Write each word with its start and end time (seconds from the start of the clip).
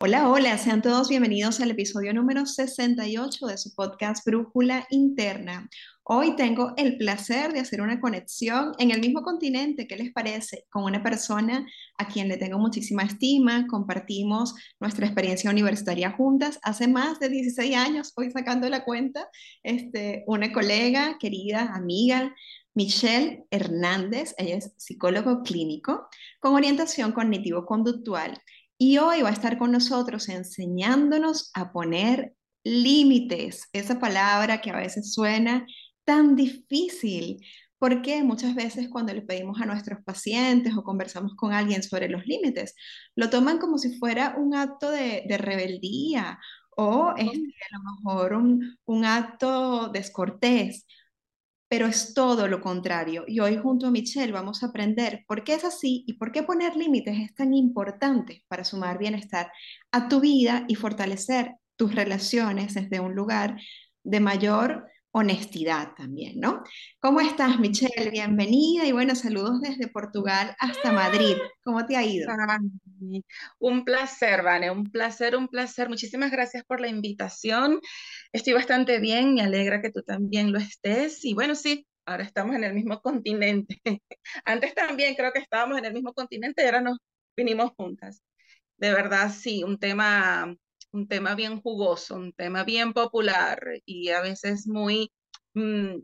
Hola, 0.00 0.28
hola, 0.28 0.56
sean 0.58 0.80
todos 0.80 1.08
bienvenidos 1.08 1.58
al 1.60 1.72
episodio 1.72 2.14
número 2.14 2.46
68 2.46 3.46
de 3.46 3.58
su 3.58 3.74
podcast 3.74 4.24
Brújula 4.24 4.86
Interna. 4.90 5.68
Hoy 6.04 6.36
tengo 6.36 6.72
el 6.76 6.96
placer 6.98 7.52
de 7.52 7.58
hacer 7.58 7.80
una 7.80 8.00
conexión 8.00 8.74
en 8.78 8.92
el 8.92 9.00
mismo 9.00 9.22
continente, 9.22 9.88
¿qué 9.88 9.96
les 9.96 10.12
parece? 10.12 10.66
Con 10.70 10.84
una 10.84 11.02
persona 11.02 11.66
a 11.98 12.06
quien 12.06 12.28
le 12.28 12.36
tengo 12.36 12.60
muchísima 12.60 13.02
estima, 13.02 13.66
compartimos 13.66 14.54
nuestra 14.78 15.04
experiencia 15.04 15.50
universitaria 15.50 16.12
juntas 16.12 16.60
hace 16.62 16.86
más 16.86 17.18
de 17.18 17.30
16 17.30 17.74
años, 17.74 18.12
hoy 18.14 18.30
sacando 18.30 18.68
la 18.68 18.84
cuenta, 18.84 19.28
este, 19.64 20.22
una 20.28 20.52
colega, 20.52 21.18
querida, 21.18 21.74
amiga, 21.74 22.32
Michelle 22.72 23.44
Hernández, 23.50 24.36
ella 24.38 24.58
es 24.58 24.72
psicólogo 24.76 25.42
clínico 25.42 26.06
con 26.38 26.54
orientación 26.54 27.10
cognitivo-conductual 27.10 28.40
y 28.78 28.98
hoy 28.98 29.22
va 29.22 29.30
a 29.30 29.32
estar 29.32 29.58
con 29.58 29.72
nosotros 29.72 30.28
enseñándonos 30.28 31.50
a 31.54 31.72
poner 31.72 32.34
límites, 32.64 33.68
esa 33.72 33.98
palabra 33.98 34.60
que 34.60 34.70
a 34.70 34.76
veces 34.76 35.12
suena 35.12 35.66
tan 36.04 36.36
difícil, 36.36 37.44
porque 37.78 38.22
muchas 38.22 38.54
veces 38.54 38.88
cuando 38.88 39.12
le 39.12 39.22
pedimos 39.22 39.60
a 39.60 39.66
nuestros 39.66 40.02
pacientes 40.04 40.76
o 40.76 40.84
conversamos 40.84 41.34
con 41.36 41.52
alguien 41.52 41.82
sobre 41.82 42.08
los 42.08 42.26
límites, 42.26 42.74
lo 43.16 43.30
toman 43.30 43.58
como 43.58 43.78
si 43.78 43.98
fuera 43.98 44.36
un 44.38 44.54
acto 44.54 44.90
de, 44.90 45.24
rebeldía 45.38 46.38
o 46.76 47.14
este, 47.16 47.32
a 47.70 47.78
lo 47.78 48.12
mejor 48.12 48.32
un, 48.34 48.78
un 48.84 49.04
acto 49.04 49.88
descortés 49.88 50.86
pero 51.68 51.86
es 51.86 52.14
todo 52.14 52.48
lo 52.48 52.60
contrario. 52.60 53.24
Y 53.26 53.40
hoy 53.40 53.58
junto 53.58 53.86
a 53.86 53.90
Michelle 53.90 54.32
vamos 54.32 54.62
a 54.62 54.66
aprender 54.66 55.24
por 55.26 55.44
qué 55.44 55.54
es 55.54 55.64
así 55.64 56.04
y 56.06 56.14
por 56.14 56.32
qué 56.32 56.42
poner 56.42 56.76
límites 56.76 57.18
es 57.18 57.34
tan 57.34 57.52
importante 57.54 58.44
para 58.48 58.64
sumar 58.64 58.98
bienestar 58.98 59.52
a 59.92 60.08
tu 60.08 60.20
vida 60.20 60.64
y 60.68 60.74
fortalecer 60.74 61.56
tus 61.76 61.94
relaciones 61.94 62.74
desde 62.74 63.00
un 63.00 63.14
lugar 63.14 63.58
de 64.02 64.20
mayor 64.20 64.88
honestidad 65.18 65.94
también, 65.96 66.40
¿no? 66.40 66.62
¿Cómo 67.00 67.20
estás, 67.20 67.58
Michelle? 67.58 68.10
Bienvenida 68.10 68.86
y 68.86 68.92
bueno, 68.92 69.14
saludos 69.14 69.60
desde 69.60 69.88
Portugal 69.88 70.54
hasta 70.58 70.92
Madrid. 70.92 71.36
¿Cómo 71.62 71.84
te 71.86 71.96
ha 71.96 72.04
ido? 72.04 72.28
un 73.58 73.84
placer, 73.84 74.42
Vane, 74.42 74.70
un 74.70 74.90
placer, 74.90 75.36
un 75.36 75.48
placer. 75.48 75.88
Muchísimas 75.88 76.30
gracias 76.30 76.64
por 76.64 76.80
la 76.80 76.88
invitación. 76.88 77.80
Estoy 78.32 78.52
bastante 78.52 79.00
bien, 79.00 79.34
me 79.34 79.42
alegra 79.42 79.82
que 79.82 79.90
tú 79.90 80.02
también 80.02 80.52
lo 80.52 80.58
estés. 80.58 81.24
Y 81.24 81.34
bueno, 81.34 81.54
sí, 81.54 81.86
ahora 82.06 82.24
estamos 82.24 82.54
en 82.56 82.64
el 82.64 82.74
mismo 82.74 83.00
continente. 83.00 83.80
Antes 84.44 84.74
también 84.74 85.14
creo 85.14 85.32
que 85.32 85.40
estábamos 85.40 85.78
en 85.78 85.84
el 85.84 85.94
mismo 85.94 86.12
continente 86.12 86.62
y 86.62 86.66
ahora 86.66 86.80
nos 86.80 86.98
vinimos 87.36 87.72
juntas. 87.76 88.22
De 88.76 88.92
verdad, 88.92 89.32
sí, 89.32 89.64
un 89.64 89.78
tema 89.78 90.54
un 90.92 91.08
tema 91.08 91.34
bien 91.34 91.60
jugoso, 91.60 92.16
un 92.16 92.32
tema 92.32 92.64
bien 92.64 92.92
popular 92.92 93.60
y 93.84 94.08
a 94.10 94.20
veces 94.20 94.66
muy 94.66 95.12
mm, 95.54 95.96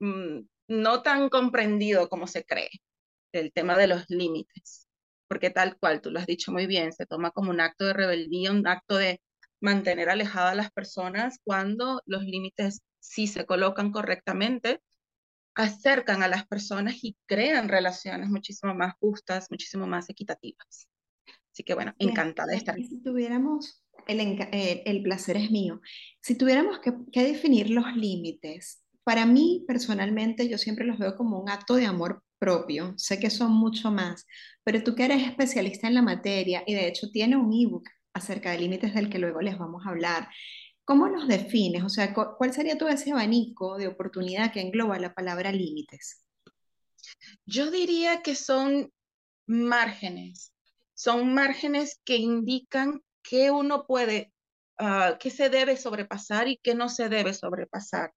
mm, 0.00 0.48
no 0.68 1.02
tan 1.02 1.28
comprendido 1.28 2.08
como 2.08 2.26
se 2.26 2.44
cree, 2.44 2.70
el 3.32 3.52
tema 3.52 3.76
de 3.76 3.86
los 3.86 4.04
límites, 4.08 4.86
porque 5.28 5.50
tal 5.50 5.78
cual, 5.78 6.00
tú 6.00 6.10
lo 6.10 6.20
has 6.20 6.26
dicho 6.26 6.52
muy 6.52 6.66
bien, 6.66 6.92
se 6.92 7.06
toma 7.06 7.30
como 7.30 7.50
un 7.50 7.60
acto 7.60 7.86
de 7.86 7.94
rebeldía, 7.94 8.52
un 8.52 8.66
acto 8.66 8.96
de 8.96 9.20
mantener 9.60 10.08
alejadas 10.08 10.52
a 10.52 10.56
las 10.56 10.70
personas 10.70 11.40
cuando 11.42 12.02
los 12.06 12.22
límites, 12.22 12.82
si 13.00 13.26
se 13.26 13.46
colocan 13.46 13.90
correctamente, 13.90 14.80
acercan 15.54 16.22
a 16.22 16.28
las 16.28 16.46
personas 16.46 17.02
y 17.02 17.16
crean 17.26 17.68
relaciones 17.68 18.28
muchísimo 18.28 18.74
más 18.74 18.94
justas, 19.00 19.50
muchísimo 19.50 19.86
más 19.86 20.08
equitativas. 20.08 20.88
Así 21.52 21.64
que 21.64 21.74
bueno, 21.74 21.92
encantada 21.98 22.52
de 22.52 22.58
estar. 22.58 22.76
Si 22.76 23.02
tuviéramos 23.02 23.82
eh, 24.06 24.82
el, 24.86 25.02
placer 25.02 25.36
es 25.36 25.50
mío. 25.50 25.80
Si 26.20 26.36
tuviéramos 26.36 26.80
que, 26.80 26.92
definir 27.22 27.70
los 27.70 27.94
límites, 27.96 28.82
para 29.04 29.26
mí 29.26 29.64
personalmente 29.66 30.48
yo 30.48 30.58
siempre 30.58 30.86
los 30.86 30.98
veo 30.98 31.16
como 31.16 31.40
un 31.40 31.50
acto 31.50 31.74
de 31.74 31.86
amor 31.86 32.22
propio. 32.38 32.94
Sé 32.96 33.18
que 33.18 33.30
son 33.30 33.52
mucho 33.52 33.90
más, 33.90 34.26
pero 34.64 34.82
tú 34.82 34.94
que 34.94 35.04
eres 35.04 35.26
especialista 35.26 35.88
en 35.88 35.94
la 35.94 36.02
materia 36.02 36.62
y 36.66 36.74
de 36.74 36.88
hecho 36.88 37.10
tiene 37.10 37.36
un 37.36 37.52
ebook 37.52 37.88
acerca 38.14 38.52
de 38.52 38.58
límites 38.58 38.94
del 38.94 39.10
que 39.10 39.18
luego 39.18 39.40
les 39.40 39.58
vamos 39.58 39.86
a 39.86 39.90
hablar. 39.90 40.28
¿Cómo 40.84 41.08
los 41.08 41.28
defines? 41.28 41.84
O 41.84 41.90
sea, 41.90 42.14
¿cuál 42.14 42.52
sería 42.52 42.78
todo 42.78 42.88
ese 42.88 43.12
abanico 43.12 43.76
de 43.76 43.88
oportunidad 43.88 44.52
que 44.52 44.60
engloba 44.60 44.98
la 44.98 45.12
palabra 45.12 45.52
límites? 45.52 46.24
Yo 47.44 47.70
diría 47.70 48.22
que 48.22 48.34
son 48.34 48.90
márgenes, 49.46 50.52
son 50.94 51.34
márgenes 51.34 52.00
que 52.04 52.16
indican 52.16 53.02
qué 53.28 53.50
uno 53.50 53.86
puede, 53.86 54.32
uh, 54.80 55.18
qué 55.20 55.30
se 55.30 55.50
debe 55.50 55.76
sobrepasar 55.76 56.48
y 56.48 56.58
qué 56.62 56.74
no 56.74 56.88
se 56.88 57.10
debe 57.10 57.34
sobrepasar. 57.34 58.14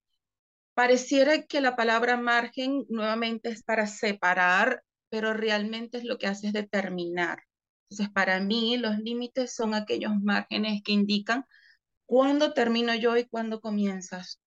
Pareciera 0.73 1.43
que 1.43 1.59
la 1.59 1.75
palabra 1.75 2.15
margen 2.15 2.85
nuevamente 2.87 3.49
es 3.49 3.61
para 3.61 3.87
separar, 3.87 4.83
pero 5.09 5.33
realmente 5.33 5.97
es 5.97 6.05
lo 6.05 6.17
que 6.17 6.27
hace 6.27 6.47
es 6.47 6.53
determinar. 6.53 7.43
Entonces, 7.89 8.13
para 8.13 8.39
mí, 8.39 8.77
los 8.77 8.97
límites 8.99 9.53
son 9.53 9.73
aquellos 9.73 10.13
márgenes 10.15 10.81
que 10.81 10.93
indican 10.93 11.45
cuándo 12.05 12.53
termino 12.53 12.95
yo 12.95 13.17
y 13.17 13.25
cuándo 13.25 13.59
comienzas 13.59 14.40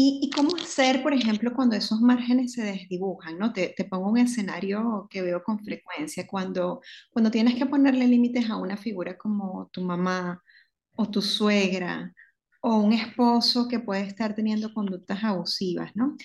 ¿Y, 0.00 0.30
cómo 0.30 0.54
hacer, 0.54 1.02
por 1.02 1.12
ejemplo, 1.12 1.52
cuando 1.52 1.74
esos 1.74 2.00
márgenes 2.00 2.52
se 2.52 2.62
desdibujan? 2.62 3.36
¿no? 3.36 3.52
Te, 3.52 3.74
te, 3.76 3.84
pongo 3.84 4.10
un 4.10 4.18
escenario 4.18 5.08
que 5.10 5.22
veo 5.22 5.42
con 5.42 5.58
frecuencia, 5.58 6.24
cuando, 6.24 6.80
cuando 7.10 7.32
tienes 7.32 7.56
que 7.56 7.66
ponerle 7.66 8.06
límites 8.06 8.48
a 8.48 8.58
una 8.58 8.76
figura 8.76 9.18
como 9.18 9.68
tu 9.72 9.80
mamá 9.80 10.40
o 10.94 11.10
tu 11.10 11.20
suegra 11.20 12.14
o 12.60 12.76
un 12.76 12.92
esposo 12.92 13.66
que 13.66 13.80
puede 13.80 14.02
estar 14.02 14.36
teniendo 14.36 14.72
conductas 14.72 15.24
abusivas, 15.24 15.90
¿no? 15.96 16.16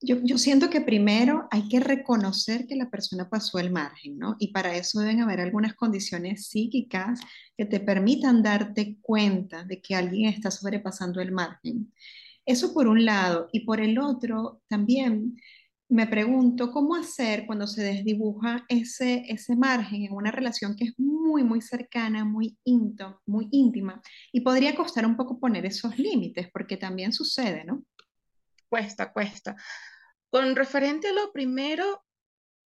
Yo, 0.00 0.16
yo 0.24 0.36
siento 0.36 0.68
que 0.68 0.80
primero 0.80 1.46
hay 1.52 1.68
que 1.68 1.78
reconocer 1.78 2.66
que 2.66 2.74
la 2.74 2.90
persona 2.90 3.28
pasó 3.30 3.60
el 3.60 3.70
margen, 3.70 4.18
¿no? 4.18 4.34
Y 4.40 4.48
para 4.52 4.74
eso 4.74 4.98
deben 4.98 5.20
haber 5.20 5.40
algunas 5.40 5.74
condiciones 5.74 6.48
psíquicas 6.48 7.20
que 7.56 7.66
te 7.66 7.78
permitan 7.78 8.42
darte 8.42 8.96
cuenta 9.00 9.62
de 9.62 9.80
que 9.80 9.94
alguien 9.94 10.32
está 10.32 10.50
sobrepasando 10.50 11.20
el 11.20 11.30
margen. 11.30 11.92
Eso 12.46 12.72
por 12.74 12.88
un 12.88 13.04
lado. 13.04 13.48
Y 13.52 13.60
por 13.60 13.80
el 13.80 13.98
otro, 13.98 14.60
también 14.68 15.36
me 15.90 16.06
pregunto 16.06 16.70
cómo 16.70 16.94
hacer 16.94 17.46
cuando 17.46 17.66
se 17.66 17.82
desdibuja 17.82 18.64
ese, 18.68 19.24
ese 19.26 19.56
margen 19.56 20.04
en 20.04 20.12
una 20.12 20.30
relación 20.30 20.76
que 20.76 20.84
es 20.84 20.98
muy, 20.98 21.42
muy 21.42 21.60
cercana, 21.60 22.24
muy, 22.24 22.56
muy 23.26 23.48
íntima. 23.50 24.00
Y 24.32 24.42
podría 24.42 24.76
costar 24.76 25.04
un 25.04 25.16
poco 25.16 25.40
poner 25.40 25.66
esos 25.66 25.98
límites, 25.98 26.48
porque 26.52 26.76
también 26.76 27.12
sucede, 27.12 27.64
¿no? 27.64 27.84
Cuesta, 28.68 29.12
cuesta. 29.12 29.56
Con 30.30 30.54
referente 30.54 31.08
a 31.08 31.12
lo 31.12 31.32
primero, 31.32 32.04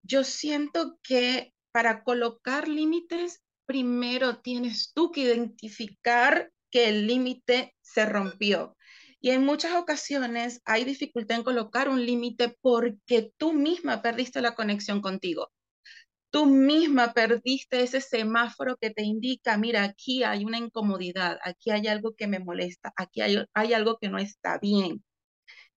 yo 0.04 0.26
siento 0.26 1.00
que 1.02 1.54
para 1.72 2.04
colocar 2.04 2.68
límites, 2.68 3.44
primero 3.66 4.40
tienes 4.40 4.92
tú 4.94 5.12
que 5.12 5.22
identificar 5.22 6.52
que 6.70 6.90
el 6.90 7.08
límite 7.08 7.76
se 7.82 8.06
rompió. 8.06 8.76
Y 9.26 9.32
en 9.32 9.44
muchas 9.44 9.74
ocasiones 9.74 10.62
hay 10.66 10.84
dificultad 10.84 11.38
en 11.38 11.44
colocar 11.44 11.90
un 11.90 12.06
límite 12.06 12.56
porque 12.62 13.32
tú 13.38 13.54
misma 13.54 14.04
perdiste 14.04 14.40
la 14.40 14.54
conexión 14.54 15.02
contigo. 15.02 15.52
Tú 16.30 16.46
misma 16.46 17.12
perdiste 17.12 17.82
ese 17.82 18.02
semáforo 18.02 18.78
que 18.78 18.92
te 18.92 19.02
indica, 19.02 19.58
mira, 19.58 19.84
aquí 19.84 20.24
hay 20.24 20.46
una 20.46 20.60
incomodidad, 20.60 21.40
aquí 21.44 21.72
hay 21.72 21.88
algo 21.88 22.14
que 22.14 22.28
me 22.28 22.38
molesta, 22.38 22.94
aquí 22.96 23.22
hay, 23.22 23.44
hay 23.56 23.74
algo 23.74 23.98
que 23.98 24.10
no 24.10 24.20
está 24.20 24.60
bien. 24.60 25.04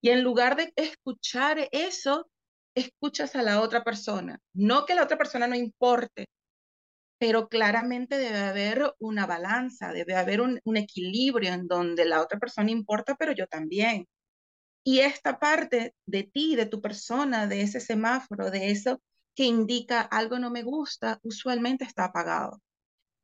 Y 0.02 0.10
en 0.10 0.22
lugar 0.22 0.54
de 0.54 0.70
escuchar 0.76 1.70
eso, 1.72 2.28
escuchas 2.74 3.34
a 3.34 3.40
la 3.40 3.62
otra 3.62 3.82
persona. 3.82 4.38
No 4.52 4.84
que 4.84 4.94
la 4.94 5.04
otra 5.04 5.16
persona 5.16 5.46
no 5.46 5.54
importe, 5.56 6.26
pero 7.18 7.48
claramente 7.48 8.16
debe 8.16 8.38
haber 8.38 8.94
una 9.00 9.26
balanza, 9.26 9.92
debe 9.92 10.14
haber 10.14 10.40
un, 10.40 10.60
equilibrio 10.76 11.52
en 11.52 11.66
donde 11.66 12.04
la 12.04 12.22
otra 12.22 12.38
persona 12.38 12.70
importa, 12.70 13.16
pero 13.16 13.32
yo 13.32 13.46
también. 13.46 14.06
Y 14.84 15.00
esta 15.00 15.38
parte 15.38 15.94
de 16.06 16.22
ti, 16.24 16.56
de 16.56 16.66
tu 16.66 16.80
persona, 16.80 17.46
de 17.46 17.62
ese 17.62 17.80
semáforo, 17.80 18.50
de 18.50 18.70
eso 18.70 19.02
que 19.34 19.44
indica 19.44 20.00
algo 20.00 20.38
no 20.38 20.50
me 20.50 20.62
gusta, 20.62 21.20
usualmente 21.22 21.84
está 21.84 22.06
apagado. 22.06 22.62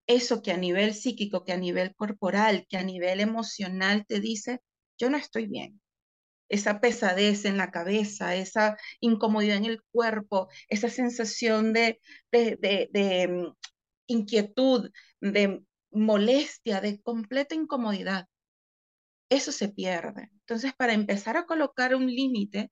Eso 0.07 0.43
que 0.43 0.53
a 0.53 0.57
nivel 0.59 0.95
psíquico, 0.95 1.45
que 1.45 1.53
a 1.53 1.57
nivel 1.57 1.95
corporal, 1.95 2.67
que 2.69 2.77
a 2.77 2.85
nivel 2.85 3.21
emocional 3.21 4.05
te 4.07 4.21
dice, 4.21 4.61
yo 4.99 5.11
no 5.11 5.17
estoy 5.17 5.47
bien. 5.47 5.81
Esa 6.49 6.81
pesadez 6.81 7.47
en 7.47 7.57
la 7.57 7.71
cabeza, 7.71 8.35
esa 8.37 8.77
incomodidad 9.01 9.57
en 9.57 9.65
el 9.67 9.83
cuerpo, 9.93 10.49
esa 10.69 10.91
sensación 10.91 11.73
de, 11.73 12.01
de, 12.31 12.59
de 12.93 13.29
mm, 13.29 13.55
inquietud, 14.07 14.91
de 15.21 15.65
molestia, 15.91 16.81
de 16.81 17.01
completa 17.01 17.55
incomodidad. 17.55 18.27
Eso 19.29 19.53
se 19.53 19.69
pierde. 19.69 20.31
Entonces, 20.41 20.75
para 20.75 20.93
empezar 20.93 21.37
a 21.37 21.47
colocar 21.47 21.95
un 21.95 22.07
límite, 22.07 22.71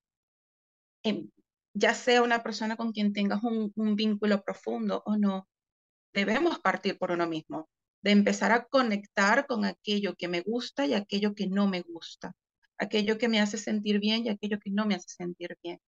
ya 1.75 1.94
sea 1.94 2.23
una 2.23 2.43
persona 2.43 2.76
con 2.76 2.93
quien 2.93 3.12
tengas 3.12 3.43
un, 3.43 3.73
vínculo 3.96 4.43
profundo 4.43 5.02
o 5.06 5.17
no, 5.17 5.49
debemos 6.12 6.58
partir 6.61 6.99
por 6.99 7.12
uno 7.12 7.26
mismo, 7.26 7.69
de 8.02 8.12
empezar 8.12 8.52
a 8.52 8.64
conectar 8.64 9.46
con 9.46 9.64
aquello 9.64 10.14
que 10.17 10.29
me 10.29 10.43
gusta 10.43 10.87
y 10.87 10.94
aquello 10.94 11.34
que 11.34 11.49
no 11.49 11.69
me 11.69 11.82
gusta, 11.82 12.34
aquello 12.79 13.19
que 13.19 13.29
me 13.29 13.40
hace 13.40 13.58
sentir 13.58 14.00
bien 14.00 14.26
y 14.26 14.31
aquello 14.31 14.58
que 14.61 14.70
no 14.70 14.87
me 14.87 14.94
hace 14.94 15.08
sentir 15.08 15.56
bien. 15.62 15.81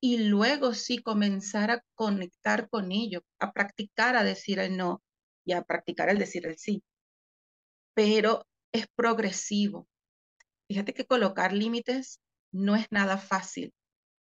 Y 0.00 0.18
luego 0.28 0.74
sí 0.74 1.02
comenzar 1.02 1.70
a 1.70 1.82
conectar 1.94 2.68
con 2.68 2.92
ello, 2.92 3.22
a 3.38 3.52
practicar 3.52 4.16
a 4.16 4.24
decir 4.24 4.58
el 4.58 4.76
no 4.76 5.02
y 5.44 5.52
a 5.52 5.62
practicar 5.62 6.08
el 6.10 6.18
decir 6.18 6.46
el 6.46 6.58
sí. 6.58 6.82
Pero 7.94 8.46
es 8.72 8.86
progresivo. 8.94 9.88
Fíjate 10.68 10.94
que 10.94 11.06
colocar 11.06 11.52
límites 11.52 12.20
no 12.52 12.76
es 12.76 12.86
nada 12.90 13.18
fácil, 13.18 13.72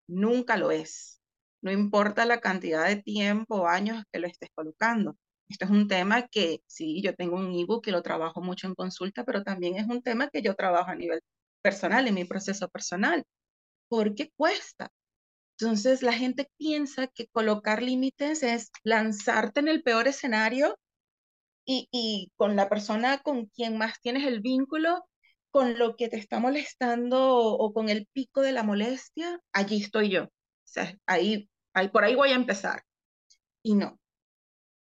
nunca 0.07 0.57
lo 0.57 0.71
es. 0.71 1.21
No 1.61 1.71
importa 1.71 2.25
la 2.25 2.41
cantidad 2.41 2.87
de 2.87 3.01
tiempo 3.01 3.61
o 3.61 3.67
años 3.67 4.03
que 4.11 4.19
lo 4.19 4.27
estés 4.27 4.49
colocando. 4.53 5.17
Esto 5.47 5.65
es 5.65 5.71
un 5.71 5.87
tema 5.87 6.27
que 6.27 6.61
sí, 6.67 7.01
yo 7.01 7.15
tengo 7.15 7.37
un 7.37 7.53
ebook 7.53 7.85
que 7.85 7.91
lo 7.91 8.01
trabajo 8.01 8.41
mucho 8.41 8.67
en 8.67 8.75
consulta, 8.75 9.23
pero 9.23 9.43
también 9.43 9.77
es 9.77 9.87
un 9.87 10.01
tema 10.01 10.29
que 10.29 10.41
yo 10.41 10.55
trabajo 10.55 10.91
a 10.91 10.95
nivel 10.95 11.21
personal, 11.61 12.07
en 12.07 12.15
mi 12.15 12.25
proceso 12.25 12.67
personal. 12.69 13.23
¿Por 13.87 14.15
qué 14.15 14.31
cuesta? 14.35 14.91
Entonces 15.59 16.01
la 16.01 16.13
gente 16.13 16.49
piensa 16.57 17.07
que 17.07 17.27
colocar 17.27 17.81
límites 17.81 18.43
es 18.43 18.71
lanzarte 18.83 19.59
en 19.59 19.67
el 19.67 19.83
peor 19.83 20.07
escenario 20.07 20.77
y, 21.65 21.87
y, 21.91 22.31
con 22.35 22.55
la 22.55 22.67
persona 22.67 23.19
con 23.19 23.45
quien 23.45 23.77
más 23.77 24.01
tienes 24.01 24.25
el 24.25 24.41
vínculo, 24.41 25.05
con 25.53 25.77
lo 25.77 25.95
que 25.95 26.09
te 26.09 26.17
está 26.17 26.39
molestando 26.39 27.37
o, 27.37 27.73
con 27.73 27.87
el 27.87 28.07
pico 28.11 28.41
de 28.41 28.51
la 28.51 28.63
molestia, 28.63 29.39
allí 29.53 29.81
estoy 29.81 30.09
yo. 30.09 30.23
O 30.23 30.29
sea, 30.65 30.97
ahí, 31.05 31.49
ahí, 31.73 31.89
por 31.89 32.03
ahí 32.03 32.15
voy 32.15 32.31
a 32.31 32.35
empezar. 32.35 32.83
Y 33.61 33.75
no, 33.75 33.99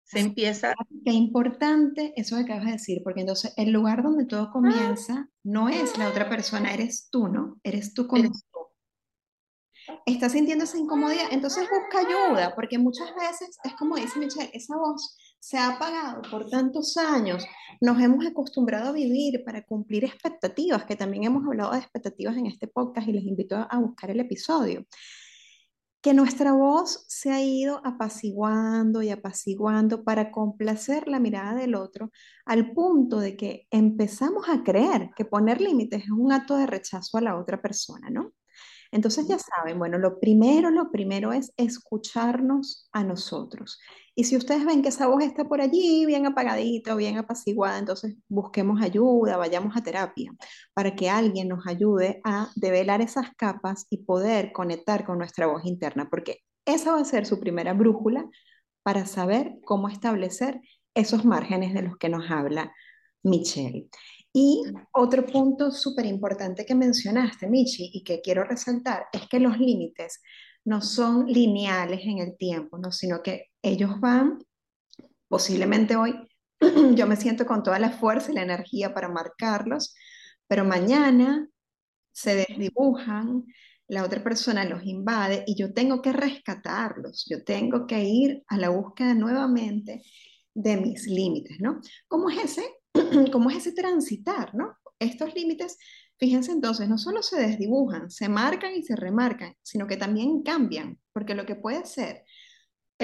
se 0.03 0.19
empieza. 0.19 0.73
Qué 1.05 1.11
importante 1.11 2.13
eso 2.15 2.35
que 2.35 2.43
acabas 2.43 2.65
de 2.65 2.71
decir, 2.73 3.01
porque 3.03 3.21
entonces 3.21 3.53
el 3.55 3.71
lugar 3.71 4.03
donde 4.03 4.25
todo 4.25 4.51
comienza 4.51 5.29
no 5.43 5.69
es 5.69 5.97
la 5.97 6.09
otra 6.09 6.27
persona, 6.27 6.73
eres 6.73 7.07
tú, 7.09 7.27
¿no? 7.27 7.59
Eres 7.63 7.93
tú 7.93 8.07
con 8.07 8.25
tú. 9.85 9.93
Estás 10.05 10.31
sintiendo 10.31 10.63
esa 10.63 10.77
incomodidad, 10.77 11.25
entonces 11.31 11.67
busca 11.69 11.99
ayuda, 11.99 12.53
porque 12.55 12.77
muchas 12.77 13.13
veces 13.15 13.57
es 13.63 13.73
como 13.75 13.95
dice 13.95 14.19
Michelle, 14.19 14.49
esa 14.53 14.75
voz 14.77 15.17
se 15.39 15.57
ha 15.57 15.75
apagado 15.75 16.21
por 16.31 16.49
tantos 16.49 16.95
años, 16.97 17.45
nos 17.81 18.01
hemos 18.01 18.25
acostumbrado 18.25 18.89
a 18.89 18.93
vivir 18.93 19.43
para 19.43 19.63
cumplir 19.63 20.05
expectativas, 20.05 20.85
que 20.85 20.95
también 20.95 21.25
hemos 21.25 21.45
hablado 21.45 21.71
de 21.71 21.79
expectativas 21.79 22.37
en 22.37 22.47
este 22.47 22.67
podcast 22.67 23.07
y 23.07 23.13
les 23.13 23.23
invito 23.23 23.55
a 23.57 23.77
buscar 23.79 24.09
el 24.11 24.21
episodio 24.21 24.85
que 26.03 26.13
nuestra 26.13 26.51
voz 26.51 27.05
se 27.07 27.31
ha 27.31 27.41
ido 27.41 27.79
apaciguando 27.85 29.01
y 29.01 29.09
apaciguando 29.09 30.03
para 30.03 30.31
complacer 30.31 31.07
la 31.07 31.17
mirada 31.17 31.55
del 31.55 31.75
otro, 31.75 32.11
al 32.45 32.73
punto 32.73 33.19
de 33.19 33.37
que 33.37 33.67
empezamos 33.71 34.49
a 34.49 34.63
creer 34.63 35.11
que 35.15 35.23
poner 35.23 35.61
límites 35.61 36.03
es 36.03 36.09
un 36.09 36.33
acto 36.33 36.57
de 36.57 36.67
rechazo 36.67 37.17
a 37.17 37.21
la 37.21 37.37
otra 37.37 37.61
persona, 37.61 38.09
¿no? 38.09 38.33
Entonces 38.93 39.27
ya 39.27 39.39
saben, 39.39 39.79
bueno, 39.79 39.97
lo 39.97 40.19
primero, 40.19 40.69
lo 40.69 40.91
primero 40.91 41.33
es 41.33 41.51
escucharnos 41.57 42.89
a 42.91 43.03
nosotros. 43.03 43.79
Y 44.15 44.25
si 44.25 44.37
ustedes 44.37 44.65
ven 44.65 44.83
que 44.83 44.89
esa 44.89 45.07
voz 45.07 45.23
está 45.23 45.45
por 45.45 45.61
allí, 45.61 46.05
bien 46.05 46.27
apagadita 46.27 46.93
o 46.93 46.97
bien 46.97 47.17
apaciguada, 47.17 47.79
entonces 47.79 48.15
busquemos 48.27 48.81
ayuda, 48.81 49.37
vayamos 49.37 49.75
a 49.75 49.81
terapia, 49.81 50.31
para 50.75 50.95
que 50.95 51.09
alguien 51.09 51.47
nos 51.47 51.65
ayude 51.65 52.21
a 52.23 52.49
develar 52.55 53.01
esas 53.01 53.31
capas 53.35 53.87
y 53.89 54.03
poder 54.03 54.51
conectar 54.51 55.05
con 55.05 55.17
nuestra 55.17 55.47
voz 55.47 55.65
interna, 55.65 56.07
porque 56.11 56.41
esa 56.65 56.91
va 56.93 57.01
a 57.01 57.05
ser 57.05 57.25
su 57.25 57.39
primera 57.39 57.73
brújula 57.73 58.29
para 58.83 59.07
saber 59.07 59.55
cómo 59.65 59.89
establecer 59.89 60.61
esos 60.93 61.25
márgenes 61.25 61.73
de 61.73 61.81
los 61.81 61.97
que 61.97 62.09
nos 62.09 62.29
habla 62.29 62.71
Michelle. 63.23 63.87
Y 64.33 64.63
otro 64.93 65.25
punto 65.25 65.69
súper 65.69 66.07
importante 66.07 66.65
que 66.65 66.73
mencionaste, 66.73 67.47
Michi, 67.47 67.91
y 67.93 68.03
que 68.03 68.19
quiero 68.19 68.43
resaltar, 68.43 69.05
es 69.13 69.27
que 69.27 69.39
los 69.39 69.59
límites 69.59 70.21
no 70.65 70.81
son 70.81 71.27
lineales 71.27 72.01
en 72.03 72.17
el 72.17 72.35
tiempo, 72.35 72.79
¿no? 72.79 72.91
sino 72.91 73.21
que 73.21 73.51
ellos 73.61 73.99
van, 73.99 74.39
posiblemente 75.27 75.95
hoy 75.95 76.15
yo 76.95 77.05
me 77.05 77.15
siento 77.15 77.45
con 77.45 77.61
toda 77.61 77.77
la 77.77 77.91
fuerza 77.91 78.31
y 78.31 78.35
la 78.35 78.43
energía 78.43 78.93
para 78.93 79.09
marcarlos, 79.09 79.95
pero 80.47 80.65
mañana 80.65 81.47
se 82.11 82.35
desdibujan, 82.35 83.45
la 83.87 84.03
otra 84.03 84.23
persona 84.23 84.63
los 84.65 84.83
invade 84.85 85.43
y 85.45 85.55
yo 85.55 85.73
tengo 85.73 86.01
que 86.01 86.13
rescatarlos, 86.13 87.25
yo 87.29 87.43
tengo 87.43 87.85
que 87.85 88.03
ir 88.03 88.43
a 88.47 88.57
la 88.57 88.69
búsqueda 88.69 89.13
nuevamente 89.13 90.01
de 90.53 90.77
mis 90.77 91.05
límites, 91.07 91.59
¿no? 91.59 91.81
¿Cómo 92.07 92.29
es 92.29 92.43
ese 92.43 92.82
cómo 93.31 93.49
es 93.49 93.57
ese 93.57 93.73
transitar, 93.73 94.53
¿no? 94.55 94.77
Estos 94.99 95.33
límites, 95.35 95.77
fíjense 96.17 96.51
entonces, 96.51 96.87
no 96.87 96.97
solo 96.97 97.21
se 97.23 97.39
desdibujan, 97.39 98.09
se 98.09 98.29
marcan 98.29 98.73
y 98.75 98.83
se 98.83 98.95
remarcan, 98.95 99.55
sino 99.61 99.87
que 99.87 99.97
también 99.97 100.43
cambian, 100.43 100.99
porque 101.11 101.35
lo 101.35 101.45
que 101.45 101.55
puede 101.55 101.85
ser 101.85 102.23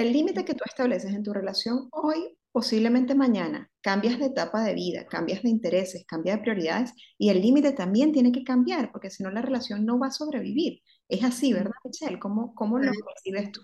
el 0.00 0.12
límite 0.12 0.44
que 0.44 0.54
tú 0.54 0.64
estableces 0.66 1.12
en 1.12 1.22
tu 1.22 1.32
relación 1.32 1.88
hoy, 1.92 2.36
posiblemente 2.52 3.14
mañana, 3.14 3.70
cambias 3.80 4.18
de 4.18 4.26
etapa 4.26 4.62
de 4.62 4.74
vida, 4.74 5.06
cambias 5.06 5.42
de 5.42 5.50
intereses, 5.50 6.04
cambias 6.06 6.38
de 6.38 6.42
prioridades 6.42 6.92
y 7.18 7.28
el 7.28 7.40
límite 7.40 7.72
también 7.72 8.12
tiene 8.12 8.32
que 8.32 8.44
cambiar, 8.44 8.92
porque 8.92 9.10
si 9.10 9.22
no 9.22 9.30
la 9.30 9.42
relación 9.42 9.84
no 9.84 9.98
va 9.98 10.08
a 10.08 10.12
sobrevivir. 10.12 10.80
Es 11.08 11.22
así, 11.24 11.52
¿verdad, 11.52 11.72
Michelle? 11.84 12.18
¿Cómo, 12.18 12.54
cómo 12.54 12.78
lo 12.78 12.92
percibes 13.04 13.52
tú? 13.52 13.60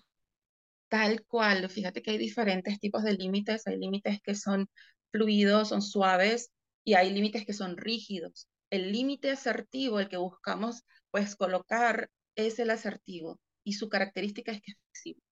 Tal 0.88 1.24
cual, 1.26 1.68
fíjate 1.68 2.02
que 2.02 2.12
hay 2.12 2.18
diferentes 2.18 2.78
tipos 2.78 3.02
de 3.02 3.14
límites, 3.14 3.66
hay 3.66 3.76
límites 3.76 4.20
que 4.22 4.34
son 4.34 4.68
fluidos, 5.10 5.68
son 5.70 5.82
suaves 5.82 6.50
y 6.84 6.94
hay 6.94 7.10
límites 7.12 7.44
que 7.44 7.52
son 7.52 7.76
rígidos. 7.76 8.48
El 8.70 8.92
límite 8.92 9.30
asertivo, 9.30 10.00
el 10.00 10.08
que 10.08 10.16
buscamos 10.16 10.82
pues 11.10 11.36
colocar, 11.36 12.10
es 12.36 12.58
el 12.58 12.70
asertivo 12.70 13.40
y 13.64 13.74
su 13.74 13.88
característica 13.88 14.52
es 14.52 14.60
que 14.62 14.72
es 14.72 14.78
flexible. 14.78 15.22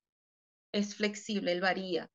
Es 0.73 0.95
flexible, 0.97 1.53
él 1.53 1.61
varía 1.61 2.11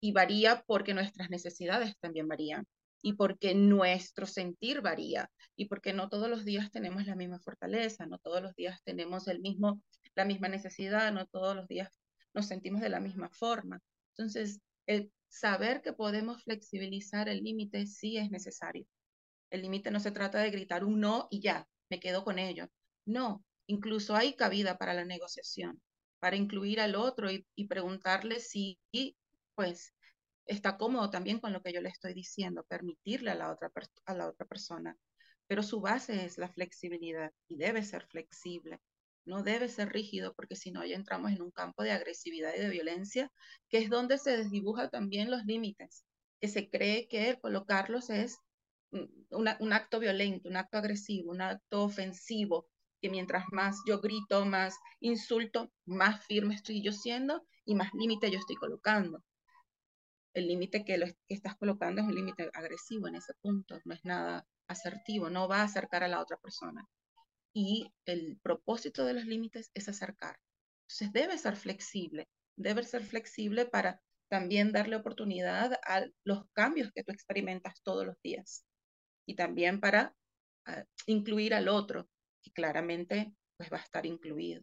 y 0.00 0.12
varía 0.12 0.64
porque 0.66 0.94
nuestras 0.94 1.30
necesidades 1.30 1.96
también 2.00 2.28
varían 2.28 2.66
y 3.02 3.14
porque 3.14 3.54
nuestro 3.54 4.26
sentir 4.26 4.80
varía 4.80 5.30
y 5.56 5.66
porque 5.66 5.92
no 5.92 6.08
todos 6.08 6.30
los 6.30 6.44
días 6.44 6.70
tenemos 6.70 7.06
la 7.06 7.16
misma 7.16 7.38
fortaleza, 7.40 8.06
no 8.06 8.18
todos 8.18 8.42
los 8.42 8.54
días 8.54 8.80
tenemos 8.84 9.28
el 9.28 9.40
mismo, 9.40 9.82
la 10.14 10.24
misma 10.24 10.48
necesidad, 10.48 11.12
no 11.12 11.26
todos 11.26 11.54
los 11.54 11.68
días 11.68 12.01
nos 12.34 12.46
sentimos 12.46 12.80
de 12.80 12.88
la 12.88 13.00
misma 13.00 13.28
forma. 13.30 13.80
Entonces, 14.16 14.60
el 14.86 15.12
saber 15.28 15.82
que 15.82 15.92
podemos 15.92 16.42
flexibilizar 16.44 17.28
el 17.28 17.42
límite 17.42 17.86
sí 17.86 18.18
es 18.18 18.30
necesario. 18.30 18.86
El 19.50 19.62
límite 19.62 19.90
no 19.90 20.00
se 20.00 20.12
trata 20.12 20.38
de 20.38 20.50
gritar 20.50 20.84
un 20.84 21.00
no 21.00 21.28
y 21.30 21.40
ya, 21.40 21.66
me 21.90 22.00
quedo 22.00 22.24
con 22.24 22.38
ello. 22.38 22.68
No, 23.04 23.44
incluso 23.66 24.16
hay 24.16 24.34
cabida 24.34 24.78
para 24.78 24.94
la 24.94 25.04
negociación, 25.04 25.80
para 26.20 26.36
incluir 26.36 26.80
al 26.80 26.94
otro 26.94 27.28
y, 27.30 27.66
preguntarle 27.66 28.40
si, 28.40 28.78
pues, 29.54 29.94
está 30.46 30.76
cómodo 30.76 31.10
también 31.10 31.40
con 31.40 31.52
lo 31.52 31.62
que 31.62 31.72
yo 31.72 31.80
le 31.80 31.88
estoy 31.88 32.14
diciendo, 32.14 32.64
permitirle 32.64 33.30
a 33.30 33.34
la 33.34 33.50
otra, 33.52 33.70
a 34.06 34.14
la 34.14 34.28
otra 34.28 34.46
persona. 34.46 34.96
Pero 35.46 35.62
su 35.62 35.80
base 35.80 36.24
es 36.24 36.38
la 36.38 36.48
flexibilidad 36.48 37.32
y 37.48 37.56
debe 37.56 37.82
ser 37.82 38.06
flexible 38.06 38.80
no 39.24 39.42
debe 39.42 39.68
ser 39.68 39.90
rígido 39.92 40.34
porque 40.34 40.56
si 40.56 40.70
no 40.70 40.84
ya 40.84 40.96
entramos 40.96 41.32
en 41.32 41.42
un 41.42 41.50
campo 41.50 41.82
de 41.82 41.92
agresividad 41.92 42.54
y 42.54 42.60
de 42.60 42.68
violencia, 42.68 43.30
que 43.68 43.78
es 43.78 43.90
donde 43.90 44.18
se 44.18 44.36
desdibujan 44.36 44.90
también 44.90 45.30
los 45.30 45.44
límites, 45.44 46.04
que 46.40 46.48
se 46.48 46.68
cree 46.70 47.08
que 47.08 47.38
colocarlos 47.40 48.10
es 48.10 48.38
un 48.90 49.72
acto 49.72 50.00
violento, 50.00 50.48
un 50.48 50.56
acto 50.56 50.78
agresivo, 50.78 51.30
un 51.30 51.40
acto 51.40 51.84
ofensivo, 51.84 52.68
que 53.00 53.08
mientras 53.08 53.44
más 53.50 53.78
yo 53.86 54.00
grito, 54.00 54.44
más 54.44 54.76
insulto, 55.00 55.72
más 55.86 56.24
firme 56.26 56.54
estoy 56.54 56.82
yo 56.82 56.92
siendo 56.92 57.46
y 57.64 57.74
más 57.74 57.92
límite 57.94 58.30
yo 58.30 58.38
estoy 58.38 58.56
colocando. 58.56 59.22
El 60.34 60.48
límite 60.48 60.84
que, 60.84 60.98
que 61.26 61.34
estás 61.34 61.56
colocando 61.56 62.02
es 62.02 62.06
un 62.06 62.14
límite 62.14 62.50
agresivo 62.54 63.08
en 63.08 63.16
ese 63.16 63.32
punto, 63.40 63.78
no 63.84 63.94
es 63.94 64.04
nada 64.04 64.46
asertivo, 64.66 65.30
no 65.30 65.48
va 65.48 65.60
a 65.60 65.64
acercar 65.64 66.04
a 66.04 66.08
la 66.08 66.20
otra 66.20 66.36
persona 66.36 66.86
y 67.52 67.92
el 68.06 68.38
propósito 68.42 69.04
de 69.04 69.14
los 69.14 69.24
límites 69.24 69.70
es 69.74 69.88
acercar. 69.88 70.38
Entonces 70.82 71.12
debe 71.12 71.38
ser 71.38 71.56
flexible, 71.56 72.28
debe 72.56 72.82
ser 72.82 73.02
flexible 73.04 73.66
para 73.66 74.00
también 74.28 74.72
darle 74.72 74.96
oportunidad 74.96 75.74
a 75.84 76.06
los 76.24 76.44
cambios 76.52 76.90
que 76.92 77.04
tú 77.04 77.12
experimentas 77.12 77.82
todos 77.82 78.06
los 78.06 78.16
días 78.22 78.64
y 79.26 79.36
también 79.36 79.80
para 79.80 80.14
ah, 80.66 80.84
incluir 81.06 81.54
al 81.54 81.68
otro, 81.68 82.08
que 82.42 82.50
claramente 82.52 83.34
pues 83.56 83.70
va 83.70 83.76
a 83.76 83.82
estar 83.82 84.06
incluido. 84.06 84.62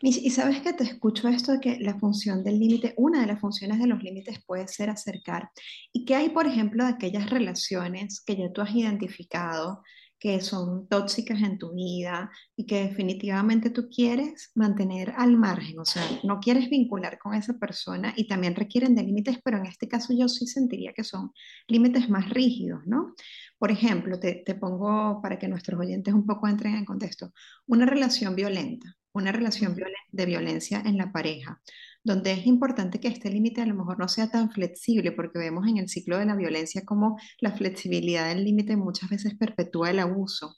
Y 0.00 0.30
sabes 0.30 0.60
que 0.60 0.74
te 0.74 0.84
escucho 0.84 1.28
esto 1.28 1.52
de 1.52 1.60
que 1.60 1.78
la 1.78 1.98
función 1.98 2.44
del 2.44 2.58
límite, 2.58 2.92
una 2.98 3.22
de 3.22 3.26
las 3.26 3.40
funciones 3.40 3.78
de 3.78 3.86
los 3.86 4.02
límites 4.02 4.44
puede 4.44 4.68
ser 4.68 4.90
acercar. 4.90 5.48
Y 5.92 6.04
que 6.04 6.14
hay, 6.14 6.28
por 6.28 6.46
ejemplo, 6.46 6.84
de 6.84 6.90
aquellas 6.90 7.30
relaciones 7.30 8.20
que 8.22 8.36
ya 8.36 8.52
tú 8.52 8.60
has 8.60 8.74
identificado 8.74 9.82
que 10.18 10.40
son 10.40 10.88
tóxicas 10.88 11.42
en 11.42 11.58
tu 11.58 11.74
vida 11.74 12.30
y 12.56 12.66
que 12.66 12.84
definitivamente 12.88 13.70
tú 13.70 13.88
quieres 13.88 14.50
mantener 14.54 15.12
al 15.16 15.36
margen, 15.36 15.78
o 15.78 15.84
sea, 15.84 16.02
no 16.22 16.40
quieres 16.40 16.70
vincular 16.70 17.18
con 17.18 17.34
esa 17.34 17.58
persona 17.58 18.14
y 18.16 18.26
también 18.26 18.54
requieren 18.54 18.94
de 18.94 19.02
límites, 19.02 19.38
pero 19.44 19.58
en 19.58 19.66
este 19.66 19.88
caso 19.88 20.14
yo 20.16 20.28
sí 20.28 20.46
sentiría 20.46 20.92
que 20.92 21.04
son 21.04 21.32
límites 21.68 22.08
más 22.08 22.30
rígidos, 22.30 22.86
¿no? 22.86 23.14
Por 23.58 23.70
ejemplo, 23.70 24.18
te, 24.18 24.42
te 24.46 24.54
pongo 24.54 25.20
para 25.22 25.38
que 25.38 25.48
nuestros 25.48 25.78
oyentes 25.78 26.14
un 26.14 26.26
poco 26.26 26.48
entren 26.48 26.76
en 26.76 26.84
contexto, 26.84 27.32
una 27.66 27.86
relación 27.86 28.34
violenta, 28.34 28.96
una 29.12 29.30
relación 29.30 29.76
de 30.10 30.26
violencia 30.26 30.82
en 30.84 30.96
la 30.96 31.12
pareja 31.12 31.60
donde 32.04 32.32
es 32.32 32.46
importante 32.46 33.00
que 33.00 33.08
este 33.08 33.30
límite 33.30 33.62
a 33.62 33.66
lo 33.66 33.74
mejor 33.74 33.98
no 33.98 34.08
sea 34.08 34.28
tan 34.28 34.50
flexible, 34.50 35.10
porque 35.12 35.38
vemos 35.38 35.66
en 35.66 35.78
el 35.78 35.88
ciclo 35.88 36.18
de 36.18 36.26
la 36.26 36.36
violencia 36.36 36.84
como 36.84 37.18
la 37.40 37.52
flexibilidad 37.52 38.28
del 38.28 38.44
límite 38.44 38.76
muchas 38.76 39.08
veces 39.10 39.34
perpetúa 39.36 39.90
el 39.90 39.98
abuso, 39.98 40.54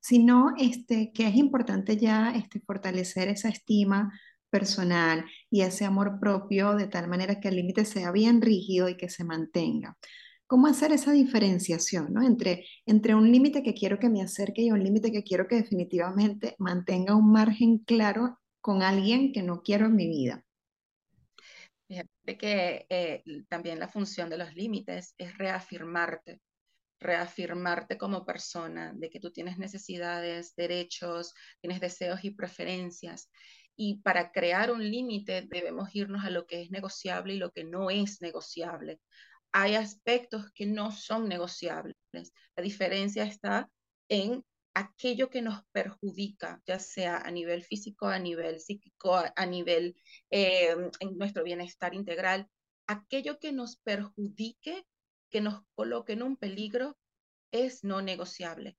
sino 0.00 0.54
este, 0.58 1.12
que 1.14 1.28
es 1.28 1.36
importante 1.36 1.96
ya 1.96 2.32
este, 2.34 2.60
fortalecer 2.60 3.28
esa 3.28 3.48
estima 3.48 4.12
personal 4.50 5.24
y 5.50 5.60
ese 5.62 5.84
amor 5.84 6.18
propio 6.20 6.74
de 6.74 6.88
tal 6.88 7.08
manera 7.08 7.40
que 7.40 7.48
el 7.48 7.56
límite 7.56 7.84
sea 7.84 8.10
bien 8.10 8.42
rígido 8.42 8.88
y 8.88 8.96
que 8.96 9.08
se 9.08 9.24
mantenga. 9.24 9.96
¿Cómo 10.48 10.66
hacer 10.66 10.92
esa 10.92 11.12
diferenciación 11.12 12.12
¿no? 12.12 12.22
entre, 12.22 12.64
entre 12.86 13.14
un 13.14 13.30
límite 13.30 13.62
que 13.62 13.74
quiero 13.74 13.98
que 13.98 14.08
me 14.08 14.22
acerque 14.22 14.62
y 14.62 14.72
un 14.72 14.82
límite 14.82 15.12
que 15.12 15.22
quiero 15.22 15.46
que 15.46 15.56
definitivamente 15.56 16.56
mantenga 16.58 17.14
un 17.14 17.30
margen 17.30 17.78
claro 17.78 18.38
con 18.60 18.82
alguien 18.82 19.32
que 19.32 19.42
no 19.42 19.62
quiero 19.62 19.86
en 19.86 19.96
mi 19.96 20.08
vida? 20.08 20.44
Fíjate 21.88 22.36
que 22.36 22.86
eh, 22.90 23.22
también 23.48 23.80
la 23.80 23.88
función 23.88 24.28
de 24.28 24.36
los 24.36 24.54
límites 24.54 25.14
es 25.16 25.36
reafirmarte, 25.38 26.40
reafirmarte 27.00 27.96
como 27.96 28.26
persona, 28.26 28.92
de 28.94 29.08
que 29.08 29.20
tú 29.20 29.32
tienes 29.32 29.56
necesidades, 29.56 30.54
derechos, 30.54 31.32
tienes 31.60 31.80
deseos 31.80 32.22
y 32.24 32.32
preferencias. 32.32 33.30
Y 33.74 34.02
para 34.02 34.32
crear 34.32 34.70
un 34.70 34.84
límite 34.84 35.46
debemos 35.48 35.94
irnos 35.94 36.24
a 36.24 36.30
lo 36.30 36.46
que 36.46 36.60
es 36.60 36.70
negociable 36.70 37.34
y 37.34 37.38
lo 37.38 37.52
que 37.52 37.64
no 37.64 37.90
es 37.90 38.20
negociable. 38.20 39.00
Hay 39.52 39.74
aspectos 39.74 40.50
que 40.52 40.66
no 40.66 40.92
son 40.92 41.26
negociables. 41.26 41.96
La 42.12 42.62
diferencia 42.62 43.24
está 43.24 43.70
en 44.10 44.44
aquello 44.78 45.28
que 45.28 45.42
nos 45.42 45.64
perjudica, 45.72 46.62
ya 46.64 46.78
sea 46.78 47.18
a 47.18 47.30
nivel 47.32 47.64
físico, 47.64 48.06
a 48.06 48.18
nivel 48.20 48.60
psíquico, 48.60 49.16
a, 49.16 49.46
nivel 49.46 49.96
eh, 50.30 50.76
en 51.00 51.18
nuestro 51.18 51.42
bienestar 51.42 51.94
integral, 51.94 52.48
aquello 52.86 53.40
que 53.40 53.52
nos 53.52 53.78
perjudique, 53.78 54.84
que 55.30 55.40
nos 55.40 55.62
coloque 55.74 56.12
en 56.12 56.22
un 56.22 56.36
peligro, 56.36 56.96
es 57.52 57.82
no 57.82 58.02
negociable. 58.02 58.76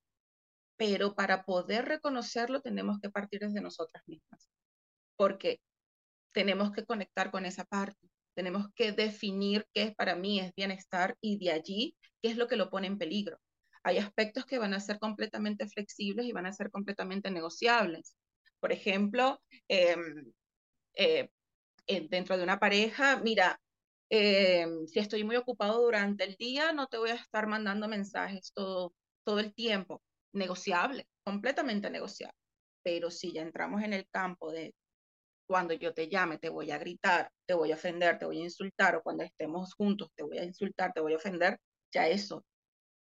Pero 0.77 1.15
para 1.15 1.43
poder 1.43 1.85
reconocerlo 1.85 2.61
tenemos 2.61 2.99
que 3.01 3.09
partir 3.09 3.41
desde 3.41 3.59
nosotras 3.59 4.01
mismas, 4.07 4.49
porque 5.17 5.59
tenemos 6.31 6.71
que 6.71 6.85
conectar 6.85 7.29
con 7.29 7.45
esa 7.45 7.65
parte, 7.65 8.09
tenemos 8.35 8.67
que 8.73 8.93
definir 8.93 9.67
qué 9.73 9.93
para 9.97 10.15
mí 10.15 10.39
es 10.39 10.53
bienestar 10.55 11.17
y 11.19 11.37
de 11.39 11.51
allí 11.51 11.97
qué 12.21 12.29
es 12.29 12.37
lo 12.37 12.47
que 12.47 12.55
lo 12.55 12.69
pone 12.69 12.87
en 12.87 12.97
peligro 12.97 13.37
hay 13.83 13.97
aspectos 13.97 14.45
que 14.45 14.57
van 14.59 14.73
a 14.73 14.79
ser 14.79 14.99
completamente 14.99 15.67
flexibles 15.67 16.25
y 16.25 16.31
van 16.31 16.45
a 16.45 16.53
ser 16.53 16.69
completamente 16.71 17.31
negociables. 17.31 18.15
Por 18.59 18.71
ejemplo, 18.71 19.41
em, 19.67 20.31
eh, 20.95 21.29
dentro 22.09 22.37
de 22.37 22.43
una 22.43 22.59
pareja, 22.59 23.17
mira, 23.17 23.59
em, 24.09 24.87
si 24.87 24.99
estoy 24.99 25.23
muy 25.23 25.35
ocupado 25.37 25.81
durante 25.83 26.23
el 26.25 26.35
día, 26.35 26.73
no 26.73 26.87
te 26.87 26.97
voy 26.97 27.11
a 27.11 27.15
estar 27.15 27.47
mandando 27.47 27.87
mensajes 27.87 28.51
todo, 28.53 28.93
todo 29.25 29.39
el 29.39 29.53
tiempo. 29.53 30.01
Negociable, 30.33 31.07
completamente 31.23 31.89
negociable. 31.89 32.35
Pero 32.83 33.11
si 33.11 33.33
ya 33.33 33.41
entramos 33.41 33.83
en 33.83 33.93
el 33.93 34.07
campo 34.09 34.51
de 34.51 34.73
cuando 35.47 35.73
yo 35.73 35.93
te 35.93 36.09
llame, 36.09 36.37
te 36.39 36.49
voy 36.49 36.71
a 36.71 36.77
gritar, 36.77 37.31
te 37.47 37.55
voy 37.55 37.71
a 37.71 37.75
ofender, 37.75 38.19
te 38.19 38.25
voy 38.25 38.39
a 38.39 38.43
insultar, 38.43 38.95
o 38.95 39.03
cuando 39.03 39.23
estemos 39.23 39.73
juntos, 39.75 40.09
te 40.15 40.23
voy 40.23 40.37
a 40.39 40.43
insultar, 40.45 40.93
te 40.93 41.01
voy 41.01 41.13
a 41.13 41.17
ofender, 41.17 41.57
ya 41.93 42.07
eso 42.07 42.45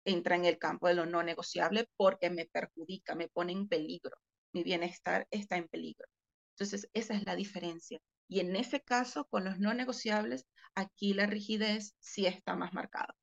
entra 0.07 0.37
en 0.37 0.47
el 0.47 0.59
campo 0.59 0.89
de 0.89 0.95
lo 0.95 1.05
no 1.05 1.23
negociable 1.23 1.89
porque 1.97 2.31
me 2.31 2.47
perjudica, 2.47 3.15
me 3.15 3.29
pone 3.29 3.53
en 3.53 3.69
peligro. 3.69 4.17
Mi 4.53 4.63
bienestar 4.63 5.27
está 5.31 5.57
en 5.57 5.69
peligro. 5.69 6.07
Entonces, 6.55 6.89
esa 6.95 7.15
es 7.15 7.25
la 7.27 7.37
diferencia. 7.37 8.01
Y 8.29 8.41
en 8.41 8.57
ese 8.57 8.81
caso, 8.81 9.27
con 9.27 9.45
los 9.45 9.59
no 9.59 9.75
negociables, 9.75 10.47
aquí 10.75 11.13
la 11.13 11.27
rigidez 11.27 11.95
sí 11.99 12.27
está 12.27 12.57
más 12.57 12.73
marcada. 12.73 13.15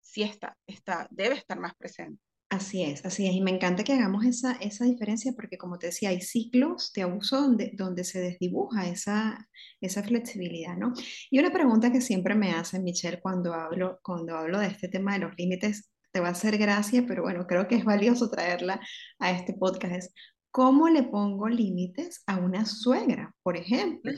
Sí 0.00 0.22
está, 0.22 0.58
está, 0.66 1.06
debe 1.10 1.36
estar 1.36 1.58
más 1.60 1.74
presente. 1.76 2.22
Así 2.52 2.82
es, 2.82 3.02
así 3.06 3.26
es. 3.26 3.32
Y 3.34 3.40
me 3.40 3.50
encanta 3.50 3.82
que 3.82 3.94
hagamos 3.94 4.26
esa, 4.26 4.52
esa 4.60 4.84
diferencia 4.84 5.32
porque, 5.32 5.56
como 5.56 5.78
te 5.78 5.86
decía, 5.86 6.10
hay 6.10 6.20
ciclos 6.20 6.92
de 6.92 7.00
abuso 7.00 7.40
donde, 7.40 7.70
donde 7.72 8.04
se 8.04 8.20
desdibuja 8.20 8.86
esa, 8.88 9.48
esa 9.80 10.02
flexibilidad, 10.02 10.76
¿no? 10.76 10.92
Y 11.30 11.38
una 11.38 11.50
pregunta 11.50 11.90
que 11.90 12.02
siempre 12.02 12.34
me 12.34 12.52
hacen, 12.52 12.84
Michelle, 12.84 13.22
cuando 13.22 13.54
hablo, 13.54 14.00
cuando 14.02 14.36
hablo 14.36 14.58
de 14.58 14.66
este 14.66 14.88
tema 14.88 15.14
de 15.14 15.20
los 15.20 15.32
límites, 15.38 15.90
te 16.12 16.20
va 16.20 16.28
a 16.28 16.32
hacer 16.32 16.58
gracia, 16.58 17.06
pero 17.08 17.22
bueno, 17.22 17.46
creo 17.46 17.66
que 17.68 17.76
es 17.76 17.86
valioso 17.86 18.28
traerla 18.28 18.80
a 19.18 19.30
este 19.30 19.54
podcast, 19.54 19.94
es 19.94 20.14
¿cómo 20.50 20.90
le 20.90 21.04
pongo 21.04 21.48
límites 21.48 22.22
a 22.26 22.36
una 22.36 22.66
suegra, 22.66 23.34
por 23.42 23.56
ejemplo? 23.56 24.12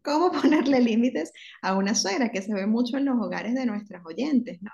Cómo 0.00 0.32
ponerle 0.42 0.80
límites 0.80 1.32
a 1.60 1.76
una 1.76 1.94
suegra, 1.94 2.30
que 2.30 2.42
se 2.42 2.54
ve 2.54 2.66
mucho 2.66 2.96
en 2.96 3.04
los 3.04 3.20
hogares 3.20 3.54
de 3.54 3.66
nuestras 3.66 4.04
oyentes, 4.04 4.62
¿no? 4.62 4.70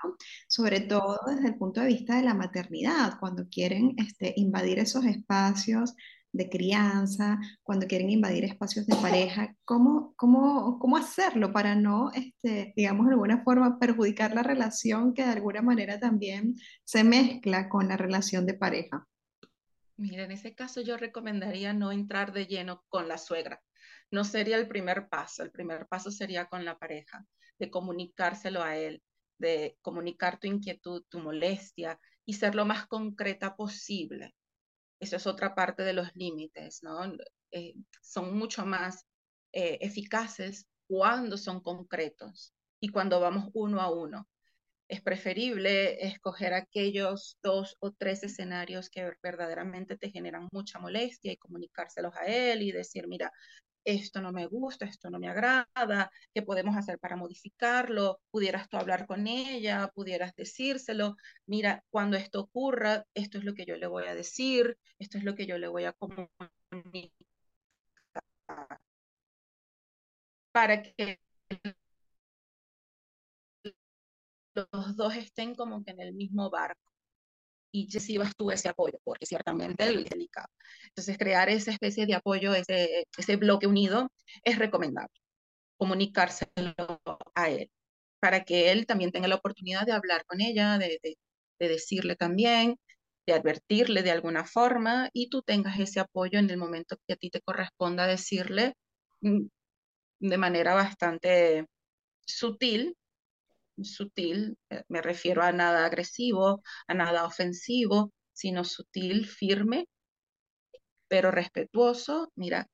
Sobre 0.47 0.81
todo 0.81 1.19
desde 1.27 1.49
el 1.49 1.55
punto 1.55 1.81
de 1.81 1.87
vista 1.87 2.15
de 2.15 2.23
la 2.23 2.33
maternidad, 2.33 3.19
cuando 3.19 3.47
quieren 3.49 3.95
este, 3.97 4.33
invadir 4.37 4.79
esos 4.79 5.05
espacios 5.05 5.95
de 6.31 6.47
crianza, 6.47 7.39
cuando 7.63 7.87
quieren 7.87 8.11
invadir 8.11 8.43
espacios 8.45 8.85
de 8.85 8.95
pareja, 8.95 9.55
¿cómo, 9.65 10.13
cómo, 10.15 10.77
cómo 10.77 10.95
hacerlo 10.95 11.51
para 11.51 11.73
no, 11.73 12.11
este, 12.13 12.71
digamos, 12.75 13.07
de 13.07 13.13
alguna 13.13 13.43
forma 13.43 13.79
perjudicar 13.79 14.35
la 14.35 14.43
relación 14.43 15.15
que 15.15 15.23
de 15.23 15.31
alguna 15.31 15.63
manera 15.63 15.99
también 15.99 16.55
se 16.83 17.03
mezcla 17.03 17.67
con 17.67 17.87
la 17.87 17.97
relación 17.97 18.45
de 18.45 18.53
pareja? 18.53 19.07
Mira, 19.97 20.23
en 20.23 20.31
ese 20.31 20.53
caso 20.53 20.81
yo 20.81 20.97
recomendaría 20.97 21.73
no 21.73 21.91
entrar 21.91 22.31
de 22.31 22.45
lleno 22.45 22.83
con 22.89 23.07
la 23.07 23.17
suegra 23.17 23.59
no 24.11 24.23
sería 24.23 24.57
el 24.57 24.67
primer 24.67 25.07
paso. 25.09 25.43
El 25.43 25.51
primer 25.51 25.87
paso 25.87 26.11
sería 26.11 26.47
con 26.47 26.65
la 26.65 26.77
pareja, 26.77 27.25
de 27.57 27.69
comunicárselo 27.69 28.63
a 28.63 28.77
él, 28.77 29.03
de 29.37 29.77
comunicar 29.81 30.39
tu 30.39 30.47
inquietud, 30.47 31.03
tu 31.09 31.19
molestia 31.19 31.99
y 32.25 32.33
ser 32.33 32.55
lo 32.55 32.65
más 32.65 32.87
concreta 32.87 33.55
posible. 33.55 34.35
Eso 34.99 35.15
es 35.15 35.27
otra 35.27 35.55
parte 35.55 35.83
de 35.83 35.93
los 35.93 36.13
límites, 36.15 36.83
¿no? 36.83 36.99
Eh, 37.51 37.75
son 38.01 38.37
mucho 38.37 38.65
más 38.65 39.05
eh, 39.51 39.77
eficaces 39.81 40.67
cuando 40.87 41.37
son 41.37 41.61
concretos 41.61 42.53
y 42.79 42.89
cuando 42.89 43.19
vamos 43.19 43.49
uno 43.53 43.81
a 43.81 43.91
uno. 43.91 44.27
Es 44.87 45.01
preferible 45.01 46.05
escoger 46.05 46.53
aquellos 46.53 47.37
dos 47.43 47.77
o 47.79 47.91
tres 47.91 48.23
escenarios 48.23 48.89
que 48.89 49.13
verdaderamente 49.21 49.97
te 49.97 50.09
generan 50.09 50.47
mucha 50.51 50.79
molestia 50.79 51.31
y 51.31 51.37
comunicárselos 51.37 52.15
a 52.15 52.25
él 52.25 52.63
y 52.63 52.71
decir, 52.71 53.07
mira, 53.07 53.31
esto 53.91 54.21
no 54.21 54.31
me 54.31 54.47
gusta, 54.47 54.85
esto 54.85 55.09
no 55.09 55.19
me 55.19 55.29
agrada, 55.29 56.11
¿qué 56.33 56.41
podemos 56.41 56.75
hacer 56.77 56.99
para 56.99 57.15
modificarlo? 57.15 58.19
Pudieras 58.31 58.69
tú 58.69 58.77
hablar 58.77 59.05
con 59.07 59.27
ella, 59.27 59.89
pudieras 59.93 60.35
decírselo, 60.35 61.15
mira, 61.45 61.83
cuando 61.89 62.17
esto 62.17 62.41
ocurra, 62.41 63.05
esto 63.13 63.37
es 63.37 63.43
lo 63.43 63.53
que 63.53 63.65
yo 63.65 63.75
le 63.77 63.87
voy 63.87 64.05
a 64.07 64.15
decir, 64.15 64.77
esto 64.99 65.17
es 65.17 65.23
lo 65.23 65.35
que 65.35 65.45
yo 65.47 65.57
le 65.57 65.67
voy 65.67 65.85
a 65.85 65.93
comunicar. 65.93 67.11
Para 70.51 70.81
que 70.83 71.19
los 74.55 74.95
dos 74.95 75.15
estén 75.15 75.55
como 75.55 75.83
que 75.83 75.91
en 75.91 76.01
el 76.01 76.13
mismo 76.13 76.49
barco 76.49 76.88
y 77.71 77.89
recibas 77.91 78.35
tú 78.35 78.51
ese 78.51 78.69
apoyo, 78.69 78.99
porque 79.03 79.25
ciertamente 79.25 79.83
es 79.85 80.09
delicado. 80.09 80.47
Entonces, 80.87 81.17
crear 81.17 81.49
esa 81.49 81.71
especie 81.71 82.05
de 82.05 82.15
apoyo, 82.15 82.53
ese, 82.53 83.05
ese 83.17 83.35
bloque 83.35 83.67
unido, 83.67 84.11
es 84.43 84.57
recomendable. 84.57 85.13
Comunicárselo 85.77 86.73
a 87.35 87.49
él, 87.49 87.69
para 88.19 88.43
que 88.43 88.71
él 88.71 88.85
también 88.85 89.11
tenga 89.11 89.27
la 89.27 89.35
oportunidad 89.35 89.85
de 89.85 89.93
hablar 89.93 90.25
con 90.25 90.41
ella, 90.41 90.77
de, 90.77 90.99
de, 91.03 91.17
de 91.59 91.67
decirle 91.69 92.15
también, 92.15 92.77
de 93.25 93.33
advertirle 93.33 94.03
de 94.03 94.11
alguna 94.11 94.45
forma, 94.45 95.09
y 95.13 95.29
tú 95.29 95.41
tengas 95.43 95.79
ese 95.79 95.99
apoyo 95.99 96.39
en 96.39 96.49
el 96.49 96.57
momento 96.57 96.97
que 97.07 97.13
a 97.13 97.17
ti 97.17 97.29
te 97.29 97.41
corresponda 97.41 98.07
decirle 98.07 98.73
mm, 99.21 99.45
de 100.19 100.37
manera 100.37 100.73
bastante 100.75 101.65
sutil, 102.25 102.95
sutil, 103.83 104.57
eh, 104.69 104.83
me 104.89 105.01
refiero 105.01 105.43
a 105.43 105.51
nada 105.51 105.85
agresivo, 105.85 106.61
a 106.87 106.93
nada 106.93 107.25
ofensivo, 107.25 108.11
sino 108.33 108.63
sutil, 108.63 109.27
firme, 109.27 109.87
pero 111.07 111.31
respetuoso. 111.31 112.31
Mira, 112.35 112.67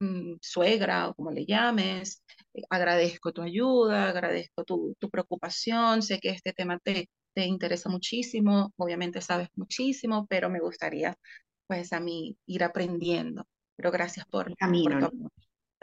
mm, 0.00 0.36
suegra 0.40 1.08
o 1.08 1.14
como 1.14 1.30
le 1.30 1.46
llames, 1.46 2.22
eh, 2.54 2.62
agradezco 2.70 3.32
tu 3.32 3.42
ayuda, 3.42 4.08
agradezco 4.08 4.64
tu, 4.64 4.94
tu, 4.98 5.10
preocupación, 5.10 6.02
sé 6.02 6.18
que 6.20 6.30
este 6.30 6.52
tema 6.52 6.78
te, 6.78 7.08
te 7.34 7.44
interesa 7.46 7.88
muchísimo, 7.90 8.72
obviamente 8.76 9.20
sabes 9.20 9.48
muchísimo, 9.56 10.26
pero 10.28 10.50
me 10.50 10.60
gustaría 10.60 11.16
pues 11.66 11.92
a 11.92 12.00
mí 12.00 12.36
ir 12.46 12.64
aprendiendo. 12.64 13.46
Pero 13.76 13.90
gracias 13.90 14.26
por, 14.26 14.54
camino, 14.56 15.10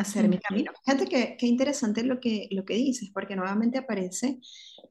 hacer 0.02 0.28
mi 0.28 0.38
camino. 0.38 0.72
Fíjate 0.86 1.06
que, 1.08 1.36
qué 1.38 1.48
interesante 1.48 2.04
lo 2.04 2.20
que, 2.20 2.48
lo 2.52 2.66
que 2.66 2.76
dices, 2.76 3.12
porque 3.14 3.36
nuevamente 3.36 3.78
aparece 3.78 4.40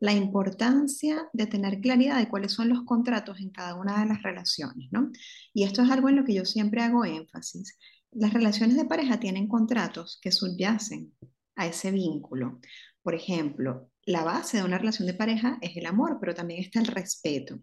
la 0.01 0.13
importancia 0.13 1.29
de 1.33 1.47
tener 1.47 1.81
claridad 1.81 2.19
de 2.19 2.29
cuáles 2.29 2.53
son 2.53 2.69
los 2.69 2.85
contratos 2.85 3.41
en 3.41 3.51
cada 3.51 3.75
una 3.75 4.01
de 4.01 4.07
las 4.07 4.23
relaciones, 4.23 4.89
¿no? 4.91 5.11
Y 5.53 5.65
esto 5.65 5.83
es 5.83 5.91
algo 5.91 6.09
en 6.09 6.17
lo 6.17 6.25
que 6.25 6.35
yo 6.35 6.45
siempre 6.45 6.83
hago 6.83 7.05
énfasis. 7.05 7.77
Las 8.13 8.33
relaciones 8.33 8.77
de 8.77 8.87
pareja 8.87 9.21
tienen 9.21 9.47
contratos 9.47 10.19
que 10.23 10.33
subyacen 10.33 11.13
a 11.57 11.67
ese 11.67 11.91
vínculo. 11.91 12.61
Por 13.03 13.15
ejemplo, 13.15 13.91
la 14.05 14.25
base 14.25 14.57
de 14.57 14.65
una 14.65 14.79
relación 14.79 15.07
de 15.07 15.15
pareja 15.15 15.59
es 15.61 15.77
el 15.77 15.87
amor, 15.87 16.19
pero 16.21 16.35
también 16.35 16.61
está 16.61 16.81
el 16.81 16.87
respeto. 16.87 17.59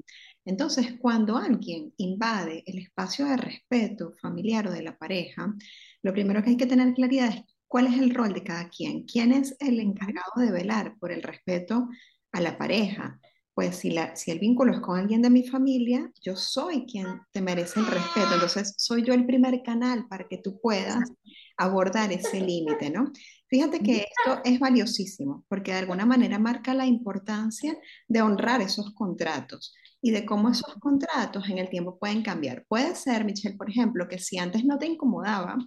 Entonces, 0.47 0.95
cuando 0.97 1.35
alguien 1.35 1.93
invade 1.97 2.63
el 2.65 2.79
espacio 2.79 3.25
de 3.25 3.35
respeto 3.35 4.13
familiar 4.21 4.65
o 4.67 4.71
de 4.71 4.81
la 4.81 4.97
pareja, 4.97 5.53
lo 6.01 6.13
primero 6.13 6.41
que 6.41 6.51
hay 6.51 6.57
que 6.57 6.65
tener 6.65 6.93
claridad 6.93 7.27
es 7.35 7.43
cuál 7.67 7.87
es 7.87 7.99
el 7.99 8.15
rol 8.15 8.31
de 8.31 8.45
cada 8.45 8.69
quien, 8.69 9.03
quién 9.03 9.33
es 9.33 9.57
el 9.59 9.81
encargado 9.81 10.31
de 10.37 10.51
velar 10.51 10.95
por 10.99 11.11
el 11.11 11.21
respeto 11.21 11.89
a 12.31 12.39
la 12.39 12.57
pareja. 12.57 13.19
Pues 13.53 13.75
si, 13.75 13.89
la, 13.89 14.15
si 14.15 14.31
el 14.31 14.39
vínculo 14.39 14.71
es 14.71 14.79
con 14.79 14.97
alguien 14.97 15.21
de 15.21 15.29
mi 15.29 15.45
familia, 15.45 16.09
yo 16.21 16.37
soy 16.37 16.85
quien 16.85 17.07
te 17.33 17.41
merece 17.41 17.81
el 17.81 17.87
respeto. 17.87 18.35
Entonces, 18.35 18.73
soy 18.77 19.03
yo 19.03 19.13
el 19.13 19.25
primer 19.25 19.61
canal 19.63 20.07
para 20.07 20.29
que 20.29 20.37
tú 20.37 20.61
puedas 20.61 21.11
abordar 21.57 22.13
ese 22.13 22.39
límite, 22.39 22.89
¿no? 22.89 23.11
Fíjate 23.49 23.81
que 23.81 23.97
esto 23.97 24.41
es 24.45 24.61
valiosísimo 24.61 25.43
porque 25.49 25.71
de 25.71 25.79
alguna 25.79 26.05
manera 26.05 26.39
marca 26.39 26.73
la 26.73 26.85
importancia 26.85 27.77
de 28.07 28.21
honrar 28.21 28.61
esos 28.61 28.93
contratos 28.93 29.73
y 30.01 30.11
de 30.11 30.25
cómo 30.25 30.49
esos 30.49 30.75
contratos 30.75 31.49
en 31.49 31.57
el 31.57 31.69
tiempo 31.69 31.97
pueden 31.97 32.21
cambiar. 32.21 32.65
Puede 32.67 32.95
ser, 32.95 33.25
Michelle, 33.25 33.57
por 33.57 33.69
ejemplo, 33.69 34.07
que 34.07 34.19
si 34.19 34.37
antes 34.37 34.63
no 34.65 34.77
te 34.77 34.85
incomodaba 34.85 35.57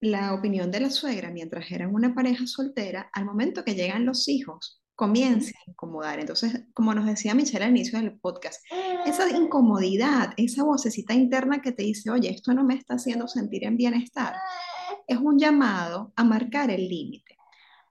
la 0.00 0.34
opinión 0.34 0.70
de 0.70 0.80
la 0.80 0.90
suegra 0.90 1.30
mientras 1.30 1.70
eran 1.70 1.94
una 1.94 2.14
pareja 2.14 2.46
soltera, 2.46 3.10
al 3.12 3.24
momento 3.24 3.64
que 3.64 3.74
llegan 3.74 4.06
los 4.06 4.28
hijos, 4.28 4.80
comienza 4.94 5.52
a 5.58 5.70
incomodar. 5.70 6.20
Entonces, 6.20 6.64
como 6.74 6.94
nos 6.94 7.06
decía 7.06 7.34
Michelle 7.34 7.64
al 7.64 7.70
inicio 7.70 7.98
del 7.98 8.18
podcast, 8.18 8.62
esa 9.06 9.28
incomodidad, 9.30 10.32
esa 10.36 10.62
vocecita 10.62 11.14
interna 11.14 11.60
que 11.62 11.72
te 11.72 11.82
dice, 11.82 12.10
oye, 12.10 12.30
esto 12.30 12.52
no 12.52 12.64
me 12.64 12.74
está 12.74 12.94
haciendo 12.94 13.26
sentir 13.26 13.64
en 13.64 13.76
bienestar, 13.76 14.34
es 15.06 15.18
un 15.18 15.38
llamado 15.38 16.12
a 16.16 16.24
marcar 16.24 16.70
el 16.70 16.88
límite. 16.88 17.39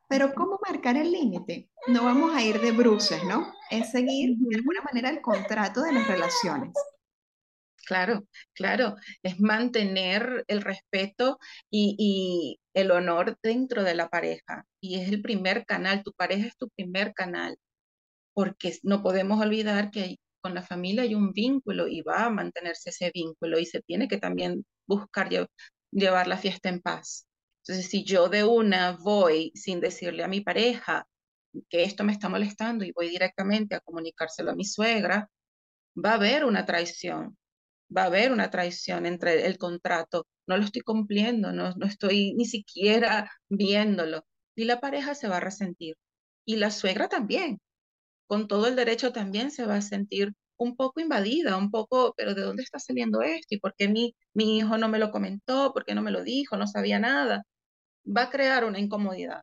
Pero 0.09 0.33
¿cómo 0.33 0.59
marcar 0.67 0.97
el 0.97 1.11
límite? 1.11 1.69
No 1.87 2.03
vamos 2.03 2.35
a 2.35 2.41
ir 2.41 2.59
de 2.59 2.71
bruces, 2.71 3.23
¿no? 3.25 3.53
Es 3.69 3.91
seguir 3.91 4.35
de 4.37 4.57
alguna 4.57 4.81
manera 4.81 5.09
el 5.11 5.21
contrato 5.21 5.81
de 5.83 5.93
las 5.93 6.07
relaciones. 6.07 6.73
Claro, 7.85 8.27
claro, 8.53 8.95
es 9.23 9.39
mantener 9.39 10.43
el 10.47 10.61
respeto 10.61 11.37
y, 11.69 11.95
y, 11.97 12.59
el 12.73 12.91
honor 12.91 13.37
dentro 13.43 13.83
de 13.83 13.95
la 13.95 14.09
pareja. 14.09 14.65
Y 14.81 14.99
es 14.99 15.09
el 15.09 15.21
primer 15.21 15.65
canal, 15.65 16.03
tu 16.03 16.11
pareja 16.13 16.47
es 16.47 16.57
tu 16.57 16.69
primer 16.69 17.13
canal, 17.13 17.57
porque 18.33 18.77
no 18.83 19.03
podemos 19.03 19.39
olvidar 19.39 19.91
que 19.91 20.17
con 20.41 20.55
la 20.55 20.63
familia 20.63 21.03
hay 21.03 21.15
un 21.15 21.33
vínculo 21.33 21.87
y 21.87 22.01
va 22.01 22.25
a 22.25 22.29
mantenerse 22.31 22.89
ese 22.89 23.11
vínculo 23.13 23.59
y 23.59 23.65
se 23.65 23.81
tiene 23.81 24.07
que 24.07 24.17
también 24.17 24.65
buscar 24.87 25.29
llevar 25.91 26.27
la 26.27 26.37
fiesta 26.37 26.69
en 26.69 26.81
paz. 26.81 27.28
Entonces, 27.69 27.91
si 27.91 28.03
yo 28.03 28.29
de 28.29 28.43
una 28.43 28.93
voy 28.93 29.51
sin 29.53 29.79
decirle 29.79 30.23
a 30.23 30.27
mi 30.27 30.41
pareja 30.41 31.07
que 31.69 31.83
esto 31.83 32.03
me 32.03 32.13
está 32.13 32.27
molestando 32.27 32.83
y 32.83 32.91
voy 32.91 33.09
directamente 33.09 33.75
a 33.75 33.79
comunicárselo 33.79 34.49
a 34.49 34.55
mi 34.55 34.65
suegra, 34.65 35.29
va 35.95 36.13
a 36.13 36.15
haber 36.15 36.45
una 36.45 36.65
traición, 36.65 37.37
va 37.95 38.03
a 38.03 38.05
haber 38.05 38.31
una 38.31 38.49
traición 38.49 39.05
entre 39.05 39.45
el 39.45 39.59
contrato. 39.59 40.25
No 40.47 40.57
lo 40.57 40.63
estoy 40.63 40.81
cumpliendo, 40.81 41.51
no, 41.51 41.75
no 41.75 41.85
estoy 41.85 42.33
ni 42.33 42.45
siquiera 42.45 43.31
viéndolo. 43.49 44.25
Y 44.55 44.65
la 44.65 44.79
pareja 44.79 45.13
se 45.13 45.27
va 45.27 45.37
a 45.37 45.39
resentir. 45.41 45.95
Y 46.45 46.55
la 46.55 46.71
suegra 46.71 47.07
también, 47.07 47.59
con 48.27 48.47
todo 48.47 48.67
el 48.67 48.75
derecho 48.75 49.13
también 49.13 49.51
se 49.51 49.67
va 49.67 49.75
a 49.75 49.81
sentir 49.81 50.33
un 50.57 50.75
poco 50.75 51.01
invadida, 51.01 51.57
un 51.57 51.69
poco, 51.71 52.15
pero 52.17 52.33
¿de 52.35 52.41
dónde 52.41 52.63
está 52.63 52.79
saliendo 52.79 53.21
esto? 53.21 53.55
¿Y 53.55 53.59
por 53.59 53.75
qué 53.75 53.89
mi, 53.89 54.15
mi 54.33 54.57
hijo 54.57 54.77
no 54.79 54.89
me 54.89 54.99
lo 54.99 55.11
comentó? 55.11 55.71
¿Por 55.73 55.85
qué 55.85 55.93
no 55.95 56.01
me 56.01 56.11
lo 56.11 56.23
dijo? 56.23 56.57
No 56.57 56.65
sabía 56.67 56.99
nada 56.99 57.43
va 58.15 58.23
a 58.23 58.29
crear 58.29 58.65
una 58.65 58.79
incomodidad. 58.79 59.41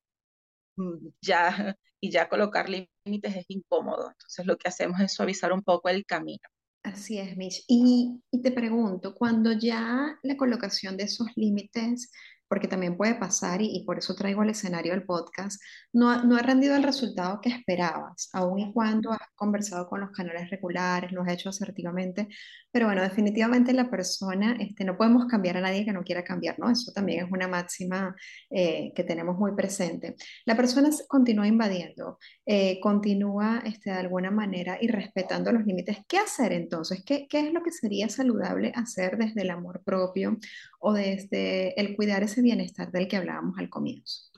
Mm, 0.77 1.09
ya, 1.21 1.77
y 2.01 2.11
ya 2.11 2.29
colocar 2.29 2.69
límites 2.69 3.37
es 3.37 3.47
incómodo. 3.49 4.11
Entonces 4.11 4.47
lo 4.47 4.57
que 4.57 4.69
hacemos 4.69 5.01
es 5.01 5.13
suavizar 5.13 5.53
un 5.53 5.63
poco 5.63 5.89
el 5.89 6.05
camino. 6.05 6.49
Así 6.83 7.19
es, 7.19 7.37
Mish. 7.37 7.65
Y, 7.67 8.23
y 8.31 8.43
te 8.43 8.53
pregunto, 8.53 9.15
cuando 9.15 9.53
ya 9.53 10.17
la 10.23 10.37
colocación 10.37 10.97
de 10.97 11.05
esos 11.05 11.27
límites 11.35 12.11
porque 12.49 12.69
también 12.69 12.97
puede 12.97 13.15
pasar, 13.17 13.61
y, 13.63 13.83
por 13.85 13.99
eso 13.99 14.15
traigo 14.15 14.43
el 14.43 14.51
escenario 14.51 14.93
del 14.93 15.05
podcast, 15.05 15.61
no, 15.93 16.23
no 16.25 16.37
ha 16.37 16.43
rendido 16.43 16.77
el 16.77 16.83
resultado 16.83 17.41
que 17.41 17.49
esperabas, 17.51 18.29
aun 18.33 18.59
y 18.61 18.73
cuando 18.73 19.13
has 19.13 19.29
conversado 19.35 19.89
con 19.89 20.01
los 20.01 20.11
canales 20.11 20.51
regulares, 20.51 21.13
lo 21.13 21.23
has 21.23 21.33
hecho 21.33 21.49
asertivamente, 21.49 22.29
pero 22.77 22.89
bueno, 22.89 23.01
definitivamente 23.01 23.73
la 23.73 23.89
persona, 23.89 24.55
este, 24.61 24.85
no 24.85 24.99
podemos 24.99 25.25
cambiar 25.25 25.57
a 25.57 25.63
nadie 25.63 25.87
que 25.87 25.95
no 25.95 26.05
quiera 26.05 26.23
cambiar, 26.23 26.59
¿no? 26.59 26.71
Eso 26.71 26.93
también 26.93 27.25
es 27.25 27.33
una 27.33 27.49
máxima 27.49 28.15
eh, 28.51 28.93
que 28.95 29.03
tenemos 29.03 29.39
muy 29.39 29.57
presente. 29.57 30.15
La 30.45 30.59
persona 30.59 30.91
continúa 31.09 31.47
invadiendo, 31.47 32.19
eh, 32.45 32.79
continúa 32.81 33.63
este, 33.65 33.93
de 33.93 33.97
alguna 33.97 34.31
manera 34.31 34.77
y 34.79 34.89
respetando 34.89 35.53
los 35.53 35.65
límites. 35.65 36.01
¿Qué 36.07 36.19
hacer 36.19 36.53
entonces? 36.53 37.03
¿Qué, 37.03 37.27
¿Qué 37.27 37.47
es 37.47 37.55
lo 37.55 37.63
que 37.63 37.73
sería 37.73 38.11
saludable 38.11 38.73
hacer 38.75 39.17
desde 39.17 39.41
el 39.41 39.49
amor 39.53 39.83
propio 39.83 40.37
o 40.79 40.93
desde 40.93 41.81
el 41.81 41.97
cuidar 41.97 42.25
ese 42.25 42.43
bienestar 42.43 42.93
del 42.93 43.09
que 43.09 43.17
hablábamos 43.17 43.59
al 43.59 43.71
comienzo. 43.71 44.31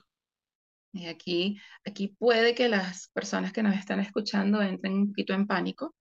Aquí, 1.09 1.59
aquí 1.85 2.15
puede 2.17 2.55
que 2.55 2.69
las 2.69 3.09
personas 3.09 3.51
que 3.51 3.63
nos 3.63 3.75
están 3.75 3.99
escuchando 3.99 4.61
entren 4.61 4.93
un 4.93 5.07
poquito 5.09 5.33
en 5.33 5.45
pánico, 5.45 5.93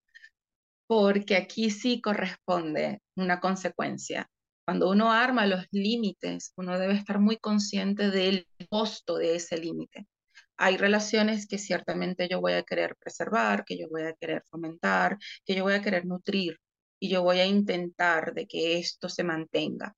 porque 0.88 1.36
aquí 1.36 1.70
sí 1.70 2.00
corresponde 2.00 3.02
una 3.14 3.40
consecuencia. 3.40 4.28
Cuando 4.66 4.90
uno 4.90 5.12
arma 5.12 5.46
los 5.46 5.66
límites, 5.70 6.52
uno 6.56 6.78
debe 6.78 6.94
estar 6.94 7.20
muy 7.20 7.36
consciente 7.36 8.10
del 8.10 8.48
costo 8.70 9.18
de 9.18 9.36
ese 9.36 9.58
límite. 9.58 10.08
Hay 10.56 10.76
relaciones 10.78 11.46
que 11.46 11.58
ciertamente 11.58 12.28
yo 12.28 12.40
voy 12.40 12.54
a 12.54 12.62
querer 12.64 12.96
preservar, 12.96 13.64
que 13.64 13.78
yo 13.78 13.88
voy 13.88 14.02
a 14.02 14.14
querer 14.14 14.42
fomentar, 14.50 15.18
que 15.44 15.54
yo 15.54 15.62
voy 15.64 15.74
a 15.74 15.82
querer 15.82 16.06
nutrir 16.06 16.58
y 16.98 17.10
yo 17.10 17.22
voy 17.22 17.40
a 17.40 17.46
intentar 17.46 18.34
de 18.34 18.46
que 18.46 18.78
esto 18.78 19.08
se 19.08 19.24
mantenga 19.24 19.94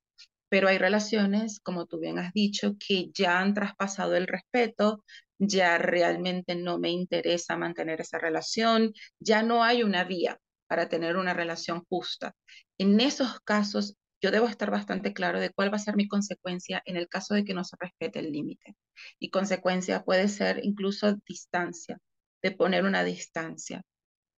pero 0.50 0.66
hay 0.68 0.78
relaciones, 0.78 1.60
como 1.60 1.86
tú 1.86 2.00
bien 2.00 2.18
has 2.18 2.32
dicho, 2.32 2.74
que 2.76 3.10
ya 3.14 3.38
han 3.38 3.54
traspasado 3.54 4.16
el 4.16 4.26
respeto, 4.26 5.04
ya 5.38 5.78
realmente 5.78 6.56
no 6.56 6.80
me 6.80 6.90
interesa 6.90 7.56
mantener 7.56 8.00
esa 8.00 8.18
relación, 8.18 8.92
ya 9.20 9.44
no 9.44 9.62
hay 9.62 9.84
una 9.84 10.02
vía 10.02 10.40
para 10.70 10.88
tener 10.88 11.16
una 11.16 11.34
relación 11.34 11.84
justa. 11.88 12.36
En 12.78 13.00
esos 13.00 13.40
casos, 13.40 13.96
yo 14.22 14.30
debo 14.30 14.46
estar 14.46 14.70
bastante 14.70 15.12
claro 15.12 15.40
de 15.40 15.50
cuál 15.50 15.72
va 15.72 15.78
a 15.78 15.80
ser 15.80 15.96
mi 15.96 16.06
consecuencia 16.06 16.80
en 16.84 16.96
el 16.96 17.08
caso 17.08 17.34
de 17.34 17.44
que 17.44 17.54
no 17.54 17.64
se 17.64 17.76
respete 17.80 18.20
el 18.20 18.30
límite. 18.30 18.76
Y 19.18 19.30
consecuencia 19.30 20.04
puede 20.04 20.28
ser 20.28 20.64
incluso 20.64 21.16
distancia, 21.26 21.98
de 22.40 22.52
poner 22.52 22.84
una 22.84 23.02
distancia, 23.02 23.82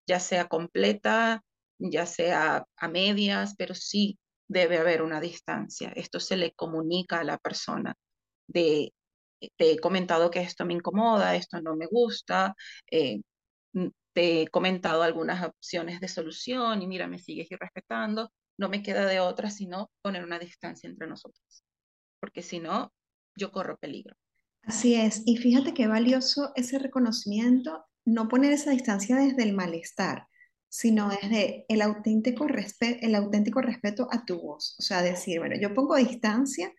ya 0.08 0.22
sea 0.22 0.48
completa, 0.48 1.44
ya 1.78 2.06
sea 2.06 2.66
a 2.78 2.88
medias, 2.88 3.54
pero 3.58 3.76
sí 3.76 4.18
debe 4.48 4.78
haber 4.78 5.02
una 5.02 5.20
distancia. 5.20 5.92
Esto 5.98 6.22
se 6.22 6.38
le 6.38 6.54
comunica 6.54 7.20
a 7.20 7.26
la 7.26 7.40
persona 7.40 7.94
de, 8.48 8.94
te 9.58 9.72
he 9.72 9.80
comentado 9.80 10.32
que 10.32 10.40
esto 10.40 10.66
me 10.66 10.76
incomoda, 10.76 11.36
esto 11.36 11.62
no 11.62 11.76
me 11.76 11.88
gusta, 11.88 12.56
eh, 12.90 13.20
te 14.14 14.42
he 14.42 14.48
comentado 14.48 15.04
algunas 15.04 15.44
opciones 15.44 16.00
de 16.00 16.08
solución 16.08 16.82
y 16.82 16.88
mira, 16.88 17.08
me 17.08 17.20
sigues 17.20 17.52
irrespetando, 17.52 18.32
no 18.58 18.70
me 18.70 18.84
queda 18.84 19.06
de 19.06 19.20
otra 19.20 19.50
sino 19.50 19.92
poner 20.02 20.24
una 20.24 20.40
distancia 20.40 20.90
entre 20.90 21.08
nosotros, 21.08 21.64
porque 22.20 22.42
si 22.42 22.60
no, 22.60 22.94
yo 23.36 23.52
corro 23.52 23.78
peligro. 23.78 24.16
Así 24.64 24.96
es, 24.96 25.24
y 25.26 25.38
fíjate 25.38 25.74
qué 25.74 25.88
valioso 25.88 26.52
ese 26.56 26.78
reconocimiento, 26.78 27.86
no 28.06 28.28
poner 28.28 28.54
esa 28.54 28.72
distancia 28.72 29.16
desde 29.16 29.44
el 29.44 29.54
malestar, 29.54 30.28
sino 30.70 31.10
desde 31.10 31.66
el 31.68 31.82
auténtico, 31.82 32.46
el 32.48 33.16
auténtico 33.16 33.62
respeto 33.62 34.08
a 34.12 34.24
tu 34.24 34.40
voz. 34.40 34.76
O 34.80 34.84
sea, 34.84 35.02
decir, 35.02 35.40
bueno, 35.40 35.56
yo 35.60 35.74
pongo 35.74 35.96
distancia 35.96 36.72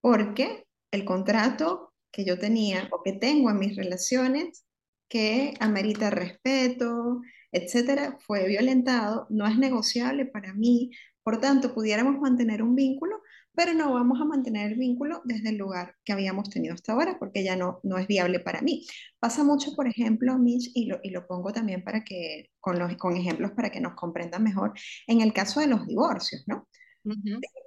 porque 0.00 0.66
el 0.92 1.04
contrato 1.04 1.94
que 2.12 2.24
yo 2.24 2.38
tenía 2.38 2.88
o 2.92 3.02
que 3.02 3.12
tengo 3.12 3.50
en 3.50 3.58
mis 3.58 3.76
relaciones 3.76 4.65
que 5.08 5.54
amerita 5.60 6.10
respeto, 6.10 7.20
etcétera, 7.52 8.18
fue 8.20 8.46
violentado, 8.46 9.26
no 9.30 9.46
es 9.46 9.58
negociable 9.58 10.26
para 10.26 10.52
mí. 10.54 10.90
Por 11.22 11.40
tanto, 11.40 11.74
pudiéramos 11.74 12.20
mantener 12.20 12.62
un 12.62 12.74
vínculo, 12.74 13.20
pero 13.54 13.72
no 13.74 13.92
vamos 13.92 14.20
a 14.20 14.24
mantener 14.24 14.72
el 14.72 14.78
vínculo 14.78 15.22
desde 15.24 15.48
el 15.48 15.56
lugar 15.56 15.94
que 16.04 16.12
habíamos 16.12 16.50
tenido 16.50 16.74
hasta 16.74 16.92
ahora 16.92 17.18
porque 17.18 17.42
ya 17.42 17.56
no, 17.56 17.80
no 17.82 17.98
es 17.98 18.06
viable 18.06 18.40
para 18.40 18.60
mí. 18.60 18.86
Pasa 19.18 19.42
mucho, 19.42 19.74
por 19.74 19.88
ejemplo, 19.88 20.38
Mitch, 20.38 20.70
y 20.74 20.86
lo, 20.86 21.00
y 21.02 21.10
lo 21.10 21.26
pongo 21.26 21.52
también 21.52 21.82
para 21.82 22.04
que, 22.04 22.50
con, 22.60 22.78
los, 22.78 22.96
con 22.96 23.16
ejemplos 23.16 23.52
para 23.52 23.70
que 23.70 23.80
nos 23.80 23.94
comprendan 23.94 24.42
mejor, 24.42 24.74
en 25.06 25.20
el 25.22 25.32
caso 25.32 25.60
de 25.60 25.68
los 25.68 25.86
divorcios, 25.86 26.44
¿no? 26.46 26.68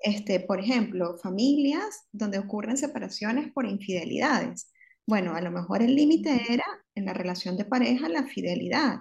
este, 0.04 0.42
por 0.42 0.60
ejemplo, 0.60 1.18
familias 1.18 2.08
donde 2.12 2.40
ocurren 2.40 2.78
separaciones 2.78 3.52
por 3.54 3.66
infidelidades. 3.66 4.72
Bueno, 5.10 5.34
a 5.34 5.42
lo 5.42 5.50
mejor 5.50 5.82
el 5.82 5.96
límite 5.96 6.40
era 6.54 6.64
en 6.94 7.06
la 7.06 7.14
relación 7.14 7.58
de 7.58 7.66
pareja 7.66 8.08
la 8.10 8.28
fidelidad. 8.28 9.00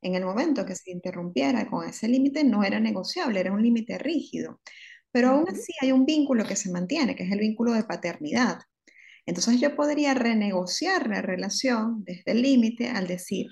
En 0.00 0.14
el 0.14 0.24
momento 0.24 0.64
que 0.64 0.74
se 0.74 0.90
interrumpiera 0.90 1.68
con 1.68 1.86
ese 1.86 2.08
límite 2.08 2.42
no 2.42 2.64
era 2.64 2.80
negociable, 2.80 3.38
era 3.38 3.52
un 3.52 3.62
límite 3.62 3.98
rígido. 3.98 4.62
Pero 5.10 5.28
aún 5.28 5.46
así 5.50 5.74
hay 5.82 5.92
un 5.92 6.06
vínculo 6.06 6.46
que 6.46 6.56
se 6.56 6.72
mantiene, 6.72 7.14
que 7.14 7.24
es 7.24 7.30
el 7.30 7.40
vínculo 7.40 7.72
de 7.72 7.84
paternidad. 7.84 8.60
Entonces 9.26 9.60
yo 9.60 9.76
podría 9.76 10.14
renegociar 10.14 11.06
la 11.06 11.20
relación 11.20 12.02
desde 12.02 12.32
el 12.32 12.40
límite 12.40 12.88
al 12.88 13.06
decir, 13.06 13.48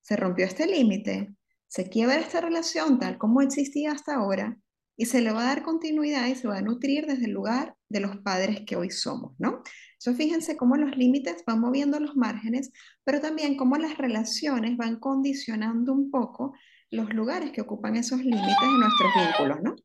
se 0.00 0.16
rompió 0.16 0.46
este 0.46 0.66
límite, 0.66 1.34
se 1.68 1.90
quiebra 1.90 2.18
esta 2.18 2.40
relación 2.40 2.98
tal 2.98 3.18
como 3.18 3.42
existía 3.42 3.92
hasta 3.92 4.14
ahora, 4.14 4.56
y 4.96 5.06
se 5.06 5.20
le 5.20 5.32
va 5.32 5.42
a 5.42 5.46
dar 5.46 5.62
continuidad 5.62 6.28
y 6.28 6.34
se 6.34 6.48
va 6.48 6.58
a 6.58 6.62
nutrir 6.62 7.06
desde 7.06 7.26
el 7.26 7.32
lugar 7.32 7.74
de 7.88 8.00
los 8.00 8.18
padres 8.18 8.62
que 8.66 8.76
hoy 8.76 8.90
somos, 8.90 9.34
¿no? 9.38 9.62
Entonces 10.04 10.26
fíjense 10.26 10.56
cómo 10.56 10.76
los 10.76 10.96
límites 10.96 11.44
van 11.46 11.60
moviendo 11.60 12.00
los 12.00 12.16
márgenes, 12.16 12.70
pero 13.04 13.20
también 13.20 13.56
cómo 13.56 13.76
las 13.76 13.96
relaciones 13.98 14.76
van 14.76 14.98
condicionando 14.98 15.92
un 15.92 16.10
poco 16.10 16.54
los 16.90 17.12
lugares 17.14 17.52
que 17.52 17.60
ocupan 17.60 17.94
esos 17.94 18.18
límites 18.18 18.56
en 18.62 18.80
nuestros 18.80 19.12
vínculos, 19.14 19.62
¿no? 19.62 19.76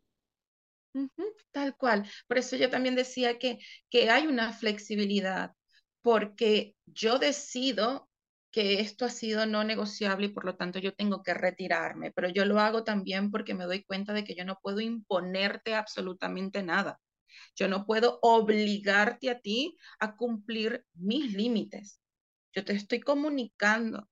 tal 1.52 1.78
cual. 1.78 2.10
Por 2.28 2.40
eso 2.40 2.56
yo 2.56 2.72
también 2.72 2.96
decía 2.96 3.38
que, 3.38 3.60
que 3.92 4.10
hay 4.10 4.26
una 4.26 4.52
flexibilidad, 4.54 5.54
porque 6.02 6.76
yo 6.88 7.20
decido 7.20 8.10
que 8.52 8.80
esto 8.80 9.06
ha 9.06 9.10
sido 9.10 9.46
no 9.46 9.64
negociable 9.64 10.28
y 10.28 10.30
por 10.30 10.46
lo 10.46 10.56
tanto 10.56 10.80
yo 10.80 10.96
tengo 10.96 11.22
que 11.22 11.36
retirarme, 11.36 12.12
pero 12.12 12.30
yo 12.30 12.44
lo 12.46 12.60
hago 12.60 12.84
también 12.84 13.30
porque 13.30 13.54
me 13.54 13.66
doy 13.66 13.84
cuenta 13.84 14.14
de 14.14 14.24
que 14.24 14.34
yo 14.34 14.46
no 14.46 14.58
puedo 14.64 14.80
imponerte 14.80 15.76
absolutamente 15.76 16.64
nada. 16.64 17.00
Yo 17.56 17.68
no 17.68 17.86
puedo 17.86 18.20
obligarte 18.22 19.30
a 19.30 19.40
ti 19.40 19.78
a 20.00 20.16
cumplir 20.16 20.86
mis 20.94 21.34
límites. 21.34 22.00
Yo 22.54 22.66
te 22.66 22.74
estoy 22.74 23.00
comunicando, 23.00 24.10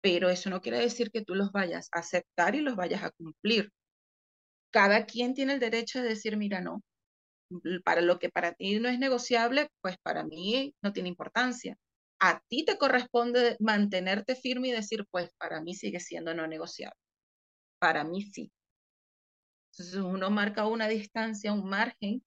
pero 0.00 0.30
eso 0.30 0.50
no 0.50 0.60
quiere 0.60 0.78
decir 0.78 1.10
que 1.10 1.22
tú 1.22 1.34
los 1.34 1.52
vayas 1.52 1.88
a 1.92 2.00
aceptar 2.00 2.54
y 2.54 2.60
los 2.60 2.76
vayas 2.76 3.02
a 3.04 3.10
cumplir. 3.10 3.72
Cada 4.70 5.06
quien 5.06 5.34
tiene 5.34 5.54
el 5.54 5.60
derecho 5.60 6.02
de 6.02 6.08
decir, 6.08 6.36
mira, 6.36 6.60
no, 6.60 6.82
para 7.84 8.00
lo 8.00 8.18
que 8.18 8.30
para 8.30 8.52
ti 8.52 8.80
no 8.80 8.88
es 8.88 8.98
negociable, 8.98 9.68
pues 9.80 9.96
para 10.02 10.24
mí 10.24 10.74
no 10.82 10.92
tiene 10.92 11.08
importancia 11.08 11.76
a 12.24 12.42
ti 12.48 12.64
te 12.64 12.78
corresponde 12.78 13.56
mantenerte 13.60 14.34
firme 14.34 14.68
y 14.68 14.72
decir, 14.72 15.06
pues 15.10 15.30
para 15.38 15.60
mí 15.60 15.74
sigue 15.74 16.00
siendo 16.00 16.34
no 16.34 16.46
negociable. 16.46 16.98
Para 17.78 18.04
mí 18.04 18.22
sí. 18.22 18.50
Entonces 19.72 19.96
uno 19.96 20.30
marca 20.30 20.66
una 20.66 20.88
distancia, 20.88 21.52
un 21.52 21.68
margen, 21.68 22.24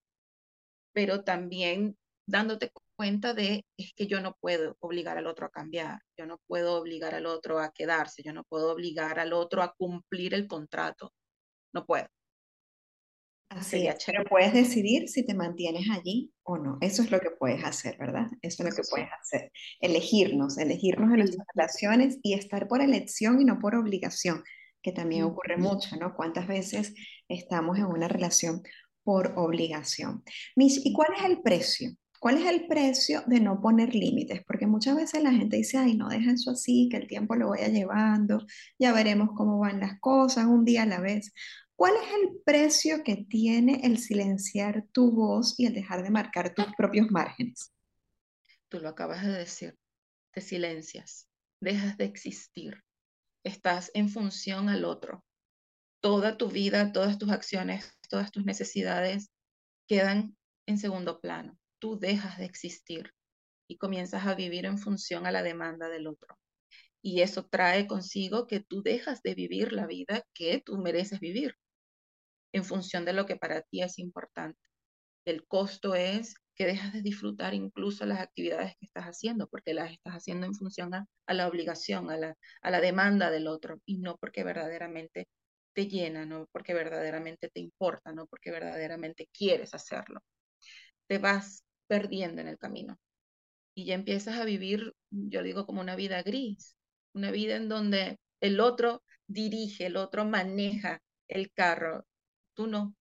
pero 0.92 1.24
también 1.24 1.96
dándote 2.26 2.70
cuenta 2.96 3.32
de 3.32 3.64
es 3.76 3.92
que 3.94 4.06
yo 4.06 4.20
no 4.20 4.36
puedo 4.40 4.76
obligar 4.80 5.18
al 5.18 5.26
otro 5.26 5.46
a 5.46 5.50
cambiar, 5.50 6.00
yo 6.16 6.26
no 6.26 6.38
puedo 6.46 6.80
obligar 6.80 7.14
al 7.14 7.26
otro 7.26 7.60
a 7.60 7.72
quedarse, 7.72 8.22
yo 8.22 8.32
no 8.32 8.44
puedo 8.44 8.72
obligar 8.72 9.18
al 9.18 9.32
otro 9.32 9.62
a 9.62 9.72
cumplir 9.74 10.34
el 10.34 10.46
contrato. 10.46 11.14
No 11.72 11.86
puedo. 11.86 12.08
Así 13.50 13.86
es, 13.86 14.04
pero 14.04 14.24
puedes 14.24 14.52
decidir 14.52 15.08
si 15.08 15.24
te 15.24 15.32
mantienes 15.32 15.88
allí 15.90 16.30
o 16.42 16.58
no. 16.58 16.76
Eso 16.82 17.02
es 17.02 17.10
lo 17.10 17.18
que 17.18 17.30
puedes 17.30 17.64
hacer, 17.64 17.96
¿verdad? 17.96 18.26
Eso 18.42 18.62
es 18.62 18.70
lo 18.70 18.76
que 18.76 18.86
puedes 18.88 19.08
hacer. 19.20 19.50
Elegirnos, 19.80 20.58
elegirnos 20.58 21.10
en 21.12 21.20
nuestras 21.20 21.46
relaciones 21.54 22.18
y 22.22 22.34
estar 22.34 22.68
por 22.68 22.82
elección 22.82 23.40
y 23.40 23.44
no 23.44 23.58
por 23.58 23.74
obligación, 23.74 24.44
que 24.82 24.92
también 24.92 25.22
ocurre 25.22 25.56
mucho, 25.56 25.96
¿no? 25.96 26.14
¿Cuántas 26.14 26.46
veces 26.46 26.94
estamos 27.26 27.78
en 27.78 27.86
una 27.86 28.08
relación 28.08 28.62
por 29.08 29.32
obligación? 29.36 30.22
¿y 30.54 30.92
cuál 30.92 31.08
es 31.16 31.24
el 31.24 31.40
precio? 31.40 31.96
¿Cuál 32.20 32.36
es 32.36 32.46
el 32.46 32.66
precio 32.66 33.22
de 33.26 33.40
no 33.40 33.58
poner 33.58 33.94
límites? 33.94 34.42
Porque 34.46 34.66
muchas 34.66 34.96
veces 34.96 35.22
la 35.22 35.32
gente 35.32 35.56
dice, 35.56 35.78
ay, 35.78 35.96
no 35.96 36.10
deja 36.10 36.32
eso 36.32 36.50
así, 36.50 36.90
que 36.90 36.98
el 36.98 37.06
tiempo 37.06 37.34
lo 37.34 37.48
vaya 37.48 37.68
llevando, 37.68 38.44
ya 38.78 38.92
veremos 38.92 39.30
cómo 39.34 39.60
van 39.60 39.80
las 39.80 39.98
cosas, 39.98 40.44
un 40.44 40.66
día 40.66 40.82
a 40.82 40.86
la 40.86 41.00
vez. 41.00 41.32
¿Cuál 41.74 41.94
es 41.94 42.12
el 42.20 42.40
precio 42.44 43.02
que 43.02 43.16
tiene 43.16 43.80
el 43.82 43.96
silenciar 43.96 44.84
tu 44.92 45.10
voz 45.10 45.58
y 45.58 45.64
el 45.64 45.72
dejar 45.72 46.02
de 46.02 46.10
marcar 46.10 46.52
tus 46.52 46.66
propios 46.76 47.10
márgenes? 47.10 47.72
Tú 48.68 48.78
lo 48.78 48.90
acabas 48.90 49.24
de 49.24 49.32
decir, 49.32 49.78
te 50.32 50.42
silencias, 50.42 51.30
dejas 51.62 51.96
de 51.96 52.04
existir, 52.04 52.84
estás 53.42 53.90
en 53.94 54.10
función 54.10 54.68
al 54.68 54.84
otro. 54.84 55.24
Toda 56.00 56.36
tu 56.36 56.48
vida, 56.48 56.92
todas 56.92 57.18
tus 57.18 57.30
acciones, 57.30 57.92
todas 58.08 58.30
tus 58.30 58.44
necesidades 58.44 59.30
quedan 59.88 60.36
en 60.66 60.78
segundo 60.78 61.20
plano. 61.20 61.58
Tú 61.80 61.98
dejas 61.98 62.38
de 62.38 62.44
existir 62.44 63.12
y 63.68 63.78
comienzas 63.78 64.26
a 64.26 64.34
vivir 64.34 64.66
en 64.66 64.78
función 64.78 65.26
a 65.26 65.32
la 65.32 65.42
demanda 65.42 65.88
del 65.88 66.06
otro. 66.06 66.38
Y 67.02 67.22
eso 67.22 67.46
trae 67.46 67.86
consigo 67.86 68.46
que 68.46 68.60
tú 68.60 68.82
dejas 68.82 69.22
de 69.22 69.34
vivir 69.34 69.72
la 69.72 69.86
vida 69.86 70.24
que 70.34 70.60
tú 70.64 70.78
mereces 70.78 71.20
vivir 71.20 71.56
en 72.52 72.64
función 72.64 73.04
de 73.04 73.12
lo 73.12 73.26
que 73.26 73.36
para 73.36 73.62
ti 73.62 73.82
es 73.82 73.98
importante. 73.98 74.58
El 75.24 75.46
costo 75.46 75.94
es 75.94 76.34
que 76.54 76.66
dejas 76.66 76.92
de 76.92 77.02
disfrutar 77.02 77.54
incluso 77.54 78.04
las 78.06 78.20
actividades 78.20 78.74
que 78.78 78.86
estás 78.86 79.04
haciendo, 79.04 79.48
porque 79.48 79.74
las 79.74 79.92
estás 79.92 80.14
haciendo 80.14 80.46
en 80.46 80.54
función 80.54 80.92
a, 80.94 81.06
la 81.28 81.46
obligación, 81.46 82.10
a 82.10 82.16
la, 82.16 82.36
a 82.62 82.70
la 82.70 82.80
demanda 82.80 83.30
del 83.30 83.46
otro, 83.46 83.80
y 83.84 83.98
no 83.98 84.16
porque 84.16 84.42
verdaderamente 84.42 85.28
te 85.78 85.86
llena, 85.86 86.26
no 86.26 86.48
porque 86.50 86.74
verdaderamente 86.74 87.48
te 87.50 87.60
importa, 87.60 88.12
no 88.12 88.26
porque 88.26 88.50
verdaderamente 88.50 89.28
quieres 89.32 89.74
hacerlo. 89.74 90.20
Te 91.06 91.18
vas 91.18 91.64
perdiendo 91.86 92.40
en 92.40 92.48
el 92.48 92.58
camino 92.58 92.98
y 93.74 93.84
ya 93.86 93.94
empiezas 93.94 94.38
a 94.38 94.44
vivir, 94.44 94.92
yo 95.10 95.42
digo, 95.44 95.66
como 95.66 95.80
una 95.80 95.94
vida 95.94 96.22
gris, 96.24 96.76
una 97.14 97.30
vida 97.30 97.54
en 97.56 97.68
donde 97.68 98.18
el 98.40 98.58
otro 98.58 99.04
dirige, 99.28 99.86
el 99.86 99.96
otro 99.96 100.24
maneja 100.24 101.00
el 101.28 101.52
carro 101.52 102.04
tú 102.54 102.66
no. 102.66 102.96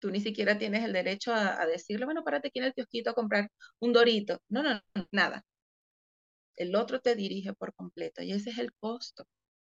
Tú 0.00 0.10
ni 0.10 0.20
siquiera 0.20 0.58
tienes 0.58 0.84
el 0.84 0.92
derecho 0.92 1.32
a, 1.34 1.66
decirle, 1.66 2.04
bueno, 2.04 2.24
párate 2.24 2.48
aquí 2.48 2.58
en 2.58 2.66
el 2.66 2.74
kiosquito 2.74 3.10
a 3.10 3.14
comprar 3.14 3.50
un 3.80 3.94
dorito. 3.94 4.40
No, 4.50 4.62
no, 4.62 4.74
no, 4.94 5.08
nada. 5.12 5.44
El 6.56 6.76
otro 6.76 7.00
te 7.00 7.14
dirige 7.16 7.54
por 7.54 7.74
completo 7.74 8.22
y 8.22 8.32
ese 8.32 8.50
es 8.50 8.58
el 8.58 8.72
costo 8.74 9.26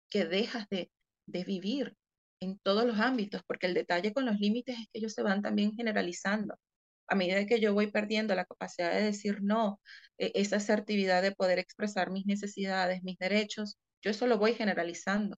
que 0.10 0.26
dejas 0.26 0.68
de, 0.70 0.92
de 1.28 1.44
vivir 1.44 1.96
en 2.42 2.60
todos 2.60 2.86
los 2.86 3.00
ámbitos, 3.00 3.44
porque 3.48 3.68
el 3.68 3.74
detalle 3.74 4.14
con 4.14 4.26
los 4.26 4.40
límites 4.40 4.78
es 4.80 4.88
que 4.92 5.00
ellos 5.00 5.14
se 5.14 5.24
van 5.24 5.42
también 5.42 5.74
generalizando. 5.74 6.58
A 7.08 7.16
medida 7.16 7.46
que 7.46 7.60
yo 7.62 7.74
voy 7.74 7.92
perdiendo 7.92 8.36
la 8.36 8.46
capacidad 8.46 8.92
de 8.94 9.04
decir 9.04 9.42
no, 9.44 9.82
e, 10.18 10.32
esa 10.36 10.58
asertividad 10.58 11.22
de 11.22 11.34
poder 11.34 11.60
expresar 11.60 12.12
mis 12.12 12.26
necesidades, 12.26 13.04
mis 13.04 13.18
derechos, 13.18 13.78
yo 14.02 14.12
eso 14.12 14.28
lo 14.28 14.38
voy 14.40 14.54
generalizando. 14.56 15.38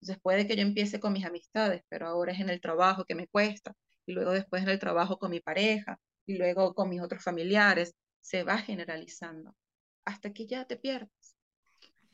Entonces 0.00 0.22
puede 0.22 0.46
que 0.46 0.56
yo 0.56 0.62
empiece 0.62 1.00
con 1.00 1.12
mis 1.12 1.24
amistades, 1.24 1.82
pero 1.88 2.08
ahora 2.08 2.32
es 2.32 2.40
en 2.40 2.50
el 2.50 2.60
trabajo 2.60 3.04
que 3.04 3.14
me 3.14 3.28
cuesta, 3.28 3.74
y 4.06 4.12
luego 4.12 4.32
después 4.32 4.62
en 4.62 4.70
el 4.70 4.78
trabajo 4.78 5.18
con 5.18 5.30
mi 5.30 5.40
pareja, 5.40 5.98
y 6.26 6.36
luego 6.38 6.74
con 6.74 6.88
mis 6.90 7.00
otros 7.02 7.22
familiares, 7.24 7.94
se 8.20 8.44
va 8.44 8.58
generalizando 8.58 9.56
hasta 10.04 10.32
que 10.32 10.46
ya 10.46 10.66
te 10.66 10.76
pierdes. 10.76 11.37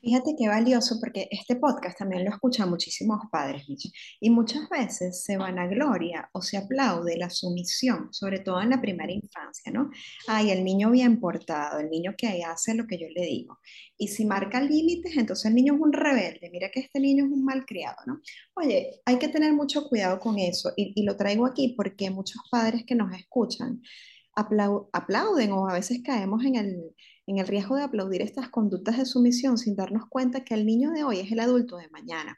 Fíjate 0.05 0.35
qué 0.37 0.47
valioso 0.47 0.99
porque 0.99 1.27
este 1.31 1.55
podcast 1.55 1.97
también 1.97 2.23
lo 2.23 2.29
escuchan 2.29 2.69
muchísimos 2.69 3.21
padres, 3.31 3.63
y 4.19 4.29
muchas 4.29 4.69
veces 4.69 5.23
se 5.23 5.35
van 5.35 5.57
a 5.57 5.65
gloria 5.65 6.29
o 6.31 6.43
se 6.43 6.57
aplaude 6.57 7.17
la 7.17 7.31
sumisión, 7.31 8.09
sobre 8.13 8.37
todo 8.41 8.61
en 8.61 8.69
la 8.69 8.79
primera 8.79 9.11
infancia, 9.11 9.71
¿no? 9.71 9.89
Ay, 10.27 10.51
el 10.51 10.63
niño 10.63 10.91
bien 10.91 11.19
portado, 11.19 11.79
el 11.79 11.89
niño 11.89 12.13
que 12.15 12.43
hace 12.43 12.75
lo 12.75 12.85
que 12.85 12.99
yo 12.99 13.07
le 13.15 13.25
digo. 13.25 13.57
Y 13.97 14.09
si 14.09 14.25
marca 14.25 14.61
límites, 14.61 15.17
entonces 15.17 15.45
el 15.45 15.55
niño 15.55 15.73
es 15.73 15.81
un 15.81 15.91
rebelde, 15.91 16.51
mira 16.51 16.69
que 16.69 16.81
este 16.81 16.99
niño 16.99 17.25
es 17.25 17.31
un 17.31 17.43
malcriado, 17.43 17.97
¿no? 18.05 18.21
Oye, 18.53 19.01
hay 19.05 19.17
que 19.17 19.29
tener 19.29 19.53
mucho 19.53 19.89
cuidado 19.89 20.19
con 20.19 20.37
eso 20.37 20.71
y, 20.77 20.93
y 20.95 21.03
lo 21.03 21.17
traigo 21.17 21.47
aquí 21.47 21.73
porque 21.75 22.11
muchos 22.11 22.43
padres 22.51 22.83
que 22.85 22.93
nos 22.93 23.11
escuchan 23.11 23.81
aplauden 24.35 25.51
o 25.53 25.67
a 25.67 25.73
veces 25.73 26.01
caemos 26.03 26.43
en 26.43 26.55
el 26.55 26.93
en 27.27 27.37
el 27.37 27.47
riesgo 27.47 27.75
de 27.75 27.83
aplaudir 27.83 28.21
estas 28.21 28.49
conductas 28.49 28.97
de 28.97 29.05
sumisión 29.05 29.57
sin 29.57 29.75
darnos 29.75 30.03
cuenta 30.09 30.43
que 30.43 30.53
el 30.53 30.65
niño 30.65 30.91
de 30.91 31.03
hoy 31.03 31.19
es 31.19 31.31
el 31.31 31.39
adulto 31.39 31.77
de 31.77 31.89
mañana 31.89 32.37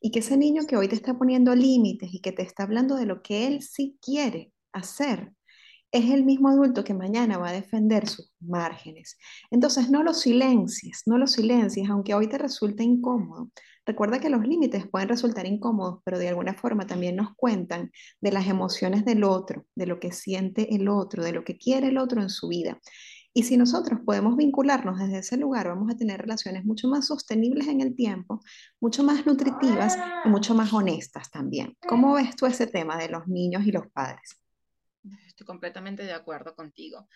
y 0.00 0.10
que 0.10 0.20
ese 0.20 0.36
niño 0.36 0.66
que 0.66 0.76
hoy 0.76 0.88
te 0.88 0.94
está 0.94 1.18
poniendo 1.18 1.54
límites 1.54 2.10
y 2.12 2.20
que 2.20 2.32
te 2.32 2.42
está 2.42 2.62
hablando 2.62 2.96
de 2.96 3.06
lo 3.06 3.22
que 3.22 3.46
él 3.46 3.62
sí 3.62 3.98
quiere 4.00 4.52
hacer, 4.72 5.32
es 5.90 6.10
el 6.10 6.24
mismo 6.24 6.48
adulto 6.50 6.84
que 6.84 6.94
mañana 6.94 7.38
va 7.38 7.48
a 7.48 7.52
defender 7.52 8.08
sus 8.08 8.30
márgenes. 8.40 9.16
Entonces, 9.50 9.90
no 9.90 10.02
lo 10.02 10.12
silencies, 10.12 11.02
no 11.06 11.16
lo 11.16 11.26
silencies, 11.26 11.88
aunque 11.88 12.14
hoy 12.14 12.28
te 12.28 12.36
resulte 12.36 12.82
incómodo. 12.82 13.50
Recuerda 13.86 14.20
que 14.20 14.28
los 14.28 14.46
límites 14.46 14.86
pueden 14.86 15.08
resultar 15.08 15.46
incómodos, 15.46 16.00
pero 16.04 16.18
de 16.18 16.28
alguna 16.28 16.52
forma 16.52 16.86
también 16.86 17.16
nos 17.16 17.34
cuentan 17.34 17.90
de 18.20 18.32
las 18.32 18.46
emociones 18.46 19.06
del 19.06 19.24
otro, 19.24 19.64
de 19.74 19.86
lo 19.86 19.98
que 19.98 20.12
siente 20.12 20.74
el 20.74 20.88
otro, 20.88 21.24
de 21.24 21.32
lo 21.32 21.42
que 21.42 21.56
quiere 21.56 21.88
el 21.88 21.96
otro 21.96 22.20
en 22.20 22.28
su 22.28 22.48
vida. 22.48 22.78
Y 23.38 23.44
si 23.44 23.56
nosotros 23.56 24.00
podemos 24.04 24.36
vincularnos 24.36 24.98
desde 24.98 25.18
ese 25.18 25.36
lugar, 25.36 25.68
vamos 25.68 25.94
a 25.94 25.96
tener 25.96 26.20
relaciones 26.20 26.64
mucho 26.64 26.88
más 26.88 27.06
sostenibles 27.06 27.68
en 27.68 27.80
el 27.80 27.94
tiempo, 27.94 28.42
mucho 28.80 29.04
más 29.04 29.26
nutritivas 29.26 29.96
y 30.24 30.28
mucho 30.28 30.56
más 30.56 30.72
honestas 30.72 31.30
también. 31.30 31.76
¿Cómo 31.86 32.14
ves 32.14 32.34
tú 32.34 32.46
ese 32.46 32.66
tema 32.66 32.98
de 32.98 33.08
los 33.08 33.28
niños 33.28 33.64
y 33.64 33.70
los 33.70 33.86
padres? 33.92 34.42
Estoy 35.24 35.46
completamente 35.46 36.02
de 36.02 36.14
acuerdo 36.14 36.56
contigo. 36.56 37.08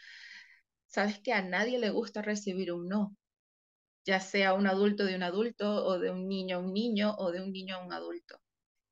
Sabes 0.86 1.18
que 1.18 1.32
a 1.32 1.42
nadie 1.42 1.80
le 1.80 1.90
gusta 1.90 2.22
recibir 2.22 2.72
un 2.72 2.86
no, 2.86 3.16
ya 4.06 4.20
sea 4.20 4.54
un 4.54 4.68
adulto 4.68 5.04
de 5.04 5.16
un 5.16 5.24
adulto 5.24 5.84
o 5.84 5.98
de 5.98 6.12
un 6.12 6.28
niño 6.28 6.58
a 6.58 6.60
un 6.60 6.72
niño 6.72 7.16
o 7.18 7.32
de 7.32 7.42
un 7.42 7.50
niño 7.50 7.74
a 7.74 7.84
un 7.84 7.92
adulto. 7.92 8.38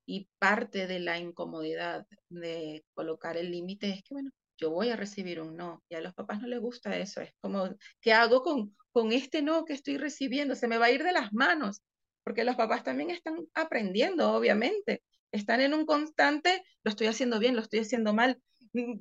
Y 0.05 0.29
parte 0.41 0.89
de 0.89 0.99
la 0.99 1.21
incomodidad 1.21 2.09
de 2.29 2.85
colocar 2.93 3.37
el 3.37 3.53
límite 3.53 3.89
es 3.91 4.03
que, 4.03 4.15
bueno, 4.15 4.33
yo 4.61 4.71
voy 4.71 4.91
a 4.91 4.97
recibir 4.97 5.41
un 5.41 5.57
no. 5.57 5.83
Y 5.89 5.95
a 5.95 6.01
los 6.01 6.15
papás 6.15 6.41
no 6.41 6.47
les 6.47 6.61
gusta 6.61 6.97
eso. 6.97 7.21
Es 7.21 7.33
como, 7.41 7.75
¿qué 8.01 8.13
hago 8.13 8.43
con, 8.43 8.77
con 8.93 9.13
este 9.13 9.43
no 9.43 9.65
que 9.65 9.73
estoy 9.73 9.97
recibiendo? 9.97 10.55
Se 10.55 10.69
me 10.69 10.79
va 10.79 10.87
a 10.87 10.91
ir 10.91 11.03
de 11.03 11.13
las 11.13 11.33
manos, 11.33 11.83
porque 12.25 12.45
los 12.45 12.57
papás 12.57 12.85
también 12.85 13.11
están 13.11 13.37
aprendiendo, 13.55 14.33
obviamente. 14.33 15.03
Están 15.33 15.61
en 15.61 15.75
un 15.75 15.87
constante, 15.87 16.63
lo 16.85 16.91
estoy 16.91 17.07
haciendo 17.07 17.39
bien, 17.39 17.57
lo 17.57 17.63
estoy 17.63 17.81
haciendo 17.81 18.13
mal, 18.13 18.41
mm, 18.73 18.99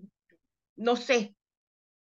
no 0.77 0.95
sé. 0.95 1.35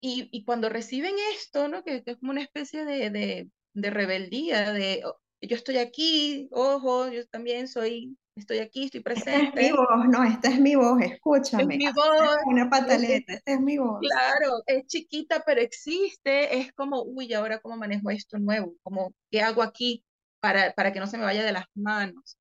Y, 0.00 0.28
y 0.32 0.44
cuando 0.44 0.68
reciben 0.68 1.14
esto, 1.34 1.68
¿no? 1.68 1.82
Que, 1.84 2.02
es 2.04 2.16
como 2.18 2.32
una 2.32 2.42
especie 2.42 2.84
de, 2.84 3.10
de, 3.10 3.50
de 3.74 3.90
rebeldía, 3.90 4.72
de 4.72 5.02
oh, 5.04 5.18
yo 5.40 5.56
estoy 5.56 5.78
aquí, 5.78 6.48
ojo, 6.52 7.08
yo 7.08 7.26
también 7.28 7.68
soy 7.68 8.16
estoy 8.40 8.58
aquí, 8.58 8.84
estoy 8.84 9.00
presente. 9.00 9.46
Esta 9.46 9.60
es 9.60 9.70
mi 9.70 9.76
voz, 9.76 10.08
no, 10.08 10.24
esta 10.24 10.48
es 10.48 10.60
mi 10.60 10.74
voz, 10.74 11.00
escúchame. 11.02 11.74
Es 11.74 11.78
mi 11.78 11.92
voz. 11.92 12.36
Una 12.46 12.68
pataleta, 12.68 13.34
esta 13.34 13.52
es 13.52 13.60
mi 13.60 13.78
voz. 13.78 14.00
Claro, 14.00 14.62
es 14.66 14.86
chiquita, 14.86 15.42
pero 15.46 15.60
existe, 15.60 16.58
es 16.58 16.72
como, 16.72 17.02
uy, 17.02 17.32
ahora 17.32 17.60
cómo 17.60 17.76
manejo 17.76 18.10
esto 18.10 18.38
nuevo, 18.38 18.74
como, 18.82 19.14
¿qué 19.30 19.42
hago 19.42 19.62
aquí 19.62 20.04
para, 20.40 20.72
para 20.72 20.92
que 20.92 21.00
no 21.00 21.06
se 21.06 21.18
me 21.18 21.24
vaya 21.24 21.44
de 21.44 21.52
las 21.52 21.66
manos? 21.74 22.38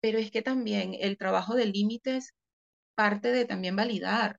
Pero 0.00 0.18
es 0.18 0.30
que 0.30 0.42
también 0.42 0.96
el 0.98 1.16
trabajo 1.16 1.54
de 1.54 1.66
límites 1.66 2.34
parte 2.94 3.32
de 3.32 3.44
también 3.44 3.76
validar. 3.76 4.38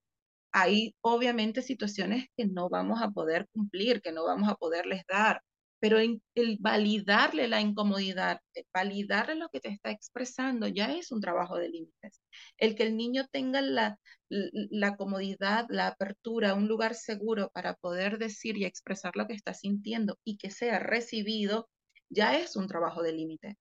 Hay 0.51 0.95
obviamente 1.01 1.61
situaciones 1.61 2.27
que 2.37 2.45
no 2.45 2.69
vamos 2.69 3.01
a 3.01 3.09
poder 3.09 3.47
cumplir, 3.53 4.01
que 4.01 4.11
no 4.11 4.25
vamos 4.25 4.49
a 4.49 4.55
poderles 4.55 5.03
dar, 5.07 5.41
pero 5.83 5.99
el 5.99 6.21
validarle 6.61 7.49
la 7.49 7.59
incomodidad, 7.59 8.39
validarle 8.73 9.35
lo 9.35 9.49
que 9.49 9.59
te 9.59 9.67
está 9.67 9.91
expresando, 9.91 10.65
ya 10.69 10.93
es 10.93 11.11
un 11.11 11.19
trabajo 11.19 11.57
de 11.57 11.67
límites. 11.67 12.21
El 12.57 12.75
que 12.75 12.83
el 12.83 12.95
niño 12.95 13.27
tenga 13.29 13.59
la, 13.59 13.99
la 14.29 14.95
comodidad, 14.95 15.65
la 15.67 15.87
apertura, 15.87 16.53
un 16.53 16.69
lugar 16.69 16.95
seguro 16.95 17.51
para 17.53 17.73
poder 17.73 18.17
decir 18.17 18.55
y 18.57 18.63
expresar 18.63 19.17
lo 19.17 19.27
que 19.27 19.33
está 19.33 19.53
sintiendo 19.53 20.17
y 20.23 20.37
que 20.37 20.51
sea 20.51 20.79
recibido, 20.79 21.67
ya 22.07 22.39
es 22.39 22.55
un 22.55 22.69
trabajo 22.69 23.03
de 23.03 23.11
límite. 23.11 23.57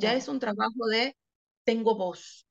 Ya 0.00 0.14
es 0.14 0.26
un 0.26 0.40
trabajo 0.40 0.88
de 0.90 1.16
tengo 1.62 1.94
voz. 1.94 2.48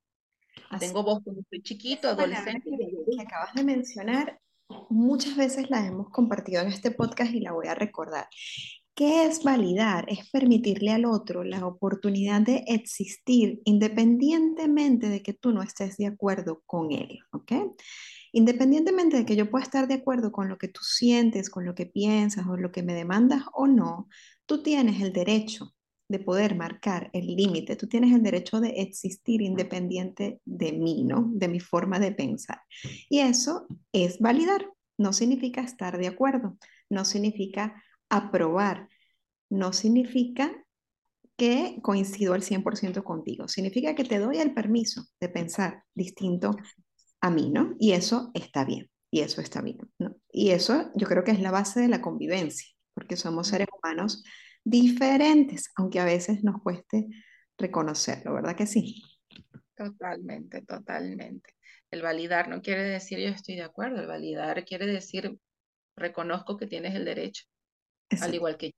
Tengo 0.80 1.04
voz 1.04 1.20
cuando 1.26 1.42
estoy 1.42 1.62
chiquito, 1.62 2.08
adolescente. 2.08 2.70
Que, 2.70 3.18
que 3.18 3.22
acabas 3.22 3.54
de 3.54 3.66
mencionar, 3.66 4.40
muchas 4.90 5.36
veces 5.36 5.70
la 5.70 5.86
hemos 5.86 6.10
compartido 6.10 6.62
en 6.62 6.70
este 6.70 6.92
podcast 6.92 7.34
y 7.34 7.42
la 7.42 7.52
voy 7.52 7.68
a 7.68 7.76
recordar. 7.76 8.30
¿Qué 8.96 9.26
es 9.26 9.42
validar? 9.44 10.06
Es 10.08 10.30
permitirle 10.30 10.92
al 10.92 11.06
otro 11.06 11.44
la 11.44 11.66
oportunidad 11.66 12.42
de 12.42 12.64
existir 12.68 13.60
independientemente 13.66 15.10
de 15.10 15.24
que 15.24 15.34
tú 15.34 15.52
no 15.52 15.64
estés 15.64 15.98
de 15.98 16.06
acuerdo 16.06 16.62
con 16.68 16.92
él, 16.92 17.20
¿ok? 17.32 17.76
Independientemente 18.34 19.18
de 19.18 19.26
que 19.26 19.36
yo 19.36 19.50
pueda 19.50 19.64
estar 19.64 19.88
de 19.88 19.96
acuerdo 19.96 20.32
con 20.32 20.48
lo 20.48 20.60
que 20.60 20.68
tú 20.68 20.82
sientes, 20.84 21.50
con 21.50 21.66
lo 21.66 21.74
que 21.74 21.88
piensas 21.88 22.46
o 22.46 22.56
lo 22.56 22.72
que 22.72 22.84
me 22.84 22.94
demandas 22.94 23.44
o 23.54 23.66
no, 23.66 24.10
tú 24.46 24.62
tienes 24.62 25.02
el 25.02 25.12
derecho 25.12 25.74
de 26.08 26.20
poder 26.20 26.56
marcar 26.56 27.10
el 27.14 27.26
límite, 27.26 27.76
tú 27.76 27.88
tienes 27.88 28.14
el 28.14 28.22
derecho 28.22 28.60
de 28.60 28.82
existir 28.82 29.42
independiente 29.42 30.40
de 30.46 30.72
mí, 30.72 31.04
¿no? 31.04 31.32
De 31.34 31.48
mi 31.48 31.60
forma 31.60 31.98
de 31.98 32.12
pensar. 32.12 32.62
Y 33.10 33.20
eso 33.20 33.66
es 33.92 34.20
validar, 34.20 34.70
no 35.00 35.14
significa 35.14 35.62
estar 35.62 35.98
de 35.98 36.08
acuerdo, 36.08 36.58
no 36.90 37.06
significa 37.06 37.82
aprobar 38.18 38.90
no 39.50 39.74
significa 39.74 40.52
que 41.38 41.80
coincido 41.82 42.34
al 42.34 42.44
100% 42.44 43.04
contigo, 43.04 43.48
significa 43.48 43.96
que 43.96 44.04
te 44.04 44.20
doy 44.20 44.38
el 44.38 44.54
permiso 44.54 45.06
de 45.20 45.30
pensar 45.30 45.84
distinto 45.96 46.56
a 47.22 47.30
mí, 47.30 47.50
¿no? 47.50 47.76
Y 47.80 47.94
eso 47.94 48.32
está 48.34 48.66
bien, 48.66 48.90
y 49.10 49.22
eso 49.22 49.42
está 49.42 49.62
bien. 49.62 49.78
Y 50.32 50.52
eso 50.52 50.92
yo 50.96 51.08
creo 51.08 51.24
que 51.24 51.32
es 51.32 51.40
la 51.40 51.52
base 51.52 51.80
de 51.80 51.88
la 51.88 52.02
convivencia, 52.02 52.68
porque 52.94 53.16
somos 53.16 53.48
seres 53.48 53.68
humanos 53.82 54.24
diferentes, 54.64 55.72
aunque 55.76 56.00
a 56.00 56.06
veces 56.06 56.44
nos 56.44 56.62
cueste 56.62 57.08
reconocerlo, 57.58 58.34
¿verdad 58.34 58.56
que 58.56 58.68
sí? 58.68 59.02
Totalmente, 59.76 60.62
totalmente. 60.62 61.54
El 61.90 62.02
validar 62.02 62.48
no 62.48 62.62
quiere 62.62 62.84
decir 62.84 63.20
yo 63.20 63.30
estoy 63.30 63.56
de 63.56 63.64
acuerdo, 63.64 64.02
el 64.02 64.08
validar 64.08 64.66
quiere 64.66 64.86
decir 64.86 65.38
reconozco 65.96 66.58
que 66.58 66.68
tienes 66.68 66.96
el 66.96 67.06
derecho 67.06 67.44
al 68.22 68.36
igual 68.36 68.58
que 68.58 68.68
yo, 68.68 68.74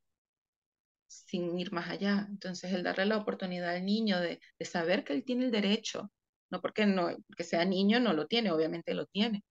sin 1.07 1.57
ir 1.57 1.71
más 1.71 1.89
allá. 1.89 2.27
Entonces, 2.29 2.71
el 2.73 2.83
darle 2.83 3.05
la 3.05 3.17
oportunidad 3.17 3.75
al 3.75 3.85
niño 3.85 4.19
de, 4.19 4.39
saber 4.61 5.03
que 5.03 5.13
él 5.13 5.23
tiene 5.23 5.45
el 5.45 5.51
derecho, 5.51 6.11
no 6.49 6.61
porque, 6.61 6.85
no 6.85 7.09
porque 7.27 7.43
sea 7.43 7.65
niño, 7.65 7.99
no 7.99 8.13
lo 8.13 8.27
tiene, 8.27 8.51
obviamente 8.51 8.93
lo 8.93 9.05
tiene. 9.07 9.43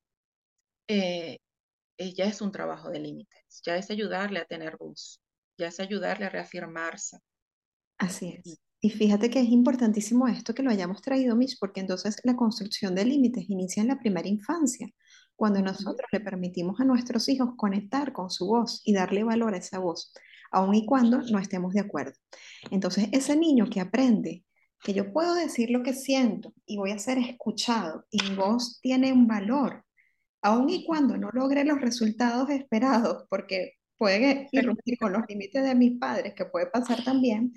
Eh, 0.89 1.39
eh, 1.99 2.15
ya 2.15 2.25
es 2.27 2.41
un 2.41 2.53
trabajo 2.53 2.91
de 2.91 3.01
límites, 3.01 3.63
ya 3.65 3.77
es 3.77 3.91
ayudarle 3.91 4.41
a 4.41 4.45
tener 4.45 4.77
voz, 4.77 5.21
ya 5.59 5.69
es 5.69 5.81
ayudarle 5.81 6.27
a 6.27 6.31
reafirmarse. 6.31 7.19
Así 7.99 8.37
es. 8.39 8.61
Y 8.81 8.91
fíjate 8.91 9.31
que 9.31 9.41
es 9.41 9.49
importantísimo 9.49 10.29
esto 10.29 10.55
que 10.55 10.63
lo 10.63 10.71
hayamos 10.71 11.01
traído, 11.01 11.37
Mish, 11.37 11.57
porque 11.59 11.81
entonces 11.81 12.17
la 12.23 12.37
construcción 12.37 12.95
de 12.95 13.07
límites 13.07 13.49
inicia 13.49 13.81
en 13.81 13.89
la 13.89 13.99
primera 13.99 14.29
infancia 14.29 14.89
cuando 15.37 15.61
nosotros 15.61 16.09
le 16.13 16.21
permitimos 16.21 16.81
a 16.81 16.85
nuestros 16.85 17.29
hijos 17.29 17.51
conectar 17.57 18.13
con 18.13 18.31
su 18.31 18.47
voz 18.47 18.83
y 18.85 18.93
darle 18.93 19.25
valor 19.25 19.55
a 19.55 19.59
esa 19.59 19.79
voz, 19.79 20.13
aun 20.51 20.75
y 20.75 20.87
cuando 20.87 21.23
no 21.23 21.39
estemos 21.39 21.75
de 21.75 21.81
acuerdo. 21.81 22.19
Entonces, 22.71 23.09
ese 23.13 23.37
niño 23.37 23.69
que 23.69 23.81
aprende 23.81 24.45
que 24.83 24.95
yo 24.95 25.13
puedo 25.13 25.35
decir 25.35 25.71
lo 25.71 25.83
que 25.83 25.95
siento 25.95 26.53
y 26.67 26.77
voy 26.77 26.93
a 26.93 26.99
ser 26.99 27.19
escuchado 27.19 28.05
y 28.11 28.23
mi 28.23 28.37
voz 28.37 28.81
tiene 28.83 29.13
un 29.13 29.27
valor, 29.27 29.85
aun 30.43 30.69
y 30.69 30.85
cuando 30.85 31.17
no 31.17 31.31
logre 31.33 31.65
los 31.65 31.81
resultados 31.81 32.51
esperados, 32.51 33.25
porque 33.31 33.73
puede 33.97 34.49
irrumpir 34.53 34.99
con 34.99 35.13
los 35.13 35.23
límites 35.29 35.65
de 35.65 35.75
mis 35.75 35.99
padres, 35.99 36.35
que 36.35 36.45
puede 36.45 36.67
pasar 36.67 37.03
también, 37.03 37.55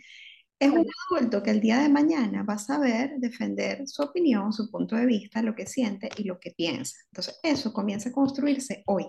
es 0.59 0.71
un 0.71 0.85
adulto 1.09 1.43
que 1.43 1.51
el 1.51 1.61
día 1.61 1.79
de 1.79 1.89
mañana 1.89 2.43
va 2.43 2.55
a 2.55 2.59
saber 2.59 3.15
defender 3.17 3.87
su 3.87 4.01
opinión, 4.01 4.51
su 4.51 4.69
punto 4.71 4.95
de 4.95 5.05
vista, 5.05 5.41
lo 5.41 5.55
que 5.55 5.67
siente 5.67 6.09
y 6.17 6.23
lo 6.23 6.39
que 6.39 6.51
piensa. 6.51 6.97
Entonces, 7.11 7.39
eso 7.43 7.73
comienza 7.73 8.09
a 8.09 8.13
construirse 8.13 8.83
hoy. 8.87 9.05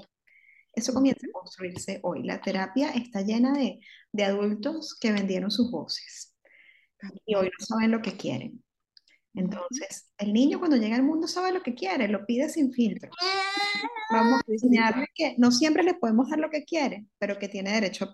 Eso 0.74 0.92
comienza 0.92 1.26
a 1.26 1.32
construirse 1.32 2.00
hoy. 2.02 2.22
La 2.24 2.40
terapia 2.40 2.90
está 2.90 3.22
llena 3.22 3.52
de, 3.52 3.80
de 4.12 4.24
adultos 4.24 4.96
que 5.00 5.12
vendieron 5.12 5.50
sus 5.50 5.70
voces 5.70 6.34
y 7.24 7.34
hoy 7.34 7.46
no 7.46 7.66
saben 7.66 7.90
lo 7.90 8.02
que 8.02 8.16
quieren. 8.16 8.62
Entonces, 9.34 10.10
el 10.18 10.32
niño 10.32 10.58
cuando 10.58 10.76
llega 10.76 10.96
al 10.96 11.04
mundo 11.04 11.28
sabe 11.28 11.52
lo 11.52 11.62
que 11.62 11.74
quiere, 11.74 12.08
lo 12.08 12.26
pide 12.26 12.48
sin 12.48 12.72
filtro. 12.72 13.10
Vamos 14.10 14.40
a 14.40 14.52
enseñarle 14.52 15.06
que 15.14 15.34
no 15.38 15.52
siempre 15.52 15.82
le 15.82 15.94
podemos 15.94 16.28
dar 16.28 16.40
lo 16.40 16.50
que 16.50 16.64
quiere, 16.64 17.06
pero 17.18 17.38
que 17.38 17.48
tiene 17.48 17.72
derecho 17.72 18.06
a 18.06 18.12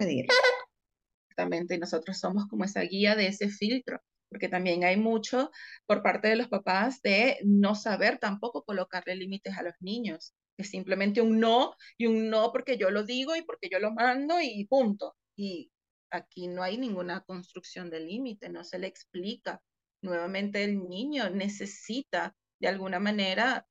y 1.36 1.78
nosotros 1.78 2.18
somos 2.18 2.46
como 2.46 2.64
esa 2.64 2.80
guía 2.82 3.16
de 3.16 3.28
ese 3.28 3.48
filtro, 3.48 4.00
porque 4.28 4.48
también 4.48 4.84
hay 4.84 4.96
mucho 4.96 5.50
por 5.86 6.02
parte 6.02 6.28
de 6.28 6.36
los 6.36 6.48
papás 6.48 7.00
de 7.02 7.38
no 7.44 7.74
saber 7.74 8.18
tampoco 8.18 8.64
colocarle 8.64 9.16
límites 9.16 9.56
a 9.56 9.62
los 9.62 9.74
niños, 9.80 10.34
es 10.56 10.70
simplemente 10.70 11.20
un 11.20 11.40
no 11.40 11.74
y 11.98 12.06
un 12.06 12.30
no 12.30 12.52
porque 12.52 12.76
yo 12.78 12.90
lo 12.90 13.02
digo 13.02 13.34
y 13.36 13.42
porque 13.42 13.68
yo 13.68 13.78
lo 13.78 13.92
mando 13.92 14.40
y 14.40 14.66
punto. 14.66 15.16
Y 15.36 15.70
aquí 16.10 16.46
no 16.46 16.62
hay 16.62 16.78
ninguna 16.78 17.22
construcción 17.22 17.90
de 17.90 18.00
límite, 18.00 18.48
no 18.48 18.64
se 18.64 18.78
le 18.78 18.86
explica. 18.86 19.60
Nuevamente 20.02 20.62
el 20.62 20.88
niño 20.88 21.30
necesita 21.30 22.36
de 22.60 22.68
alguna 22.68 23.00
manera 23.00 23.66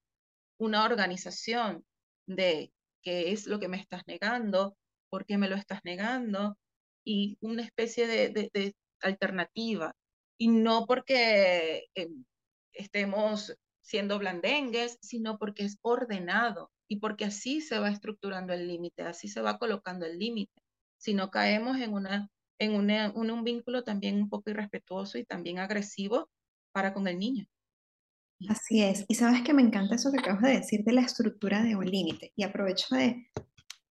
una 0.57 0.83
organización 0.83 1.85
de 2.27 2.73
qué 3.01 3.31
es 3.31 3.47
lo 3.47 3.59
que 3.59 3.67
me 3.67 3.77
estás 3.77 4.03
negando, 4.07 4.77
por 5.09 5.25
qué 5.25 5.37
me 5.37 5.49
lo 5.49 5.55
estás 5.55 5.81
negando, 5.83 6.57
y 7.03 7.37
una 7.41 7.63
especie 7.63 8.07
de, 8.07 8.75
alternativa. 9.01 9.93
Y 10.37 10.47
no 10.47 10.85
porque 10.85 11.85
eh, 11.95 12.09
estemos 12.71 13.55
siendo 13.81 14.17
blandengues, 14.19 14.97
sino 15.01 15.37
porque 15.37 15.65
es 15.65 15.77
ordenado. 15.81 16.71
y 16.87 16.97
porque 16.97 17.25
así 17.25 17.61
se 17.61 17.79
va 17.79 17.89
estructurando 17.89 18.53
el 18.53 18.67
límite, 18.67 19.03
así 19.03 19.27
se 19.27 19.41
va 19.41 19.57
colocando 19.57 20.05
el 20.05 20.19
límite. 20.19 20.53
Si 20.97 21.13
no 21.13 21.31
caemos 21.31 21.77
en, 21.77 21.93
una, 21.93 22.29
en 22.59 22.75
un 23.31 23.43
vínculo 23.43 23.83
también 23.83 24.17
un 24.21 24.29
poco 24.29 24.51
irrespetuoso 24.51 25.17
y 25.17 25.25
también 25.25 25.59
agresivo 25.59 26.29
para 26.71 26.93
con 26.93 27.07
el 27.07 27.17
niño. 27.17 27.47
Así 28.49 28.81
es. 28.81 29.05
Y 29.07 29.15
sabes 29.15 29.41
que 29.41 29.53
me 29.53 29.61
encanta 29.61 29.95
eso 29.95 30.11
que 30.11 30.19
acabas 30.19 30.41
de 30.41 30.59
decir 30.59 30.83
de 30.83 30.93
la 30.93 31.01
estructura 31.01 31.63
de 31.63 31.75
un 31.75 31.85
límite. 31.85 32.31
Y 32.35 32.43
aprovecho 32.43 32.93
de, 32.95 33.27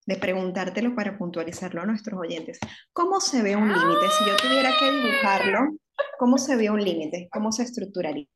de 0.06 0.16
preguntártelo 0.16 0.94
para 0.94 1.16
puntualizarlo 1.16 1.82
a 1.82 1.86
nuestros 1.86 2.18
oyentes. 2.18 2.58
¿Cómo 2.92 3.20
se 3.20 3.42
ve 3.42 3.56
un 3.56 3.68
límite? 3.68 4.08
Si 4.18 4.24
yo 4.26 4.36
tuviera 4.36 4.70
que 4.78 4.90
dibujarlo, 4.90 5.76
¿cómo 6.18 6.38
se 6.38 6.56
ve 6.56 6.70
un 6.70 6.82
límite? 6.82 7.28
¿Cómo 7.32 7.52
se 7.52 7.62
estructuraría? 7.62 8.26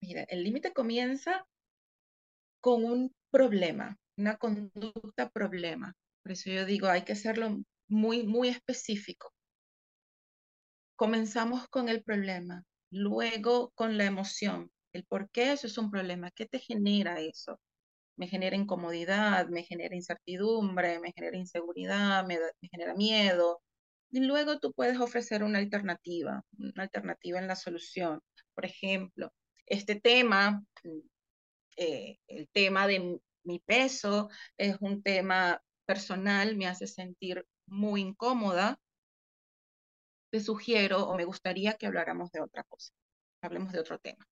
Mira, 0.00 0.22
el 0.28 0.44
límite 0.44 0.72
comienza 0.72 1.46
con 2.60 2.84
un 2.84 3.14
problema, 3.30 3.98
una 4.16 4.36
conducta 4.36 5.28
problema. 5.30 5.94
Por 6.22 6.32
eso 6.32 6.50
yo 6.50 6.64
digo, 6.64 6.88
hay 6.88 7.02
que 7.02 7.12
hacerlo 7.12 7.58
muy, 7.88 8.26
muy 8.26 8.48
específico. 8.48 9.32
Comenzamos 10.96 11.68
con 11.68 11.88
el 11.88 12.02
problema, 12.02 12.64
luego 12.90 13.70
con 13.74 13.96
la 13.98 14.04
emoción, 14.04 14.70
el 14.92 15.04
por 15.04 15.30
qué 15.30 15.52
eso 15.52 15.66
es 15.66 15.78
un 15.78 15.90
problema, 15.90 16.30
qué 16.30 16.46
te 16.46 16.58
genera 16.58 17.20
eso. 17.20 17.60
Me 18.18 18.28
genera 18.28 18.56
incomodidad, 18.56 19.48
me 19.48 19.62
genera 19.62 19.94
incertidumbre, 19.94 21.00
me 21.00 21.12
genera 21.12 21.36
inseguridad, 21.36 22.26
me, 22.26 22.38
me 22.38 22.68
genera 22.68 22.94
miedo. 22.94 23.62
Y 24.10 24.20
luego 24.20 24.58
tú 24.58 24.72
puedes 24.72 24.98
ofrecer 25.00 25.42
una 25.42 25.58
alternativa, 25.58 26.42
una 26.58 26.82
alternativa 26.82 27.38
en 27.38 27.46
la 27.46 27.56
solución. 27.56 28.20
Por 28.54 28.64
ejemplo, 28.66 29.32
este 29.66 30.00
tema, 30.00 30.64
eh, 31.76 32.18
el 32.26 32.48
tema 32.48 32.86
de 32.86 33.20
mi 33.44 33.60
peso, 33.60 34.30
es 34.56 34.76
un 34.80 35.02
tema 35.02 35.62
personal, 35.86 36.56
me 36.56 36.66
hace 36.66 36.86
sentir 36.86 37.46
muy 37.66 38.00
incómoda. 38.00 38.78
Te 40.30 40.40
sugiero 40.40 41.06
o 41.06 41.16
me 41.16 41.24
gustaría 41.24 41.74
que 41.74 41.86
habláramos 41.86 42.30
de 42.32 42.40
otra 42.40 42.64
cosa, 42.64 42.92
hablemos 43.42 43.72
de 43.72 43.80
otro 43.80 43.98
tema. 43.98 44.26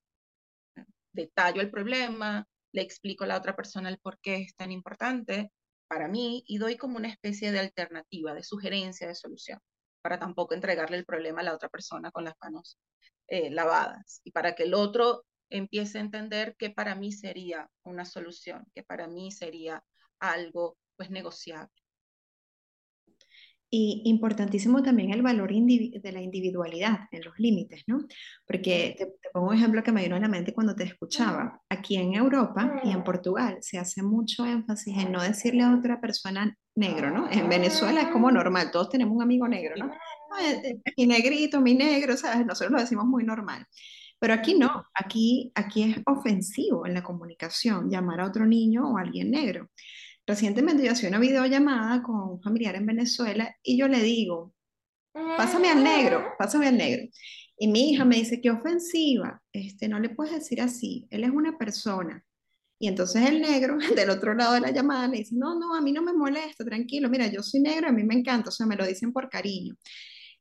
Detallo 1.12 1.62
el 1.62 1.70
problema, 1.70 2.46
le 2.76 2.82
explico 2.82 3.24
a 3.24 3.26
la 3.26 3.38
otra 3.38 3.56
persona 3.56 3.88
el 3.88 3.98
por 3.98 4.20
qué 4.20 4.36
es 4.36 4.54
tan 4.54 4.70
importante 4.70 5.50
para 5.88 6.08
mí 6.08 6.44
y 6.46 6.58
doy 6.58 6.76
como 6.76 6.98
una 6.98 7.08
especie 7.08 7.50
de 7.50 7.58
alternativa, 7.58 8.34
de 8.34 8.42
sugerencia, 8.42 9.08
de 9.08 9.14
solución, 9.14 9.58
para 10.02 10.18
tampoco 10.18 10.52
entregarle 10.52 10.98
el 10.98 11.06
problema 11.06 11.40
a 11.40 11.44
la 11.44 11.54
otra 11.54 11.70
persona 11.70 12.10
con 12.10 12.24
las 12.24 12.34
manos 12.42 12.78
eh, 13.28 13.50
lavadas 13.50 14.20
y 14.24 14.30
para 14.30 14.54
que 14.54 14.64
el 14.64 14.74
otro 14.74 15.24
empiece 15.48 15.96
a 15.96 16.02
entender 16.02 16.54
que 16.58 16.68
para 16.68 16.94
mí 16.94 17.12
sería 17.12 17.70
una 17.82 18.04
solución, 18.04 18.66
que 18.74 18.82
para 18.82 19.08
mí 19.08 19.32
sería 19.32 19.82
algo 20.18 20.76
pues 20.96 21.08
negociable. 21.08 21.72
Y 23.78 24.00
importantísimo 24.06 24.82
también 24.82 25.10
el 25.10 25.20
valor 25.20 25.50
de 25.52 26.10
la 26.10 26.22
individualidad 26.22 27.00
en 27.12 27.22
los 27.22 27.38
límites, 27.38 27.82
¿no? 27.86 28.06
Porque 28.46 28.94
te, 28.96 29.06
pongo 29.34 29.48
un 29.48 29.54
ejemplo 29.54 29.82
que 29.82 29.92
me 29.92 30.02
vino 30.02 30.16
a 30.16 30.18
la 30.18 30.28
mente 30.28 30.54
cuando 30.54 30.74
te 30.74 30.84
escuchaba. 30.84 31.60
Aquí 31.68 31.96
en 31.96 32.14
Europa 32.14 32.80
y 32.84 32.90
en 32.90 33.04
Portugal 33.04 33.58
se 33.60 33.76
hace 33.76 34.02
mucho 34.02 34.46
énfasis 34.46 34.96
en 34.96 35.12
no 35.12 35.22
decirle 35.22 35.62
a 35.62 35.74
otra 35.74 36.00
persona 36.00 36.56
negro, 36.74 37.10
¿no? 37.10 37.30
En 37.30 37.50
Venezuela 37.50 38.00
es 38.00 38.08
como 38.08 38.30
normal, 38.30 38.70
todos 38.70 38.88
tenemos 38.88 39.14
un 39.14 39.22
amigo 39.22 39.46
negro, 39.46 39.74
¿no? 39.76 39.90
Mi 40.96 41.06
negrito, 41.06 41.60
mi 41.60 41.74
negro, 41.74 42.16
¿sabes? 42.16 42.46
Nosotros 42.46 42.72
lo 42.72 42.80
decimos 42.80 43.04
muy 43.04 43.24
normal. 43.24 43.66
Pero 44.18 44.32
aquí 44.32 44.54
no, 44.54 44.86
aquí, 44.94 45.52
aquí 45.54 45.82
es 45.82 45.98
ofensivo 46.06 46.86
en 46.86 46.94
la 46.94 47.02
comunicación 47.02 47.90
llamar 47.90 48.20
a 48.20 48.26
otro 48.26 48.46
niño 48.46 48.90
o 48.90 48.96
a 48.96 49.02
alguien 49.02 49.30
negro. 49.30 49.68
Recientemente 50.26 50.84
yo 50.84 50.92
hacía 50.92 51.08
una 51.08 51.18
videollamada 51.20 52.02
con 52.02 52.16
un 52.16 52.42
familiar 52.42 52.74
en 52.74 52.86
Venezuela 52.86 53.54
y 53.62 53.78
yo 53.78 53.88
le 53.88 54.02
digo, 54.02 54.54
pásame 55.12 55.68
al 55.68 55.84
negro, 55.84 56.34
pásame 56.38 56.68
al 56.68 56.76
negro. 56.76 57.08
Y 57.58 57.68
mi 57.68 57.90
hija 57.90 58.04
me 58.04 58.16
dice, 58.16 58.40
qué 58.40 58.50
ofensiva, 58.50 59.40
este, 59.52 59.88
no 59.88 59.98
le 59.98 60.10
puedes 60.10 60.34
decir 60.34 60.60
así, 60.60 61.06
él 61.10 61.24
es 61.24 61.30
una 61.30 61.56
persona. 61.56 62.22
Y 62.78 62.88
entonces 62.88 63.26
el 63.28 63.40
negro 63.40 63.78
del 63.96 64.10
otro 64.10 64.34
lado 64.34 64.54
de 64.54 64.60
la 64.60 64.70
llamada 64.70 65.08
le 65.08 65.18
dice, 65.18 65.34
no, 65.36 65.58
no, 65.58 65.74
a 65.74 65.80
mí 65.80 65.92
no 65.92 66.02
me 66.02 66.12
molesta, 66.12 66.64
tranquilo, 66.64 67.08
mira, 67.08 67.26
yo 67.28 67.42
soy 67.42 67.60
negro, 67.60 67.88
a 67.88 67.92
mí 67.92 68.04
me 68.04 68.14
encanta, 68.14 68.50
o 68.50 68.52
sea, 68.52 68.66
me 68.66 68.76
lo 68.76 68.86
dicen 68.86 69.12
por 69.12 69.30
cariño. 69.30 69.76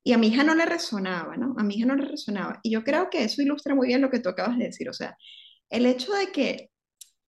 Y 0.03 0.13
a 0.13 0.17
mi 0.17 0.27
hija 0.27 0.43
no 0.43 0.53
le 0.53 0.65
resonaba, 0.65 1.35
¿no? 1.35 1.55
A 1.57 1.63
mi 1.63 1.75
hija 1.75 1.87
no 1.87 1.95
le 1.95 2.05
resonaba. 2.05 2.59
Y 2.61 2.71
yo 2.71 2.83
creo 2.83 3.09
que 3.09 3.23
eso 3.23 3.41
ilustra 3.41 3.73
muy 3.73 3.87
bien 3.87 4.01
lo 4.01 4.11
que 4.11 4.19
tú 4.19 4.29
acabas 4.29 4.57
de 4.57 4.65
decir. 4.65 4.87
O 4.87 4.93
sea, 4.93 5.17
el 5.69 5.85
hecho 5.87 6.13
de 6.13 6.31
que, 6.31 6.69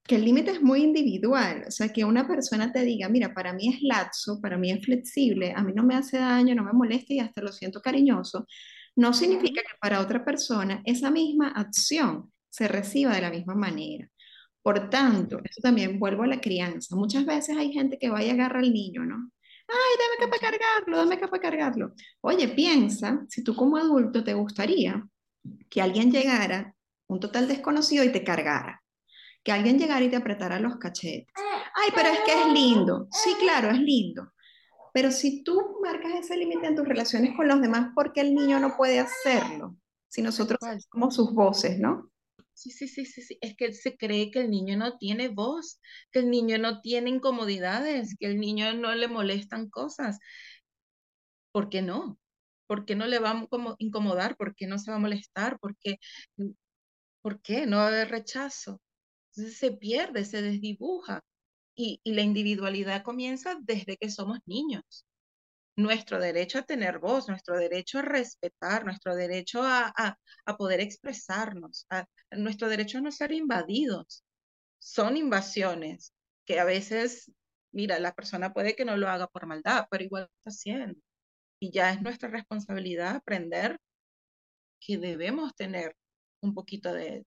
que 0.07 0.15
el 0.15 0.25
límite 0.25 0.51
es 0.51 0.61
muy 0.61 0.83
individual, 0.83 1.65
o 1.67 1.71
sea, 1.71 1.89
que 1.89 2.05
una 2.05 2.27
persona 2.27 2.71
te 2.71 2.83
diga, 2.83 3.09
mira, 3.09 3.33
para 3.33 3.53
mí 3.53 3.73
es 3.73 3.81
laxo, 3.81 4.39
para 4.41 4.57
mí 4.57 4.71
es 4.71 4.83
flexible, 4.85 5.53
a 5.55 5.63
mí 5.63 5.73
no 5.75 5.83
me 5.83 5.95
hace 5.95 6.17
daño, 6.17 6.55
no 6.55 6.63
me 6.63 6.73
molesta 6.73 7.13
y 7.13 7.19
hasta 7.19 7.41
lo 7.41 7.51
siento 7.51 7.81
cariñoso, 7.81 8.47
no 8.95 9.13
significa 9.13 9.61
que 9.61 9.77
para 9.81 10.01
otra 10.01 10.23
persona 10.25 10.81
esa 10.85 11.11
misma 11.11 11.49
acción 11.49 12.31
se 12.49 12.67
reciba 12.67 13.13
de 13.13 13.21
la 13.21 13.29
misma 13.31 13.55
manera. 13.55 14.09
Por 14.61 14.89
tanto, 14.89 15.39
eso 15.43 15.61
también 15.61 15.99
vuelvo 15.99 16.23
a 16.23 16.27
la 16.27 16.41
crianza. 16.41 16.95
Muchas 16.95 17.25
veces 17.25 17.57
hay 17.57 17.71
gente 17.71 17.97
que 17.99 18.09
va 18.09 18.23
y 18.23 18.29
agarra 18.29 18.59
al 18.59 18.73
niño, 18.73 19.05
¿no? 19.05 19.31
ay, 19.67 19.97
dame 19.99 20.17
que 20.19 20.27
para 20.27 20.51
cargarlo, 20.51 20.97
dame 20.97 21.19
que 21.19 21.27
para 21.27 21.41
cargarlo. 21.41 21.93
Oye, 22.21 22.47
piensa, 22.49 23.25
si 23.29 23.43
tú 23.43 23.55
como 23.55 23.77
adulto 23.77 24.23
te 24.23 24.33
gustaría 24.33 25.05
que 25.69 25.81
alguien 25.81 26.11
llegara, 26.11 26.73
un 27.07 27.19
total 27.19 27.47
desconocido, 27.47 28.03
y 28.03 28.11
te 28.11 28.23
cargara. 28.23 28.81
Que 29.47 29.53
alguien 29.53 29.79
llegara 29.79 30.03
y 30.03 30.09
te 30.09 30.17
apretara 30.17 30.59
los 30.59 30.75
cachetes. 30.75 31.33
Ay, 31.73 31.89
pero 31.95 32.09
es 32.09 32.19
que 32.25 32.33
es 32.33 32.47
lindo. 32.51 33.07
Sí, 33.11 33.33
claro, 33.39 33.69
es 33.69 33.79
lindo. 33.79 34.33
Pero 34.93 35.09
si 35.09 35.41
tú 35.41 35.77
marcas 35.81 36.15
ese 36.15 36.35
límite 36.35 36.67
en 36.67 36.75
tus 36.75 36.85
relaciones 36.85 37.33
con 37.33 37.47
los 37.47 37.61
demás, 37.61 37.93
¿por 37.95 38.11
qué 38.11 38.19
el 38.19 38.35
niño 38.35 38.59
no 38.59 38.75
puede 38.75 38.99
hacerlo? 38.99 39.77
Si 40.09 40.21
nosotros 40.21 40.59
somos 40.91 41.15
sus 41.15 41.33
voces, 41.33 41.79
¿no? 41.79 42.11
Sí, 42.51 42.71
sí, 42.71 42.89
sí, 42.89 43.05
sí, 43.05 43.21
sí. 43.21 43.37
Es 43.39 43.55
que 43.55 43.71
se 43.71 43.95
cree 43.95 44.31
que 44.31 44.41
el 44.41 44.49
niño 44.49 44.75
no 44.75 44.97
tiene 44.97 45.29
voz, 45.29 45.79
que 46.11 46.19
el 46.19 46.29
niño 46.29 46.57
no 46.57 46.81
tiene 46.81 47.09
incomodidades, 47.09 48.17
que 48.19 48.25
el 48.25 48.41
niño 48.41 48.73
no 48.73 48.93
le 48.95 49.07
molestan 49.07 49.69
cosas. 49.69 50.19
¿Por 51.53 51.69
qué 51.69 51.81
no? 51.81 52.19
¿Por 52.67 52.83
qué 52.83 52.97
no 52.97 53.07
le 53.07 53.19
va 53.19 53.31
a 53.31 53.47
incomodar? 53.77 54.35
¿Por 54.35 54.55
qué 54.55 54.67
no 54.67 54.77
se 54.77 54.91
va 54.91 54.97
a 54.97 54.99
molestar? 54.99 55.57
¿Por 55.57 55.77
qué, 55.77 55.99
¿Por 57.21 57.41
qué 57.41 57.65
no 57.65 57.77
va 57.77 57.85
a 57.85 57.87
haber 57.87 58.09
rechazo? 58.09 58.81
Entonces 59.37 59.59
se 59.59 59.71
pierde, 59.71 60.25
se 60.25 60.41
desdibuja. 60.41 61.23
Y, 61.75 62.01
la 62.05 62.21
individualidad 62.21 63.03
comienza 63.03 63.55
desde 63.61 63.97
que 63.97 64.09
somos 64.09 64.39
niños 64.47 65.05
nuestro 65.75 66.19
derecho 66.19 66.57
a 66.57 66.63
tener 66.63 66.97
voz, 66.97 67.27
nuestro 67.29 67.55
derecho 67.55 67.99
a 67.99 68.01
respetar, 68.01 68.83
nuestro 68.83 69.15
derecho 69.15 69.61
a, 69.63 70.17
poder 70.57 70.81
expresarnos, 70.81 71.85
nuestro 72.31 72.67
derecho 72.67 72.97
a 72.97 73.01
no 73.01 73.11
ser 73.11 73.31
invadidos. 73.31 74.23
Son 74.79 75.17
invasiones 75.17 76.13
que 76.45 76.59
a 76.59 76.65
veces, 76.65 77.31
mira, 77.71 77.99
la 77.99 78.15
persona 78.15 78.53
puede 78.53 78.75
que 78.75 78.85
no 78.85 78.97
lo 78.97 79.07
haga 79.07 79.27
por 79.27 79.45
maldad, 79.45 79.85
pero 79.91 80.03
igual 80.03 80.23
lo 80.23 80.29
está 80.29 80.49
haciendo. 80.49 80.99
Y 81.59 81.71
ya 81.71 81.93
es 81.93 82.01
nuestra 82.01 82.29
responsabilidad 82.29 83.17
aprender 83.17 83.77
que 84.79 84.97
debemos 84.97 85.53
tener 85.55 85.95
un 86.41 86.55
poquito 86.55 86.91
de 86.91 87.23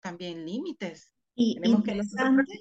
también 0.00 0.46
límites 0.46 1.12
y 1.40 1.56
interesante, 1.62 2.52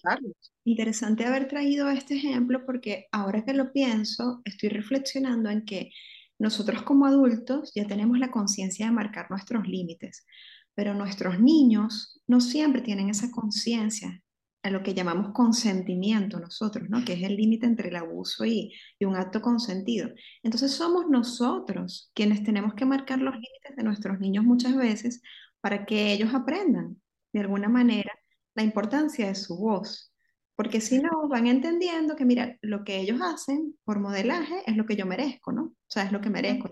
interesante 0.64 1.26
haber 1.26 1.48
traído 1.48 1.90
este 1.90 2.16
ejemplo 2.16 2.64
porque 2.64 3.08
ahora 3.12 3.44
que 3.44 3.54
lo 3.54 3.74
pienso, 3.74 4.42
estoy 4.46 4.70
reflexionando 4.70 5.50
en 5.50 5.66
que 5.66 5.90
nosotros 6.38 6.84
como 6.84 7.08
adultos 7.08 7.72
ya 7.74 7.88
tenemos 7.88 8.20
la 8.20 8.30
conciencia 8.30 8.86
de 8.86 8.92
marcar 8.92 9.32
nuestros 9.32 9.68
límites, 9.68 10.28
pero 10.76 10.94
nuestros 10.94 11.40
niños 11.40 12.22
no 12.28 12.40
siempre 12.40 12.84
tienen 12.84 13.10
esa 13.10 13.32
conciencia, 13.32 14.22
a 14.62 14.70
lo 14.70 14.84
que 14.84 14.94
llamamos 14.94 15.32
consentimiento 15.34 16.40
nosotros, 16.40 16.88
¿no? 16.88 17.04
que 17.04 17.14
es 17.14 17.24
el 17.24 17.36
límite 17.36 17.66
entre 17.66 17.90
el 17.90 17.96
abuso 17.96 18.46
y, 18.46 18.74
y 19.00 19.06
un 19.06 19.16
acto 19.16 19.42
consentido. 19.42 20.10
Entonces 20.44 20.72
somos 20.72 21.08
nosotros 21.10 22.12
quienes 22.14 22.44
tenemos 22.44 22.76
que 22.76 22.86
marcar 22.86 23.20
los 23.20 23.34
límites 23.34 23.76
de 23.76 23.84
nuestros 23.84 24.20
niños 24.20 24.44
muchas 24.44 24.76
veces 24.76 25.22
para 25.62 25.86
que 25.86 26.12
ellos 26.12 26.34
aprendan 26.36 27.02
de 27.34 27.40
alguna 27.40 27.70
manera 27.70 28.12
la 28.58 28.64
importancia 28.64 29.28
de 29.28 29.36
su 29.36 29.56
voz, 29.56 30.12
porque 30.56 30.82
si 30.82 31.00
no, 31.00 31.28
van 31.30 31.46
entendiendo 31.48 32.16
que, 32.16 32.26
mira, 32.26 32.58
lo 32.62 32.84
que 32.84 32.98
ellos 33.00 33.20
hacen 33.22 33.78
por 33.86 34.00
modelaje 34.00 34.64
es 34.66 34.76
lo 34.76 34.86
que 34.88 34.96
yo 34.96 35.06
merezco, 35.06 35.52
¿no? 35.52 35.64
O 35.64 35.76
sea, 35.88 36.04
es 36.04 36.12
lo 36.12 36.20
que 36.22 36.32
merezco. 36.32 36.70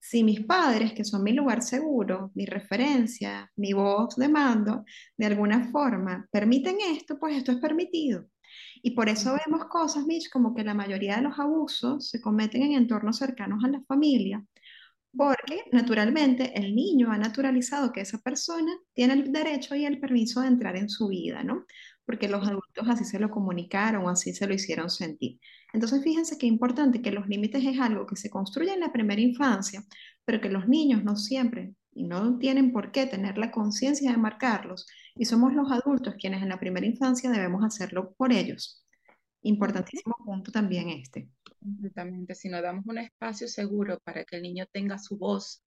si 0.00 0.24
mis 0.24 0.40
padres, 0.46 0.94
que 0.94 1.04
son 1.04 1.22
mi 1.22 1.32
lugar 1.32 1.62
seguro, 1.62 2.32
mi 2.34 2.46
referencia, 2.46 3.50
mi 3.56 3.72
voz 3.74 4.16
de 4.16 4.28
mando, 4.28 4.84
de 5.16 5.26
alguna 5.26 5.70
forma 5.70 6.26
permiten 6.32 6.78
esto, 6.80 7.18
pues 7.18 7.36
esto 7.36 7.52
es 7.52 7.58
permitido. 7.58 8.24
Y 8.82 8.92
por 8.92 9.08
eso 9.08 9.36
vemos 9.44 9.66
cosas, 9.66 10.06
Mitch, 10.06 10.30
como 10.30 10.54
que 10.54 10.64
la 10.64 10.74
mayoría 10.74 11.16
de 11.16 11.22
los 11.22 11.38
abusos 11.38 12.08
se 12.08 12.20
cometen 12.20 12.62
en 12.62 12.72
entornos 12.72 13.18
cercanos 13.18 13.62
a 13.64 13.68
la 13.68 13.82
familia, 13.82 14.44
porque 15.14 15.64
naturalmente 15.72 16.58
el 16.58 16.74
niño 16.74 17.12
ha 17.12 17.18
naturalizado 17.18 17.92
que 17.92 18.00
esa 18.00 18.18
persona 18.18 18.72
tiene 18.94 19.14
el 19.14 19.32
derecho 19.32 19.74
y 19.74 19.84
el 19.84 20.00
permiso 20.00 20.40
de 20.40 20.48
entrar 20.48 20.76
en 20.76 20.88
su 20.88 21.08
vida, 21.08 21.42
¿no? 21.44 21.66
porque 22.04 22.28
los 22.28 22.46
adultos 22.46 22.86
así 22.88 23.04
se 23.04 23.18
lo 23.18 23.30
comunicaron 23.30 24.08
así 24.08 24.34
se 24.34 24.46
lo 24.46 24.54
hicieron 24.54 24.90
sentir. 24.90 25.38
Entonces, 25.72 26.02
fíjense 26.02 26.36
qué 26.38 26.46
importante 26.46 27.00
que 27.00 27.12
los 27.12 27.26
límites 27.28 27.64
es 27.64 27.80
algo 27.80 28.06
que 28.06 28.16
se 28.16 28.30
construye 28.30 28.72
en 28.72 28.80
la 28.80 28.92
primera 28.92 29.20
infancia, 29.20 29.82
pero 30.24 30.40
que 30.40 30.50
los 30.50 30.68
niños 30.68 31.02
no 31.04 31.16
siempre 31.16 31.74
y 31.94 32.04
no 32.04 32.38
tienen 32.38 32.72
por 32.72 32.92
qué 32.92 33.06
tener 33.06 33.38
la 33.38 33.50
conciencia 33.50 34.10
de 34.10 34.16
marcarlos, 34.16 34.86
y 35.14 35.26
somos 35.26 35.52
los 35.52 35.70
adultos 35.70 36.14
quienes 36.18 36.42
en 36.42 36.48
la 36.48 36.58
primera 36.58 36.86
infancia 36.86 37.30
debemos 37.30 37.64
hacerlo 37.64 38.12
por 38.14 38.32
ellos. 38.32 38.84
Importantísimo 39.42 40.14
punto 40.24 40.52
también 40.52 40.88
este. 40.90 41.28
Completamente. 41.62 42.34
Si 42.34 42.48
nos 42.48 42.62
damos 42.62 42.84
un 42.86 42.98
espacio 42.98 43.46
seguro 43.46 44.00
para 44.00 44.24
que 44.24 44.36
el 44.36 44.42
niño 44.42 44.66
tenga 44.72 44.98
su 44.98 45.16
voz, 45.16 45.62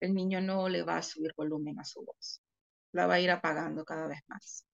el 0.00 0.14
niño 0.14 0.40
no 0.40 0.68
le 0.68 0.82
va 0.82 0.98
a 0.98 1.02
subir 1.02 1.32
volumen 1.36 1.78
a 1.78 1.84
su 1.84 2.02
voz. 2.04 2.42
La 2.92 3.06
va 3.06 3.14
a 3.14 3.20
ir 3.20 3.30
apagando 3.30 3.84
cada 3.84 4.06
vez 4.06 4.20
más. 4.26 4.66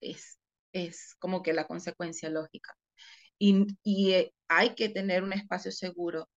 Es, 0.00 0.38
es 0.72 1.14
como 1.18 1.42
que 1.42 1.52
la 1.52 1.66
consecuencia 1.66 2.28
lógica. 2.30 2.74
Y, 3.38 3.66
y 3.82 4.12
eh, 4.12 4.34
hay 4.48 4.74
que 4.74 4.88
tener 4.88 5.22
un 5.22 5.32
espacio 5.32 5.70
seguro 5.70 6.28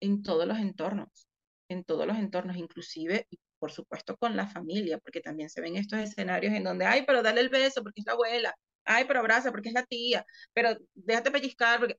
en 0.00 0.22
todos 0.22 0.46
los 0.46 0.58
entornos, 0.58 1.28
en 1.68 1.84
todos 1.84 2.06
los 2.06 2.18
entornos, 2.18 2.56
inclusive, 2.56 3.26
por 3.58 3.72
supuesto, 3.72 4.16
con 4.16 4.36
la 4.36 4.48
familia, 4.48 4.98
porque 4.98 5.20
también 5.20 5.50
se 5.50 5.60
ven 5.60 5.76
estos 5.76 6.00
escenarios 6.00 6.52
en 6.54 6.64
donde, 6.64 6.84
ay, 6.84 7.04
pero 7.06 7.22
dale 7.22 7.40
el 7.40 7.48
beso 7.48 7.82
porque 7.82 8.00
es 8.00 8.06
la 8.06 8.12
abuela, 8.12 8.54
ay, 8.84 9.04
pero 9.06 9.20
abraza 9.20 9.50
porque 9.50 9.68
es 9.68 9.74
la 9.74 9.86
tía, 9.86 10.24
pero 10.52 10.76
déjate 10.94 11.30
pellizcar 11.30 11.78
porque... 11.80 11.96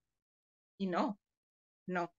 Y 0.79 0.87
no, 0.87 1.19
no. 1.87 2.11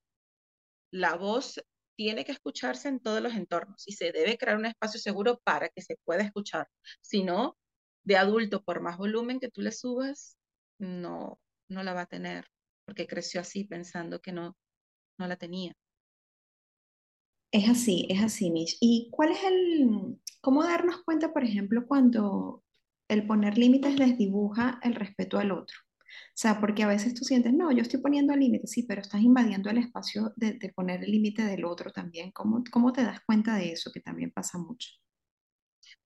La 0.93 1.17
voz 1.17 1.61
tiene 1.97 2.25
que 2.25 2.33
escucharse 2.33 2.89
en 2.89 3.01
todos 3.01 3.21
los 3.23 3.35
entornos 3.35 3.87
y 3.89 3.93
se 3.93 4.13
debe 4.13 4.39
crear 4.39 4.57
un 4.57 4.67
espacio 4.67 5.01
seguro 5.01 5.41
para 5.45 5.69
que 5.71 5.83
se 5.83 5.97
pueda 6.05 6.23
escuchar. 6.23 6.69
Si 7.01 7.25
no, 7.25 7.57
de 8.05 8.17
adulto, 8.17 8.63
por 8.63 8.81
más 8.81 8.99
volumen 8.99 9.41
que 9.41 9.51
tú 9.51 9.63
le 9.63 9.73
subas, 9.73 10.37
no, 10.79 11.41
no 11.69 11.83
la 11.83 11.95
va 11.95 12.03
a 12.03 12.07
tener, 12.07 12.47
porque 12.85 13.07
creció 13.07 13.41
así 13.41 13.65
pensando 13.65 14.21
que 14.21 14.33
no, 14.33 14.57
no 15.19 15.27
la 15.27 15.37
tenía. 15.37 15.75
Es 17.53 17.69
así, 17.69 18.07
es 18.11 18.23
así, 18.23 18.51
Mish. 18.51 18.77
¿Y 18.81 19.09
cuál 19.11 19.33
es 19.33 19.43
el, 19.43 20.21
cómo 20.41 20.63
darnos 20.63 21.03
cuenta, 21.05 21.33
por 21.33 21.45
ejemplo, 21.45 21.87
cuando 21.87 22.63
el 23.09 23.27
poner 23.27 23.59
límites 23.59 23.97
desdibuja 23.97 24.79
el 24.83 24.95
respeto 24.95 25.39
al 25.39 25.53
otro? 25.53 25.77
O 26.11 26.37
sea, 26.37 26.61
porque 26.61 26.83
a 26.83 26.89
veces 26.89 27.15
tú 27.15 27.25
sientes, 27.25 27.53
no, 27.53 27.73
yo 27.73 27.83
estoy 27.83 28.01
poniendo 28.01 28.35
límites, 28.35 28.71
sí, 28.71 28.83
pero 28.85 29.01
estás 29.01 29.21
invadiendo 29.23 29.71
el 29.71 29.79
espacio 29.79 30.33
de, 30.37 30.55
de 30.55 30.73
poner 30.73 31.05
el 31.05 31.11
límite 31.11 31.45
del 31.45 31.65
otro 31.65 31.91
también. 31.93 32.31
¿Cómo, 32.33 32.63
¿Cómo 32.71 32.93
te 32.93 33.03
das 33.03 33.21
cuenta 33.25 33.57
de 33.57 33.73
eso? 33.73 33.91
Que 33.93 34.01
también 34.01 34.31
pasa 34.31 34.59
mucho. 34.59 34.91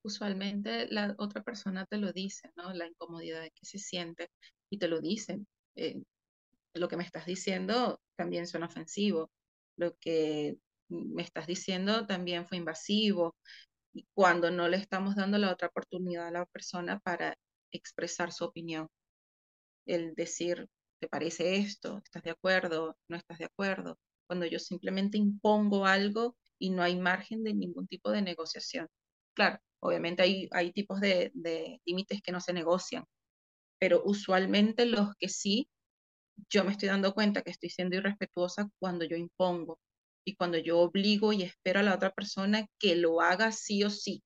Usualmente 0.03 0.87
la 0.91 1.15
otra 1.19 1.43
persona 1.43 1.87
te 1.87 1.97
lo 1.97 2.13
dice, 2.13 2.51
¿no? 2.57 2.73
La 2.73 2.87
incomodidad 2.87 3.45
que 3.45 3.65
se 3.65 3.79
siente 3.79 4.31
y 4.71 4.79
te 4.79 4.89
lo 4.89 5.01
dicen. 5.01 5.47
Eh, 5.77 6.03
lo 6.75 6.89
que 6.89 6.97
me 6.97 7.05
estás 7.05 7.27
diciendo 7.27 8.01
también 8.17 8.47
suena 8.47 8.67
ofensivo. 8.67 9.31
Lo 9.77 9.97
que 9.97 10.59
me 10.89 11.23
estás 11.23 11.47
diciendo 11.47 12.07
también 12.07 12.47
fue 12.47 12.59
invasivo. 12.59 13.37
Y 13.95 14.07
cuando 14.13 14.51
no 14.51 14.69
le 14.69 14.77
estamos 14.77 15.15
dando 15.15 15.39
la 15.39 15.53
otra 15.53 15.69
oportunidad 15.69 16.27
a 16.29 16.33
la 16.33 16.47
persona 16.47 16.99
para 17.01 17.39
expresar 17.73 18.33
su 18.33 18.45
opinión 18.45 18.89
el 19.87 20.15
decir, 20.15 20.69
¿te 21.01 21.09
parece 21.09 21.57
esto? 21.57 22.01
¿Estás 22.05 22.23
de 22.23 22.31
acuerdo? 22.31 22.97
¿No 23.09 23.17
estás 23.17 23.39
de 23.39 23.47
acuerdo? 23.47 23.99
Cuando 24.27 24.47
yo 24.47 24.59
simplemente 24.59 25.19
impongo 25.19 25.87
algo 25.87 26.37
y 26.59 26.71
no 26.71 26.83
hay 26.83 26.97
margen 26.97 27.43
de 27.45 27.55
ningún 27.55 27.87
tipo 27.89 28.11
de 28.11 28.23
negociación. 28.23 28.89
Claro, 29.35 29.59
obviamente 29.81 30.23
hay, 30.23 30.49
hay 30.53 30.73
tipos 30.73 31.01
de, 31.01 31.31
de 31.35 31.81
límites 31.85 32.23
que 32.23 32.33
no 32.33 32.41
se 32.41 32.53
negocian, 32.53 33.05
pero 33.79 34.03
usualmente 34.05 34.87
los 34.87 35.15
que 35.19 35.29
sí, 35.29 35.69
yo 36.51 36.65
me 36.65 36.73
estoy 36.73 36.89
dando 36.89 37.15
cuenta 37.15 37.43
que 37.43 37.51
estoy 37.51 37.71
siendo 37.71 37.97
irrespetuosa 37.97 38.69
cuando 38.79 39.05
yo 39.05 39.17
impongo 39.17 39.81
y 40.25 40.37
cuando 40.37 40.59
yo 40.59 40.79
obligo 40.81 41.33
y 41.33 41.43
espero 41.43 41.81
a 41.81 41.83
la 41.83 41.95
otra 41.95 42.11
persona 42.13 42.67
que 42.79 42.97
lo 42.97 43.21
haga 43.21 43.53
sí 43.53 43.85
o 43.85 43.91
sí. 43.91 44.23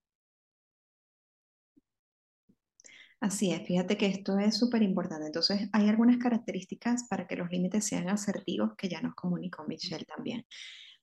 Así 3.20 3.50
es, 3.50 3.66
fíjate 3.66 3.96
que 3.96 4.06
esto 4.06 4.38
es 4.38 4.56
súper 4.56 4.82
importante. 4.82 5.26
Entonces, 5.26 5.68
hay 5.72 5.88
algunas 5.88 6.18
características 6.18 7.04
para 7.08 7.26
que 7.26 7.36
los 7.36 7.50
límites 7.50 7.84
sean 7.84 8.08
asertivos 8.08 8.76
que 8.76 8.88
ya 8.88 9.00
nos 9.00 9.14
comunicó 9.14 9.64
Michelle 9.66 10.04
también. 10.04 10.46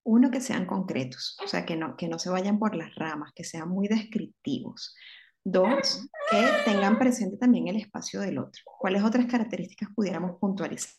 Uno, 0.04 0.32
que 0.32 0.40
sean 0.40 0.66
concretos, 0.66 1.38
o 1.44 1.48
sea, 1.48 1.66
que 1.66 1.76
no, 1.76 1.98
que 1.98 2.08
no 2.08 2.20
se 2.20 2.30
vayan 2.30 2.60
por 2.60 2.76
las 2.76 2.94
ramas, 2.96 3.34
que 3.34 3.44
sean 3.44 3.70
muy 3.70 3.88
descriptivos. 3.88 4.96
Dos, 5.44 6.08
que 6.32 6.48
tengan 6.64 6.98
presente 6.98 7.38
también 7.38 7.68
el 7.68 7.76
espacio 7.76 8.22
del 8.22 8.38
otro. 8.38 8.62
¿Cuáles 8.80 9.04
otras 9.04 9.26
características 9.26 9.90
pudiéramos 9.94 10.40
puntualizar? 10.40 10.94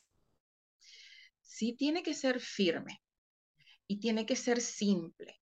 Sí, 1.40 1.74
tiene 1.76 2.02
que 2.02 2.14
ser 2.14 2.40
firme 2.40 3.00
y 3.86 4.00
tiene 4.00 4.26
que 4.26 4.36
ser 4.36 4.60
simple 4.60 5.40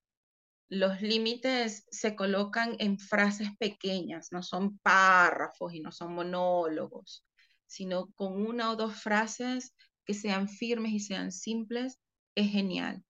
los 0.68 1.02
límites 1.02 1.86
se 1.90 2.16
colocan 2.16 2.76
en 2.78 2.98
frases 2.98 3.48
pequeñas, 3.58 4.32
no 4.32 4.42
son 4.42 4.78
párrafos 4.78 5.74
y 5.74 5.80
no 5.80 5.92
son 5.92 6.14
monólogos, 6.14 7.24
sino 7.66 8.10
con 8.12 8.44
una 8.44 8.70
o 8.70 8.76
dos 8.76 9.00
frases 9.00 9.74
que 10.04 10.14
sean 10.14 10.48
firmes 10.48 10.92
y 10.92 11.00
sean 11.00 11.32
simples, 11.32 11.98
es 12.34 12.50
genial. 12.50 13.04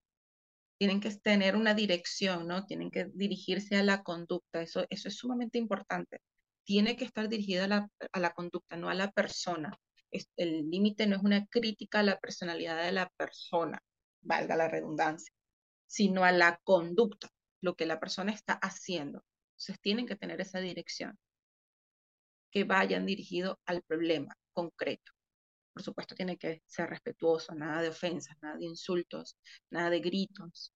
Tienen 0.78 1.00
que 1.00 1.10
tener 1.10 1.56
una 1.56 1.74
dirección, 1.74 2.46
¿no? 2.48 2.66
Tienen 2.66 2.90
que 2.90 3.06
dirigirse 3.14 3.76
a 3.76 3.84
la 3.84 4.02
conducta, 4.02 4.60
eso, 4.60 4.84
eso 4.90 5.08
es 5.08 5.16
sumamente 5.16 5.58
importante. 5.58 6.20
Tiene 6.64 6.96
que 6.96 7.04
estar 7.04 7.28
dirigida 7.28 7.64
a 7.64 7.68
la, 7.68 7.90
a 8.12 8.20
la 8.20 8.32
conducta, 8.32 8.76
no 8.76 8.88
a 8.88 8.94
la 8.94 9.10
persona. 9.12 9.78
el 10.36 10.70
límite 10.70 11.06
no 11.06 11.16
es 11.16 11.22
una 11.22 11.46
crítica 11.46 12.00
a 12.00 12.02
la 12.02 12.18
personalidad 12.18 12.82
de 12.84 12.92
la 12.92 13.08
persona, 13.16 13.80
valga 14.22 14.56
la 14.56 14.68
redundancia, 14.68 15.32
sino 15.86 16.24
a 16.24 16.32
la 16.32 16.60
conducta 16.64 17.33
lo 17.64 17.74
que 17.74 17.86
la 17.86 17.98
persona 17.98 18.30
está 18.30 18.52
haciendo. 18.54 19.24
Entonces 19.52 19.80
tienen 19.80 20.06
que 20.06 20.16
tener 20.16 20.40
esa 20.40 20.60
dirección, 20.60 21.18
que 22.50 22.64
vayan 22.64 23.06
dirigido 23.06 23.58
al 23.64 23.82
problema 23.82 24.36
concreto. 24.52 25.12
Por 25.72 25.82
supuesto, 25.82 26.14
tiene 26.14 26.36
que 26.36 26.62
ser 26.66 26.90
respetuoso, 26.90 27.54
nada 27.54 27.82
de 27.82 27.88
ofensas, 27.88 28.36
nada 28.42 28.58
de 28.58 28.66
insultos, 28.66 29.36
nada 29.70 29.90
de 29.90 30.00
gritos. 30.00 30.72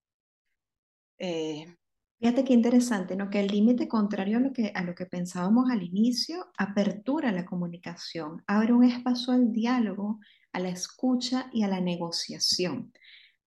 Eh, 1.19 1.77
Fíjate 2.19 2.43
qué 2.43 2.53
interesante, 2.53 3.15
¿no? 3.15 3.29
Que 3.29 3.39
el 3.39 3.47
límite 3.47 3.87
contrario 3.87 4.39
a 4.39 4.41
lo 4.41 4.51
que, 4.51 4.73
a 4.75 4.83
lo 4.83 4.93
que 4.93 5.05
pensábamos 5.05 5.69
al 5.69 5.83
inicio, 5.83 6.51
apertura 6.57 7.31
la 7.31 7.45
comunicación, 7.45 8.43
abre 8.45 8.73
un 8.73 8.83
espacio 8.83 9.31
al 9.31 9.53
diálogo, 9.53 10.19
a 10.51 10.59
la 10.59 10.67
escucha 10.67 11.49
y 11.53 11.63
a 11.63 11.69
la 11.69 11.79
negociación. 11.79 12.91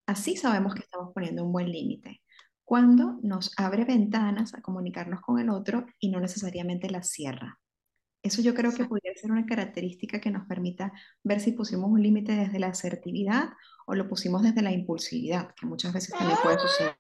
Así 0.07 0.36
sabemos 0.36 0.74
que 0.74 0.80
estamos 0.80 1.12
poniendo 1.12 1.45
un 1.45 1.53
buen 1.53 1.70
límite 1.70 2.22
cuando 2.64 3.18
nos 3.22 3.52
abre 3.56 3.84
ventanas 3.84 4.54
a 4.54 4.62
comunicarnos 4.62 5.20
con 5.20 5.38
el 5.38 5.50
otro 5.50 5.86
y 5.98 6.10
no 6.10 6.20
necesariamente 6.20 6.90
las 6.90 7.10
cierra. 7.10 7.58
Eso 8.22 8.40
yo 8.40 8.54
creo 8.54 8.72
que 8.72 8.84
podría 8.84 9.12
ser 9.16 9.32
una 9.32 9.46
característica 9.46 10.20
que 10.20 10.30
nos 10.30 10.46
permita 10.46 10.92
ver 11.24 11.40
si 11.40 11.52
pusimos 11.52 11.90
un 11.90 12.02
límite 12.02 12.32
desde 12.32 12.60
la 12.60 12.68
asertividad 12.68 13.50
o 13.84 13.94
lo 13.96 14.08
pusimos 14.08 14.42
desde 14.42 14.62
la 14.62 14.70
impulsividad, 14.70 15.52
que 15.54 15.66
muchas 15.66 15.92
veces 15.92 16.14
también 16.16 16.38
puede 16.40 16.58
suceder. 16.60 16.96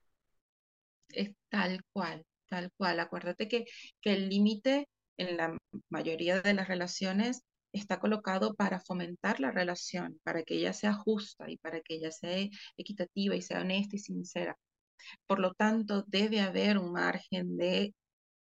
Es 1.10 1.30
tal 1.48 1.80
cual, 1.92 2.24
tal 2.48 2.72
cual. 2.76 2.98
Acuérdate 2.98 3.46
que, 3.46 3.66
que 4.00 4.14
el 4.14 4.28
límite 4.30 4.88
en 5.16 5.36
la 5.36 5.56
mayoría 5.90 6.40
de 6.40 6.54
las 6.54 6.66
relaciones 6.66 7.44
está 7.72 8.00
colocado 8.00 8.54
para 8.54 8.80
fomentar 8.80 9.38
la 9.38 9.52
relación, 9.52 10.18
para 10.24 10.42
que 10.42 10.54
ella 10.56 10.72
sea 10.72 10.92
justa 10.92 11.48
y 11.48 11.56
para 11.56 11.80
que 11.80 11.94
ella 11.94 12.10
sea 12.10 12.48
equitativa 12.76 13.36
y 13.36 13.42
sea 13.42 13.60
honesta 13.60 13.94
y 13.94 14.00
sincera. 14.00 14.58
Por 15.26 15.40
lo 15.40 15.54
tanto, 15.54 16.04
debe 16.08 16.40
haber 16.40 16.78
un 16.78 16.92
margen 16.92 17.56
de, 17.56 17.94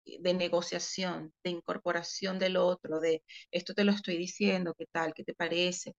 de 0.05 0.34
negociación, 0.34 1.32
de 1.44 1.51
incorporación 1.51 2.38
del 2.38 2.57
otro, 2.57 3.01
de 3.01 3.22
esto 3.51 3.74
te 3.74 3.84
lo 3.84 3.92
estoy 3.92 4.16
diciendo, 4.18 4.74
¿qué 4.78 4.86
tal? 4.92 5.14
¿Qué 5.14 5.24
te 5.24 5.34
parece? 5.34 5.94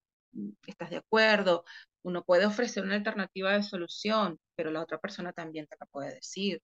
¿Estás 0.67 0.89
de 0.91 0.97
acuerdo? 0.97 1.65
Uno 2.03 2.23
puede 2.23 2.45
ofrecer 2.45 2.83
una 2.83 2.95
alternativa 2.95 3.53
de 3.53 3.63
solución, 3.63 4.39
pero 4.55 4.71
la 4.71 4.81
otra 4.81 4.99
persona 4.99 5.33
también 5.33 5.67
te 5.67 5.75
la 5.79 5.85
puede 5.87 6.15
decir. 6.15 6.61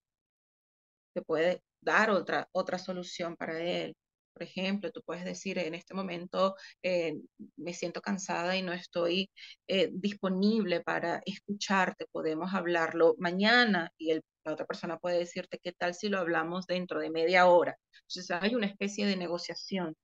Te 1.13 1.21
puede 1.23 1.63
dar 1.81 2.09
otra, 2.11 2.47
otra 2.51 2.77
solución 2.77 3.35
para 3.35 3.59
él. 3.61 3.95
Por 4.33 4.43
ejemplo, 4.43 4.91
tú 4.91 5.01
puedes 5.05 5.25
decir, 5.25 5.59
en 5.59 5.75
este 5.75 5.93
momento 5.93 6.55
eh, 6.81 7.15
me 7.57 7.73
siento 7.73 8.01
cansada 8.01 8.55
y 8.57 8.63
no 8.63 8.73
estoy 8.73 9.29
eh, 9.67 9.89
disponible 9.93 10.81
para 10.81 11.21
escucharte, 11.25 12.07
podemos 12.11 12.53
hablarlo 12.53 13.15
mañana 13.19 13.91
y 13.97 14.11
el, 14.11 14.21
la 14.43 14.53
otra 14.53 14.65
persona 14.65 14.97
puede 14.97 15.19
decirte, 15.19 15.59
¿qué 15.61 15.71
tal 15.71 15.93
si 15.93 16.09
lo 16.09 16.19
hablamos 16.19 16.65
dentro 16.65 16.99
de 16.99 17.11
media 17.11 17.47
hora? 17.47 17.77
Entonces 18.07 18.31
hay 18.31 18.55
una 18.55 18.65
especie 18.67 19.05
de 19.05 19.15
negociación, 19.15 19.95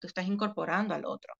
tú 0.00 0.06
estás 0.06 0.26
incorporando 0.26 0.94
al 0.94 1.04
otro. 1.04 1.34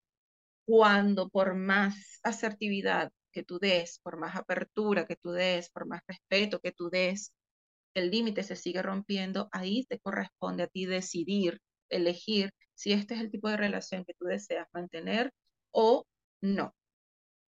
Cuando 0.67 1.29
por 1.29 1.55
más 1.55 2.21
asertividad 2.23 3.13
que 3.33 3.45
tú 3.45 3.59
des, 3.59 4.01
por 4.03 4.19
más 4.19 4.37
apertura 4.37 5.07
que 5.07 5.17
tú 5.17 5.31
des, 5.33 5.71
por 5.71 5.87
más 5.87 6.03
respeto 6.07 6.61
que 6.61 6.73
tú 6.73 6.91
des, 6.91 7.33
el 7.95 8.11
límite 8.11 8.43
se 8.43 8.57
sigue 8.57 8.83
rompiendo, 8.83 9.49
ahí 9.53 9.85
te 9.87 9.99
corresponde 9.99 10.65
a 10.65 10.67
ti 10.69 10.87
decidir 10.87 11.61
elegir 11.89 12.51
si 12.75 12.93
este 12.93 13.15
es 13.15 13.21
el 13.21 13.31
tipo 13.31 13.49
de 13.49 13.57
relación 13.57 14.05
que 14.05 14.15
tú 14.15 14.27
deseas 14.27 14.67
mantener 14.73 15.33
o 15.71 16.07
no. 16.41 16.75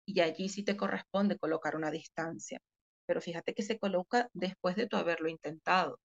Y 0.06 0.20
allí 0.20 0.48
sí 0.48 0.64
te 0.64 0.76
corresponde 0.76 1.38
colocar 1.38 1.76
una 1.76 1.90
distancia. 1.90 2.60
Pero 3.06 3.20
fíjate 3.20 3.54
que 3.54 3.62
se 3.62 3.78
coloca 3.78 4.28
después 4.32 4.76
de 4.76 4.86
tu 4.86 4.96
haberlo 4.96 5.28
intentado. 5.28 5.98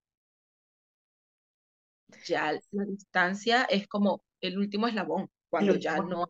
Ya 2.26 2.52
la 2.52 2.84
distancia 2.84 3.64
es 3.64 3.88
como 3.88 4.22
el 4.40 4.58
último 4.58 4.86
eslabón, 4.86 5.30
cuando 5.48 5.76
ya 5.76 5.96
no, 5.98 6.26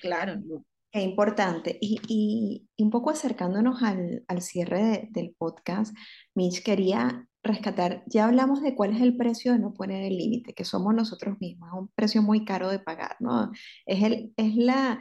claro, 0.00 0.36
no, 0.36 0.64
Qué 0.90 1.02
importante. 1.02 1.76
Y, 1.80 2.00
y, 2.08 2.82
un 2.82 2.90
poco 2.90 3.10
acercándonos 3.10 3.82
al, 3.82 4.24
al 4.26 4.40
cierre 4.40 5.08
del 5.10 5.34
podcast, 5.36 5.94
Mitch, 6.34 6.62
quería 6.62 7.27
rescatar, 7.48 8.04
ya 8.06 8.26
hablamos 8.26 8.62
de 8.62 8.74
cuál 8.74 8.94
es 8.94 9.02
el 9.02 9.16
precio 9.16 9.52
de 9.52 9.58
no 9.58 9.74
poner 9.74 10.04
el 10.04 10.16
límite, 10.16 10.54
que 10.54 10.64
somos 10.64 10.94
nosotros 10.94 11.36
mismos, 11.40 11.70
es 11.72 11.78
un 11.80 11.88
precio 11.88 12.22
muy 12.22 12.44
caro 12.44 12.70
de 12.70 12.78
pagar, 12.78 13.16
¿no? 13.20 13.50
Es, 13.86 14.02
el, 14.02 14.32
es 14.36 14.54
la, 14.56 15.00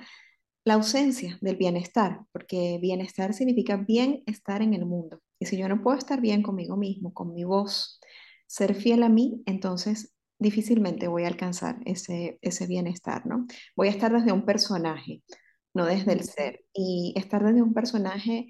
la 0.65 0.73
ausencia 0.73 1.37
del 1.41 1.57
bienestar, 1.57 2.21
porque 2.31 2.79
bienestar 2.81 3.33
significa 3.33 3.77
bien 3.77 4.23
estar 4.25 4.61
en 4.61 4.73
el 4.73 4.85
mundo. 4.85 5.21
Y 5.39 5.45
si 5.45 5.57
yo 5.57 5.69
no 5.69 5.81
puedo 5.81 5.97
estar 5.97 6.19
bien 6.21 6.41
conmigo 6.41 6.77
mismo, 6.77 7.13
con 7.13 7.33
mi 7.33 7.43
voz, 7.43 7.99
ser 8.47 8.73
fiel 8.75 9.03
a 9.03 9.09
mí, 9.09 9.43
entonces 9.45 10.13
difícilmente 10.39 11.07
voy 11.07 11.23
a 11.23 11.27
alcanzar 11.27 11.79
ese, 11.85 12.39
ese 12.41 12.67
bienestar, 12.67 13.25
¿no? 13.25 13.45
Voy 13.75 13.87
a 13.87 13.91
estar 13.91 14.11
desde 14.11 14.31
un 14.31 14.45
personaje 14.45 15.21
no 15.77 15.85
desde 15.85 16.13
el 16.13 16.23
ser. 16.23 16.65
Y 16.73 17.13
estar 17.15 17.43
desde 17.45 17.61
un 17.61 17.73
personaje 17.73 18.49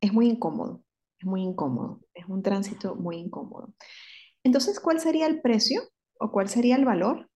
es 0.00 0.12
muy 0.12 0.28
incómodo, 0.28 0.82
es 1.22 1.26
muy 1.26 1.42
incómodo, 1.42 2.00
es 2.14 2.26
un 2.26 2.42
tránsito 2.42 2.96
muy 2.96 3.16
incómodo. 3.16 3.72
Entonces, 4.42 4.80
¿cuál 4.80 4.98
sería 4.98 5.26
el 5.26 5.40
precio 5.40 5.82
o 6.18 6.32
cuál 6.32 6.48
sería 6.48 6.74
el 6.74 6.84
valor 6.84 7.30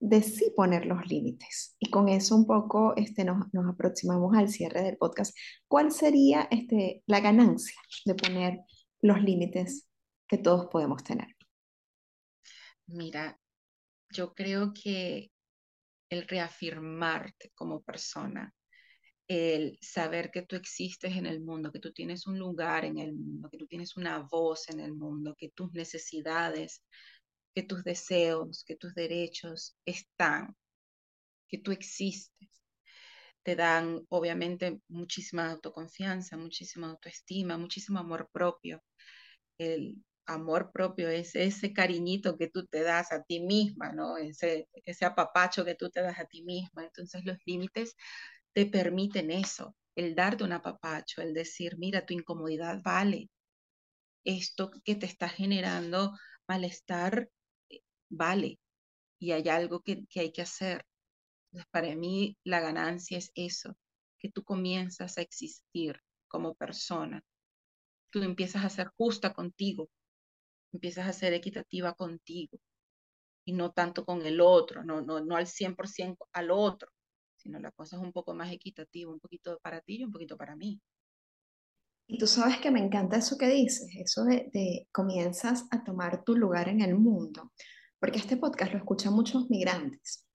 de 0.00 0.20
sí 0.22 0.52
poner 0.56 0.86
los 0.86 1.06
límites? 1.06 1.76
Y 1.78 1.90
con 1.90 2.08
eso 2.08 2.34
un 2.34 2.46
poco 2.46 2.94
este, 2.96 3.24
nos, 3.24 3.46
aproximamos 3.68 4.36
al 4.36 4.48
cierre 4.48 4.82
del 4.82 4.96
podcast. 4.96 5.36
¿Cuál 5.68 5.92
sería 5.92 6.48
este, 6.50 7.04
la 7.06 7.20
ganancia 7.20 7.80
de 8.04 8.14
poner 8.16 8.60
los 9.00 9.22
límites 9.22 9.88
que 10.26 10.38
todos 10.38 10.66
podemos 10.66 11.04
tener? 11.04 11.28
Mira, 12.86 13.38
yo 14.10 14.34
creo 14.34 14.72
que 14.72 15.30
el 16.10 16.26
reafirmarte 16.26 17.52
como 17.54 17.80
persona, 17.82 18.52
el 19.30 19.78
saber 19.80 20.32
que 20.32 20.42
tú 20.42 20.56
existes 20.56 21.14
en 21.14 21.24
el 21.24 21.40
mundo, 21.40 21.70
que 21.70 21.78
tú 21.78 21.92
tienes 21.92 22.26
un 22.26 22.36
lugar 22.36 22.84
en 22.84 22.98
el 22.98 23.12
mundo, 23.12 23.48
que 23.48 23.58
tú 23.58 23.68
tienes 23.68 23.96
una 23.96 24.18
voz 24.18 24.68
en 24.68 24.80
el 24.80 24.92
mundo, 24.92 25.36
que 25.38 25.50
tus 25.50 25.72
necesidades, 25.72 26.82
que 27.54 27.62
tus 27.62 27.84
deseos, 27.84 28.64
que 28.66 28.74
tus 28.74 28.92
derechos 28.92 29.76
están, 29.84 30.56
que 31.46 31.58
tú 31.58 31.70
existes. 31.70 32.48
Te 33.44 33.54
dan 33.54 34.04
obviamente 34.08 34.80
muchísima 34.88 35.48
autoconfianza, 35.52 36.36
muchísima 36.36 36.90
autoestima, 36.90 37.56
muchísimo 37.56 38.00
amor 38.00 38.28
propio. 38.32 38.82
El 39.58 40.04
amor 40.26 40.72
propio 40.72 41.08
es 41.08 41.36
ese 41.36 41.72
cariñito 41.72 42.36
que 42.36 42.48
tú 42.48 42.66
te 42.66 42.82
das 42.82 43.12
a 43.12 43.22
ti 43.22 43.38
misma, 43.38 43.92
¿no? 43.92 44.16
Ese, 44.16 44.68
ese 44.84 45.04
apapacho 45.04 45.64
que 45.64 45.76
tú 45.76 45.88
te 45.88 46.02
das 46.02 46.18
a 46.18 46.24
ti 46.24 46.42
misma. 46.42 46.82
Entonces 46.82 47.24
los 47.24 47.38
límites 47.46 47.94
te 48.52 48.66
permiten 48.66 49.30
eso, 49.30 49.76
el 49.94 50.14
darte 50.14 50.44
un 50.44 50.52
apapacho, 50.52 51.22
el 51.22 51.34
decir, 51.34 51.76
mira, 51.78 52.06
tu 52.06 52.14
incomodidad 52.14 52.80
vale, 52.82 53.28
esto 54.24 54.70
que 54.84 54.94
te 54.96 55.06
está 55.06 55.28
generando 55.28 56.12
malestar 56.48 57.30
eh, 57.70 57.80
vale 58.10 58.58
y 59.18 59.32
hay 59.32 59.48
algo 59.48 59.80
que, 59.82 60.04
hay 60.16 60.32
que 60.32 60.42
hacer. 60.42 60.84
para 61.70 61.94
mí 61.96 62.36
la 62.44 62.60
ganancia 62.60 63.18
es 63.18 63.32
eso, 63.34 63.76
que 64.18 64.30
tú 64.30 64.44
comienzas 64.44 65.18
a 65.18 65.22
existir 65.22 66.00
como 66.28 66.54
persona. 66.54 67.22
Tú 68.10 68.22
empiezas 68.22 68.64
a 68.64 68.70
ser 68.70 68.88
justa 68.96 69.32
contigo, 69.34 69.90
empiezas 70.72 71.08
a 71.08 71.12
ser 71.12 71.34
equitativa 71.34 71.94
contigo 71.94 72.58
y 73.44 73.52
no 73.52 73.72
tanto 73.72 74.04
con 74.04 74.24
el 74.26 74.40
otro, 74.40 74.84
no, 74.84 75.00
no, 75.02 75.20
no 75.20 75.36
al 75.36 75.46
100% 75.46 76.28
al 76.32 76.50
otro, 76.50 76.90
sino 77.40 77.58
la 77.58 77.70
cosa 77.70 77.96
es 77.96 78.02
un 78.02 78.12
poco 78.12 78.34
más 78.34 78.52
equitativa, 78.52 79.12
un 79.12 79.20
poquito 79.20 79.58
para 79.62 79.80
ti 79.80 79.98
y 79.98 80.04
un 80.04 80.12
poquito 80.12 80.36
para 80.36 80.56
mí. 80.56 80.80
Y 82.06 82.18
tú 82.18 82.26
sabes 82.26 82.58
que 82.58 82.70
me 82.70 82.80
encanta 82.80 83.16
eso 83.16 83.38
que 83.38 83.48
dices, 83.48 83.88
eso 83.96 84.24
de, 84.24 84.50
de 84.52 84.88
comienzas 84.92 85.66
a 85.70 85.84
tomar 85.84 86.24
tu 86.24 86.34
lugar 86.34 86.68
en 86.68 86.80
el 86.80 86.96
mundo, 86.96 87.52
porque 88.00 88.18
este 88.18 88.36
podcast 88.36 88.72
lo 88.72 88.78
escuchan 88.78 89.14
muchos 89.14 89.48
migrantes. 89.48 90.26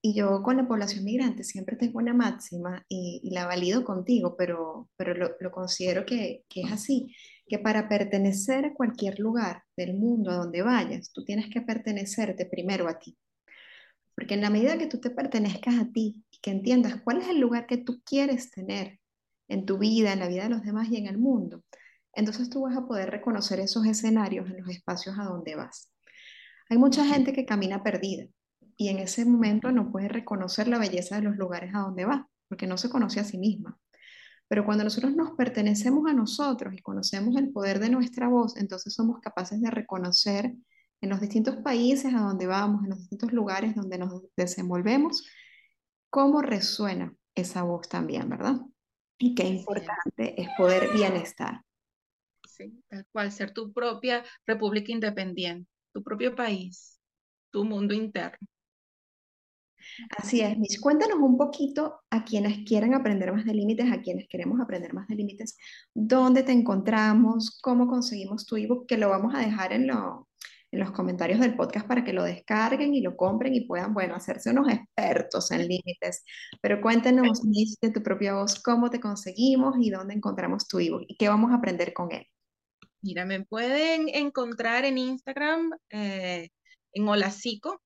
Y 0.00 0.14
yo 0.14 0.42
con 0.42 0.56
la 0.56 0.68
población 0.68 1.04
migrante 1.04 1.42
siempre 1.42 1.76
tengo 1.76 1.98
una 1.98 2.14
máxima 2.14 2.84
y, 2.88 3.28
la 3.32 3.46
valido 3.46 3.84
contigo, 3.84 4.36
pero, 4.36 4.88
pero 4.96 5.12
lo, 5.14 5.30
lo 5.40 5.50
considero 5.50 6.06
que, 6.06 6.44
que, 6.48 6.62
es 6.62 6.72
así, 6.72 7.14
que 7.48 7.58
para 7.58 7.88
pertenecer 7.88 8.64
a 8.64 8.74
cualquier 8.74 9.18
lugar 9.18 9.64
del 9.76 9.94
mundo 9.94 10.30
a 10.30 10.36
donde 10.36 10.62
vayas, 10.62 11.12
tú 11.12 11.24
tienes 11.24 11.50
que 11.52 11.62
pertenecerte 11.62 12.46
primero 12.46 12.88
a 12.88 12.98
ti. 12.98 13.18
Porque 14.18 14.34
en 14.34 14.40
la 14.40 14.50
medida 14.50 14.78
que 14.78 14.88
tú 14.88 14.98
te 14.98 15.10
pertenezcas 15.10 15.76
a 15.78 15.92
ti 15.92 16.24
y 16.32 16.38
que 16.42 16.50
entiendas 16.50 17.00
cuál 17.04 17.18
es 17.18 17.28
el 17.28 17.38
lugar 17.38 17.68
que 17.68 17.76
tú 17.76 18.02
quieres 18.04 18.50
tener 18.50 18.98
en 19.46 19.64
tu 19.64 19.78
vida, 19.78 20.12
en 20.12 20.18
la 20.18 20.26
vida 20.26 20.42
de 20.42 20.48
los 20.48 20.64
demás 20.64 20.88
y 20.90 20.96
en 20.96 21.06
el 21.06 21.18
mundo, 21.18 21.62
entonces 22.12 22.50
tú 22.50 22.62
vas 22.62 22.76
a 22.76 22.84
poder 22.84 23.10
reconocer 23.10 23.60
esos 23.60 23.86
escenarios 23.86 24.50
en 24.50 24.58
los 24.58 24.70
espacios 24.70 25.16
a 25.20 25.22
donde 25.22 25.54
vas. 25.54 25.92
Hay 26.68 26.78
mucha 26.78 27.06
gente 27.06 27.32
que 27.32 27.46
camina 27.46 27.84
perdida 27.84 28.26
y 28.76 28.88
en 28.88 28.98
ese 28.98 29.24
momento 29.24 29.70
no 29.70 29.92
puede 29.92 30.08
reconocer 30.08 30.66
la 30.66 30.78
belleza 30.78 31.14
de 31.14 31.22
los 31.22 31.36
lugares 31.36 31.72
a 31.72 31.82
donde 31.82 32.04
va, 32.04 32.28
porque 32.48 32.66
no 32.66 32.76
se 32.76 32.90
conoce 32.90 33.20
a 33.20 33.24
sí 33.24 33.38
misma. 33.38 33.78
Pero 34.48 34.64
cuando 34.64 34.82
nosotros 34.82 35.14
nos 35.14 35.36
pertenecemos 35.36 36.10
a 36.10 36.12
nosotros 36.12 36.74
y 36.74 36.82
conocemos 36.82 37.36
el 37.36 37.52
poder 37.52 37.78
de 37.78 37.90
nuestra 37.90 38.26
voz, 38.26 38.56
entonces 38.56 38.92
somos 38.94 39.20
capaces 39.20 39.60
de 39.60 39.70
reconocer 39.70 40.56
en 41.00 41.10
los 41.10 41.20
distintos 41.20 41.56
países 41.56 42.14
a 42.14 42.20
donde 42.20 42.46
vamos, 42.46 42.84
en 42.84 42.90
los 42.90 42.98
distintos 42.98 43.32
lugares 43.32 43.74
donde 43.74 43.98
nos 43.98 44.22
desenvolvemos, 44.36 45.24
cómo 46.10 46.42
resuena 46.42 47.14
esa 47.34 47.62
voz 47.62 47.88
también, 47.88 48.28
¿verdad? 48.28 48.56
Y 49.18 49.34
qué 49.34 49.44
importante 49.44 50.40
es 50.40 50.48
poder 50.56 50.92
bienestar. 50.92 51.62
Sí, 52.46 52.82
tal 52.88 53.06
cual, 53.12 53.30
ser 53.30 53.52
tu 53.52 53.72
propia 53.72 54.24
república 54.46 54.92
independiente, 54.92 55.70
tu 55.92 56.02
propio 56.02 56.34
país, 56.34 56.98
tu 57.50 57.64
mundo 57.64 57.94
interno. 57.94 58.46
Así 60.16 60.40
es, 60.40 60.58
Miss. 60.58 60.80
Cuéntanos 60.80 61.18
un 61.18 61.38
poquito 61.38 62.00
a 62.10 62.24
quienes 62.24 62.64
quieren 62.64 62.94
aprender 62.94 63.32
más 63.32 63.44
de 63.44 63.54
límites, 63.54 63.90
a 63.90 64.00
quienes 64.00 64.28
queremos 64.28 64.60
aprender 64.60 64.92
más 64.92 65.08
de 65.08 65.14
límites, 65.14 65.56
dónde 65.94 66.42
te 66.42 66.52
encontramos, 66.52 67.58
cómo 67.62 67.86
conseguimos 67.86 68.44
tu 68.44 68.56
ebook, 68.56 68.86
que 68.86 68.98
lo 68.98 69.08
vamos 69.08 69.34
a 69.34 69.40
dejar 69.40 69.72
en, 69.72 69.86
lo, 69.86 70.28
en 70.70 70.80
los 70.80 70.90
comentarios 70.90 71.40
del 71.40 71.56
podcast 71.56 71.86
para 71.86 72.04
que 72.04 72.12
lo 72.12 72.24
descarguen 72.24 72.94
y 72.94 73.00
lo 73.00 73.16
compren 73.16 73.54
y 73.54 73.62
puedan, 73.62 73.94
bueno, 73.94 74.14
hacerse 74.14 74.50
unos 74.50 74.68
expertos 74.68 75.50
en 75.50 75.66
límites. 75.66 76.24
Pero 76.60 76.80
cuéntenos, 76.80 77.44
Miss, 77.44 77.78
de 77.80 77.90
tu 77.90 78.02
propia 78.02 78.34
voz, 78.34 78.60
cómo 78.60 78.90
te 78.90 79.00
conseguimos 79.00 79.76
y 79.80 79.90
dónde 79.90 80.14
encontramos 80.14 80.68
tu 80.68 80.78
ebook 80.78 81.04
y 81.08 81.16
qué 81.16 81.28
vamos 81.28 81.52
a 81.52 81.56
aprender 81.56 81.92
con 81.92 82.12
él. 82.12 82.26
Mira, 83.00 83.24
me 83.24 83.44
pueden 83.44 84.08
encontrar 84.08 84.84
en 84.84 84.98
Instagram 84.98 85.70
eh, 85.90 86.48
en 86.92 87.08
holacico, 87.08 87.80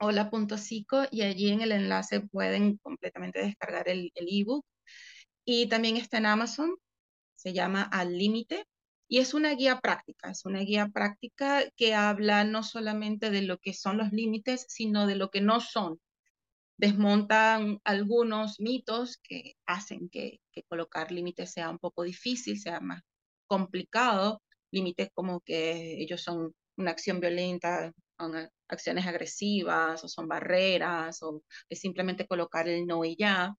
hola.cico, 0.00 1.02
y 1.10 1.22
allí 1.22 1.50
en 1.50 1.60
el 1.60 1.72
enlace 1.72 2.20
pueden 2.20 2.78
completamente 2.78 3.40
descargar 3.40 3.88
el 3.88 4.12
ebook. 4.14 4.64
y 5.44 5.68
también 5.68 5.96
está 5.96 6.18
en 6.18 6.26
Amazon, 6.26 6.74
se 7.34 7.52
llama 7.52 7.82
Al 7.82 8.16
Límite, 8.16 8.64
y 9.08 9.18
es 9.18 9.34
una 9.34 9.54
guía 9.54 9.80
práctica, 9.80 10.30
es 10.30 10.44
una 10.44 10.60
guía 10.60 10.88
práctica 10.88 11.64
que 11.76 11.94
habla 11.94 12.44
no 12.44 12.62
solamente 12.62 13.30
de 13.30 13.42
lo 13.42 13.58
que 13.58 13.72
son 13.72 13.98
los 13.98 14.12
límites, 14.12 14.66
sino 14.68 15.06
de 15.06 15.16
lo 15.16 15.30
que 15.30 15.40
no 15.40 15.60
son. 15.60 15.98
Desmontan 16.78 17.80
algunos 17.84 18.60
mitos 18.60 19.18
que 19.18 19.54
hacen 19.66 20.10
que, 20.10 20.40
colocar 20.68 21.12
límites 21.12 21.52
sea 21.52 21.70
un 21.70 21.78
poco 21.78 22.02
difícil, 22.02 22.60
sea 22.60 22.80
más 22.80 23.02
complicado. 23.46 24.42
Límites 24.72 25.10
como 25.14 25.40
que 25.40 26.00
ellos 26.02 26.22
son 26.22 26.54
una 26.76 26.90
acción 26.92 27.20
violenta, 27.20 27.92
acciones 28.68 29.06
agresivas 29.06 30.04
o 30.04 30.08
son 30.08 30.28
barreras 30.28 31.22
o 31.22 31.42
es 31.68 31.80
simplemente 31.80 32.26
colocar 32.26 32.68
el 32.68 32.86
no 32.86 33.04
y 33.04 33.16
ya. 33.16 33.54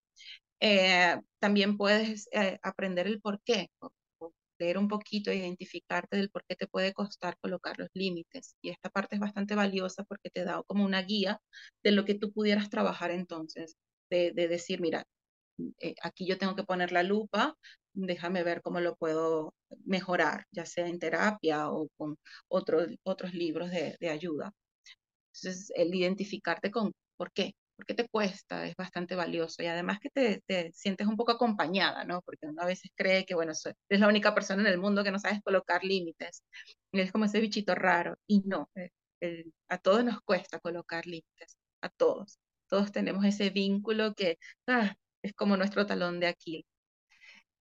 Eh, 0.60 1.18
también 1.39 1.78
puedes 1.78 2.28
eh, 2.34 2.60
aprender 2.64 3.08
el 3.08 3.22
por 3.22 3.41
qué, 3.43 3.70
leer 4.60 4.78
un 4.78 4.88
poquito, 4.88 5.32
identificarte 5.32 6.18
del 6.18 6.30
por 6.30 6.43
qué 6.47 6.55
te 6.55 6.68
puede 6.68 6.93
costar 6.93 7.38
colocar 7.39 7.78
los 7.80 7.89
límites. 7.93 8.55
Y 8.62 8.70
esta 8.70 8.89
parte 8.89 9.16
es 9.16 9.22
bastante 9.22 9.55
valiosa 9.55 10.03
porque 10.03 10.30
te 10.30 10.43
da 10.43 10.62
como 10.68 10.86
una 10.86 11.01
guía 11.03 11.39
de 11.84 11.91
lo 11.91 12.05
que 12.05 12.16
tú 12.16 12.32
pudieras 12.32 12.70
trabajar 12.70 13.12
entonces, 13.12 13.76
de, 14.10 14.32
decir, 14.34 14.82
mira, 14.82 15.05
eh, 15.80 15.95
aquí 16.03 16.26
yo 16.28 16.38
tengo 16.38 16.55
que 16.55 16.64
poner 16.64 16.91
la 16.91 17.03
lupa, 17.03 17.55
déjame 17.93 18.43
ver 18.43 18.62
cómo 18.62 18.80
lo 18.80 18.95
puedo 18.95 19.53
mejorar, 19.86 20.45
ya 20.51 20.66
sea 20.66 20.88
en 20.88 20.99
terapia 20.99 21.70
o 21.72 21.89
con 21.97 22.18
otros 22.47 22.88
otros 23.03 23.34
libros 23.34 23.72
de, 23.72 23.97
de 23.99 24.10
ayuda. 24.10 24.53
Entonces, 25.34 25.72
el 25.76 25.93
identificarte 25.95 26.72
con 26.72 26.93
por 27.18 27.32
qué, 27.32 27.53
por 27.80 27.86
qué 27.86 27.93
te 27.93 28.09
cuesta 28.09 28.65
es 28.67 28.75
bastante 28.75 29.15
valioso 29.15 29.63
y 29.63 29.67
además 29.67 29.99
que 30.01 30.09
te, 30.09 30.43
te 30.45 30.73
sientes 30.73 31.07
un 31.07 31.15
poco 31.15 31.32
acompañada, 31.32 32.03
¿no? 32.03 32.21
Porque 32.23 32.45
uno 32.45 32.61
a 32.61 32.65
veces 32.65 32.91
cree 32.93 33.25
que, 33.25 33.36
bueno, 33.36 33.53
eres 33.88 34.01
la 34.01 34.07
única 34.09 34.36
persona 34.36 34.61
en 34.63 34.67
el 34.67 34.80
mundo 34.80 35.01
que 35.01 35.11
no 35.11 35.19
sabes 35.19 35.41
colocar 35.41 35.84
límites. 35.86 36.43
Y 36.91 36.99
es 36.99 37.11
como 37.13 37.23
ese 37.25 37.39
bichito 37.39 37.75
raro. 37.75 38.17
Y 38.27 38.41
no, 38.41 38.69
eh, 39.21 39.45
a 39.69 39.77
todos 39.77 40.03
nos 40.03 40.19
cuesta 40.21 40.59
colocar 40.59 41.05
límites, 41.05 41.57
a 41.82 41.88
todos. 41.89 42.38
Todos 42.67 42.91
tenemos 42.91 43.23
ese 43.23 43.49
vínculo 43.49 44.13
que 44.13 44.38
ah, 44.67 44.93
es 45.21 45.34
como 45.34 45.55
nuestro 45.55 45.86
talón 45.86 46.19
de 46.19 46.27
Aquiles. 46.27 46.65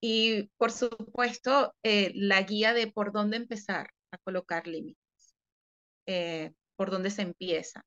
Y 0.00 0.50
por 0.56 0.72
supuesto, 0.72 1.74
eh, 1.84 2.10
la 2.16 2.42
guía 2.42 2.74
de 2.74 2.90
por 2.90 3.12
dónde 3.12 3.36
empezar 3.36 3.90
a 4.10 4.18
colocar 4.18 4.66
límites, 4.66 5.36
eh, 6.06 6.52
por 6.74 6.90
dónde 6.90 7.10
se 7.10 7.22
empieza. 7.22 7.84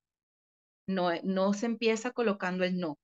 No, 0.88 1.12
no 1.24 1.54
se 1.54 1.66
empieza 1.68 2.12
colocando 2.12 2.64
el 2.64 2.80
no. 2.80 3.00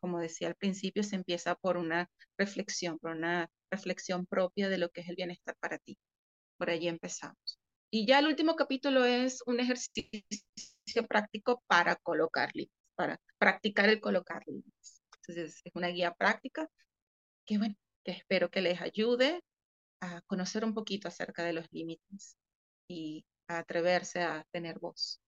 Como 0.00 0.20
decía 0.20 0.48
al 0.48 0.56
principio, 0.56 1.02
se 1.02 1.16
empieza 1.16 1.54
por 1.54 1.76
una 1.76 2.10
reflexión, 2.38 2.98
por 2.98 3.12
una 3.12 3.48
reflexión 3.70 4.26
propia 4.26 4.68
de 4.68 4.78
lo 4.78 4.90
que 4.90 5.02
es 5.02 5.08
el 5.08 5.16
bienestar 5.16 5.56
para 5.60 5.78
ti. 5.78 5.96
Por 6.58 6.70
allí 6.70 6.88
empezamos. 6.88 7.60
Y 7.90 8.06
ya 8.06 8.18
el 8.18 8.26
último 8.26 8.56
capítulo 8.56 9.04
es 9.04 9.42
un 9.46 9.60
ejercicio 9.60 10.24
práctico 11.08 11.62
para 11.66 11.96
colocar 11.96 12.50
límites, 12.54 12.74
para 12.96 13.20
practicar 13.38 13.88
el 13.88 14.00
colocar 14.00 14.42
límites. 14.46 15.02
Entonces, 15.16 15.60
es 15.64 15.72
una 15.74 15.88
guía 15.88 16.14
práctica 16.14 16.68
que, 17.46 17.58
bueno, 17.58 17.76
que 18.04 18.12
espero 18.12 18.50
que 18.50 18.62
les 18.62 18.80
ayude 18.80 19.42
a 20.00 20.20
conocer 20.22 20.64
un 20.64 20.74
poquito 20.74 21.08
acerca 21.08 21.44
de 21.44 21.52
los 21.52 21.66
límites 21.72 22.36
y 22.88 23.24
a 23.48 23.58
atreverse 23.58 24.22
a 24.22 24.44
tener 24.50 24.78
voz. 24.78 25.20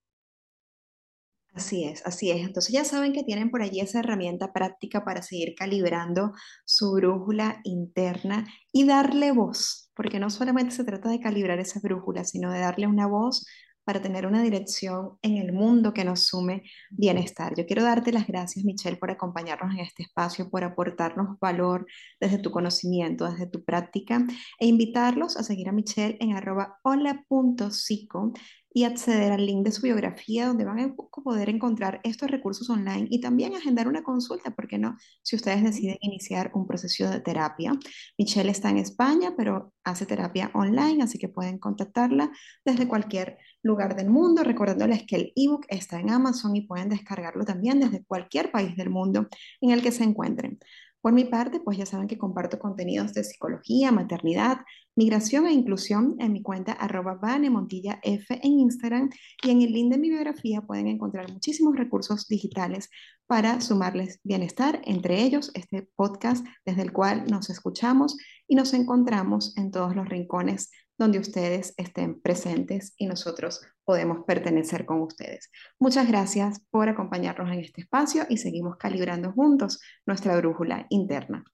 Así 1.55 1.85
es, 1.85 2.05
así 2.05 2.33
es. 2.33 2.45
Entonces 2.45 2.73
ya 2.73 2.85
saben 2.85 3.13
que 3.13 3.23
tienen 3.23 3.51
por 3.51 3.63
allí 3.63 3.79
esa 3.79 4.01
herramienta 4.01 4.53
práctica 4.53 5.05
para 5.05 5.23
seguir 5.23 5.55
calibrando 5.57 6.33
su 6.65 6.93
brújula 6.93 7.61
interna 7.63 8.45
y 8.73 8.85
darle 8.87 9.31
voz, 9.31 9.89
porque 9.95 10.19
no 10.19 10.31
solamente 10.31 10.75
se 10.75 10.85
trata 10.85 11.09
de 11.11 11.21
calibrar 11.21 11.61
esa 11.61 11.79
brújula, 11.81 12.25
sino 12.25 12.51
de 12.51 12.59
darle 12.59 12.89
una 12.89 13.07
voz 13.07 13.47
para 13.85 14.03
tener 14.03 14.27
una 14.27 14.43
dirección 14.43 15.19
en 15.23 15.37
el 15.37 15.53
mundo 15.53 15.93
que 15.93 16.05
nos 16.05 16.27
sume 16.27 16.65
bienestar. 16.91 17.55
Yo 17.57 17.67
quiero 17.67 17.85
darte 17.85 18.13
las 18.13 18.27
gracias, 18.27 18.65
Michelle, 18.65 18.97
por 18.97 19.11
acompañarnos 19.11 19.75
en 19.75 19.81
este 19.81 20.03
espacio, 20.03 20.51
por 20.51 20.65
aportarnos 20.65 21.39
valor 21.39 21.87
desde 22.19 22.39
tu 22.39 22.51
conocimiento, 22.51 23.31
desde 23.31 23.47
tu 23.47 23.63
práctica, 23.63 24.27
e 24.59 24.67
invitarlos 24.67 25.37
a 25.37 25.45
seguir 25.45 25.69
a 25.69 25.73
Michelle 25.73 26.17
en 26.21 26.33
arroba 26.33 26.79
hola.psico 26.83 28.33
y 28.77 28.85
acceder 28.85 29.31
al 29.31 29.47
link 29.47 29.65
de 29.65 29.71
su 29.71 29.83
biografía 29.83 30.49
donde 30.49 30.65
van 30.65 30.81
a 30.81 30.95
poder 31.23 31.49
encontrar 31.49 32.01
estos 32.03 32.29
recursos 32.29 32.69
online 32.69 33.07
y 33.09 33.21
también 33.21 33.55
agendar 33.55 33.87
una 33.87 34.03
consulta, 34.03 34.51
¿por 34.51 34.67
qué 34.67 34.79
no? 34.79 34.97
Si 35.23 35.37
ustedes 35.37 35.63
deciden 35.63 35.97
iniciar 36.01 36.51
un 36.55 36.67
proceso 36.67 37.09
de 37.09 37.21
terapia. 37.21 37.73
Michelle 38.19 38.51
está 38.51 38.71
en 38.71 38.79
España, 38.79 39.35
pero 39.37 39.73
hace 39.85 40.07
terapia 40.07 40.51
online, 40.55 41.05
así 41.05 41.19
que 41.19 41.29
pueden 41.29 41.59
contactarla 41.59 42.33
desde 42.65 42.89
cualquier 42.89 43.39
lugar 43.63 43.95
del 43.95 44.11
mundo, 44.11 44.43
recordándoles 44.43 45.05
que 45.07 45.17
el 45.17 45.33
ebook 45.37 45.67
está 45.69 46.01
en 46.01 46.11
Amazon 46.11 46.57
y 46.57 46.63
pueden 46.63 46.89
descargarlo 46.89 47.45
también 47.45 47.79
desde 47.79 48.05
cualquier 48.05 48.51
país 48.51 48.77
del 48.77 48.91
mundo 48.91 49.29
en 49.61 49.71
el 49.71 49.83
que 49.83 49.93
se 49.93 50.03
encuentren. 50.03 50.59
Por 51.05 51.13
mi 51.13 51.27
parte, 51.27 51.61
pues 51.61 51.77
ya 51.77 51.85
saben 51.85 52.09
que 52.09 52.17
comparto 52.17 52.59
contenidos 52.59 53.13
de 53.13 53.25
psicología, 53.25 53.93
maternidad, 53.93 54.61
migración 54.97 55.47
e 55.47 55.53
inclusión 55.53 56.17
en 56.19 56.33
mi 56.33 56.41
cuenta 56.41 56.73
arroba 56.73 57.19
Montilla 57.51 58.01
F 58.03 58.41
en 58.43 58.61
Instagram 58.61 59.11
y 59.43 59.51
en 59.51 59.61
el 59.61 59.71
link 59.75 59.93
de 59.93 59.99
mi 59.99 60.09
biografía 60.09 60.63
pueden 60.63 60.87
encontrar 60.87 61.31
muchísimos 61.31 61.77
recursos 61.77 62.27
digitales 62.27 62.89
para 63.27 63.61
sumarles 63.61 64.19
bienestar, 64.25 64.81
entre 64.87 65.21
ellos 65.21 65.51
este 65.53 65.87
podcast 65.95 66.47
desde 66.65 66.81
el 66.81 66.93
cual 66.95 67.27
nos 67.27 67.51
escuchamos 67.51 68.17
y 68.49 68.55
nos 68.55 68.73
encontramos 68.73 69.55
en 69.59 69.73
todos 69.73 69.95
los 69.95 70.09
rincones 70.09 70.71
donde 70.97 71.19
ustedes 71.19 71.75
estén 71.77 72.21
presentes 72.21 72.95
y 72.97 73.07
nosotros 73.07 73.61
podemos 73.85 74.25
pertenecer 74.27 74.87
con 74.87 75.01
ustedes. 75.03 75.51
Muchas 75.79 76.09
gracias 76.09 76.61
por 76.71 76.89
acompañarnos 76.89 77.51
en 77.53 77.61
este 77.61 77.83
espacio 77.83 78.25
y 78.29 78.37
seguimos 78.37 78.77
calibrando 78.77 79.33
juntos 79.33 79.81
nuestra 80.07 80.37
brújula 80.37 80.87
interna. 80.91 81.45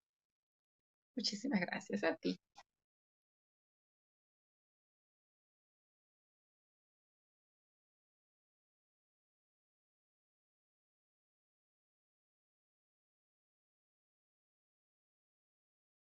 Muchísimas 1.17 1.61
gracias 1.61 2.05
a 2.05 2.17
ti. 2.17 2.41